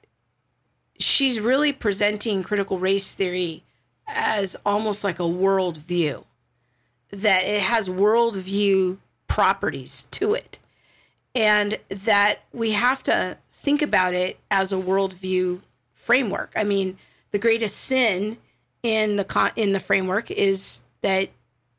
she's 1.01 1.41
really 1.41 1.72
presenting 1.72 2.45
critical 2.45 2.78
race 2.78 3.12
theory 3.12 3.64
as 4.07 4.55
almost 4.64 5.03
like 5.03 5.18
a 5.18 5.24
worldview, 5.24 6.22
that 7.11 7.43
it 7.43 7.62
has 7.62 7.89
worldview 7.89 8.99
properties 9.26 10.05
to 10.12 10.34
it, 10.34 10.61
and 11.34 11.80
that 11.89 12.39
we 12.53 12.70
have 12.70 13.03
to 13.03 13.36
think 13.51 13.82
about 13.82 14.14
it 14.14 14.39
as 14.49 14.72
a 14.72 14.76
worldview 14.76 15.61
framework. 15.93 16.53
I 16.55 16.62
mean, 16.62 16.99
the 17.39 17.43
greatest 17.43 17.76
sin 17.76 18.36
in 18.82 19.14
the 19.14 19.24
con- 19.24 19.53
in 19.55 19.72
the 19.72 19.78
framework 19.80 20.28
is 20.30 20.80
that 21.03 21.28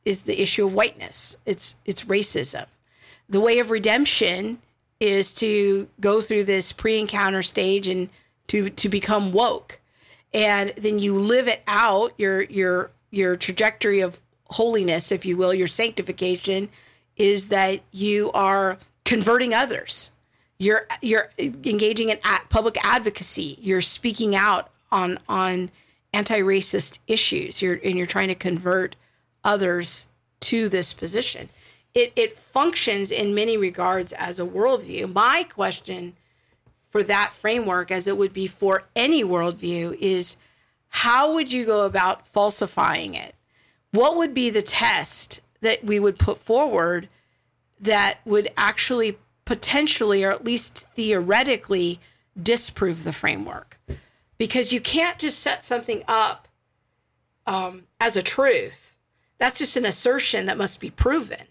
is 0.06 0.22
the 0.22 0.42
issue 0.42 0.66
of 0.66 0.74
whiteness. 0.74 1.36
It's 1.46 1.76
it's 1.84 2.06
racism. 2.06 2.66
The 3.28 3.42
way 3.42 3.60
of 3.60 3.70
redemption 3.70 4.60
is 5.02 5.34
to 5.36 5.90
go 6.00 6.22
through 6.22 6.46
this 6.46 6.72
pre-encounter 6.72 7.44
stage 7.44 7.90
and 7.90 8.10
to 8.48 8.70
to 8.70 8.88
become 8.88 9.34
woke. 9.34 9.82
And 10.34 10.72
then 10.78 11.00
you 11.00 11.16
live 11.16 11.50
it 11.50 11.62
out 11.68 12.14
your 12.18 12.44
your 12.44 12.92
your 13.12 13.36
trajectory 13.36 14.00
of 14.00 14.22
holiness, 14.46 15.12
if 15.12 15.26
you 15.26 15.36
will, 15.36 15.54
your 15.54 15.68
sanctification 15.68 16.70
is 17.18 17.50
that 17.50 17.82
you 17.92 18.32
are 18.32 18.78
converting 19.04 19.54
others. 19.54 20.12
You're 20.58 20.86
you're 21.02 21.30
engaging 21.38 22.10
in 22.10 22.20
public 22.50 22.78
advocacy. 22.82 23.58
You're 23.60 23.82
speaking 23.82 24.38
out 24.38 24.70
on 24.92 25.20
on 25.28 25.72
anti-racist 26.14 27.00
issues. 27.08 27.62
You're 27.62 27.80
and 27.84 27.98
you're 27.98 28.06
trying 28.06 28.30
to 28.30 28.36
convert 28.36 28.96
others 29.44 30.08
to 30.42 30.70
this 30.70 30.94
position. 30.94 31.50
It 31.94 32.14
it 32.16 32.38
functions 32.38 33.12
in 33.12 33.36
many 33.36 33.58
regards 33.58 34.14
as 34.14 34.40
a 34.40 34.46
worldview. 34.46 35.14
My 35.14 35.44
question 35.44 36.16
for 36.90 37.04
that 37.04 37.34
framework, 37.34 37.92
as 37.92 38.08
it 38.08 38.18
would 38.18 38.34
be 38.34 38.48
for 38.48 38.84
any 38.96 39.24
worldview, 39.24 39.96
is 40.00 40.38
how 40.90 41.34
would 41.34 41.52
you 41.52 41.66
go 41.66 41.86
about 41.86 42.28
falsifying 42.28 43.14
it? 43.14 43.36
What 43.92 44.18
would 44.18 44.34
be 44.34 44.50
the 44.50 44.62
test 44.62 45.42
that 45.62 45.84
we 45.84 46.00
would 46.00 46.18
put 46.18 46.40
forward 46.40 47.10
that 47.80 48.20
would 48.26 48.52
actually 48.58 49.18
potentially, 49.46 50.24
or 50.24 50.32
at 50.32 50.44
least 50.44 50.88
theoretically, 50.96 52.00
disprove 52.42 53.04
the 53.04 53.14
framework? 53.14 53.80
Because 54.40 54.74
you 54.74 54.82
can't 54.82 55.20
just 55.20 55.40
set 55.40 55.64
something 55.64 56.04
up 56.08 56.48
um, 57.46 57.84
as 58.00 58.18
a 58.18 58.24
truth. 58.24 58.96
That's 59.38 59.60
just 59.60 59.78
an 59.78 59.86
assertion 59.86 60.48
that 60.48 60.58
must 60.58 60.80
be 60.80 60.90
proven. 60.90 61.46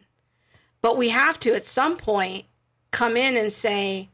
But 0.82 0.96
we 0.96 1.10
have 1.10 1.38
to, 1.40 1.54
at 1.54 1.64
some 1.64 1.96
point, 1.96 2.46
come 2.90 3.16
in 3.16 3.36
and 3.36 3.52
say, 3.52 4.08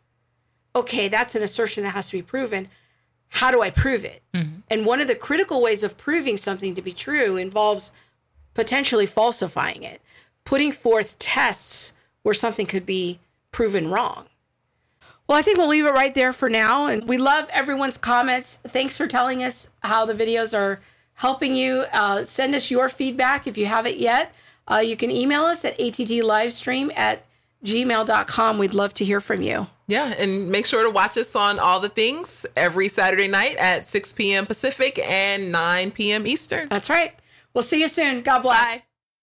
okay, 0.76 1.08
that's 1.08 1.34
an 1.34 1.42
assertion 1.42 1.84
that 1.84 1.90
has 1.94 2.06
to 2.10 2.16
be 2.16 2.22
proven. 2.22 2.68
How 3.28 3.50
do 3.50 3.62
I 3.62 3.70
prove 3.70 4.04
it? 4.04 4.22
And 4.70 4.86
one 4.86 5.00
of 5.00 5.06
the 5.08 5.14
critical 5.14 5.60
ways 5.62 5.82
of 5.82 5.96
proving 5.96 6.36
something 6.36 6.74
to 6.74 6.82
be 6.82 6.92
true 6.92 7.36
involves 7.36 7.92
potentially 8.54 9.06
falsifying 9.06 9.82
it, 9.82 10.00
putting 10.44 10.72
forth 10.72 11.18
tests 11.18 11.92
where 12.22 12.34
something 12.34 12.66
could 12.66 12.86
be 12.86 13.18
proven 13.52 13.88
wrong. 13.88 14.26
Well, 15.26 15.38
I 15.38 15.42
think 15.42 15.58
we'll 15.58 15.68
leave 15.68 15.86
it 15.86 15.92
right 15.92 16.14
there 16.14 16.32
for 16.32 16.50
now. 16.50 16.86
And 16.86 17.08
we 17.08 17.16
love 17.16 17.48
everyone's 17.50 17.96
comments. 17.96 18.56
Thanks 18.56 18.96
for 18.96 19.06
telling 19.06 19.42
us 19.42 19.70
how 19.82 20.04
the 20.04 20.14
videos 20.14 20.56
are 20.56 20.80
helping 21.14 21.54
you. 21.54 21.84
Uh, 21.92 22.24
send 22.24 22.54
us 22.54 22.70
your 22.70 22.88
feedback 22.88 23.46
if 23.46 23.56
you 23.56 23.66
haven't 23.66 23.98
yet. 23.98 24.34
Uh, 24.70 24.76
you 24.76 24.96
can 24.96 25.10
email 25.10 25.44
us 25.44 25.64
at 25.64 25.78
atttlivestream 25.78 26.92
at 26.96 27.24
gmail.com. 27.64 28.58
We'd 28.58 28.74
love 28.74 28.94
to 28.94 29.04
hear 29.04 29.20
from 29.20 29.42
you. 29.42 29.68
Yeah, 29.86 30.14
and 30.16 30.50
make 30.50 30.64
sure 30.66 30.82
to 30.82 30.90
watch 30.90 31.16
us 31.18 31.36
on 31.36 31.58
all 31.58 31.78
the 31.80 31.90
things 31.90 32.46
every 32.56 32.88
Saturday 32.88 33.28
night 33.28 33.56
at 33.56 33.86
6 33.86 34.12
p.m. 34.14 34.46
Pacific 34.46 34.98
and 34.98 35.52
9 35.52 35.90
p.m. 35.90 36.26
Eastern. 36.26 36.68
That's 36.68 36.88
right. 36.88 37.14
We'll 37.52 37.64
see 37.64 37.80
you 37.80 37.88
soon. 37.88 38.22
God 38.22 38.40
bless. 38.40 38.58
Bye. 38.78 38.82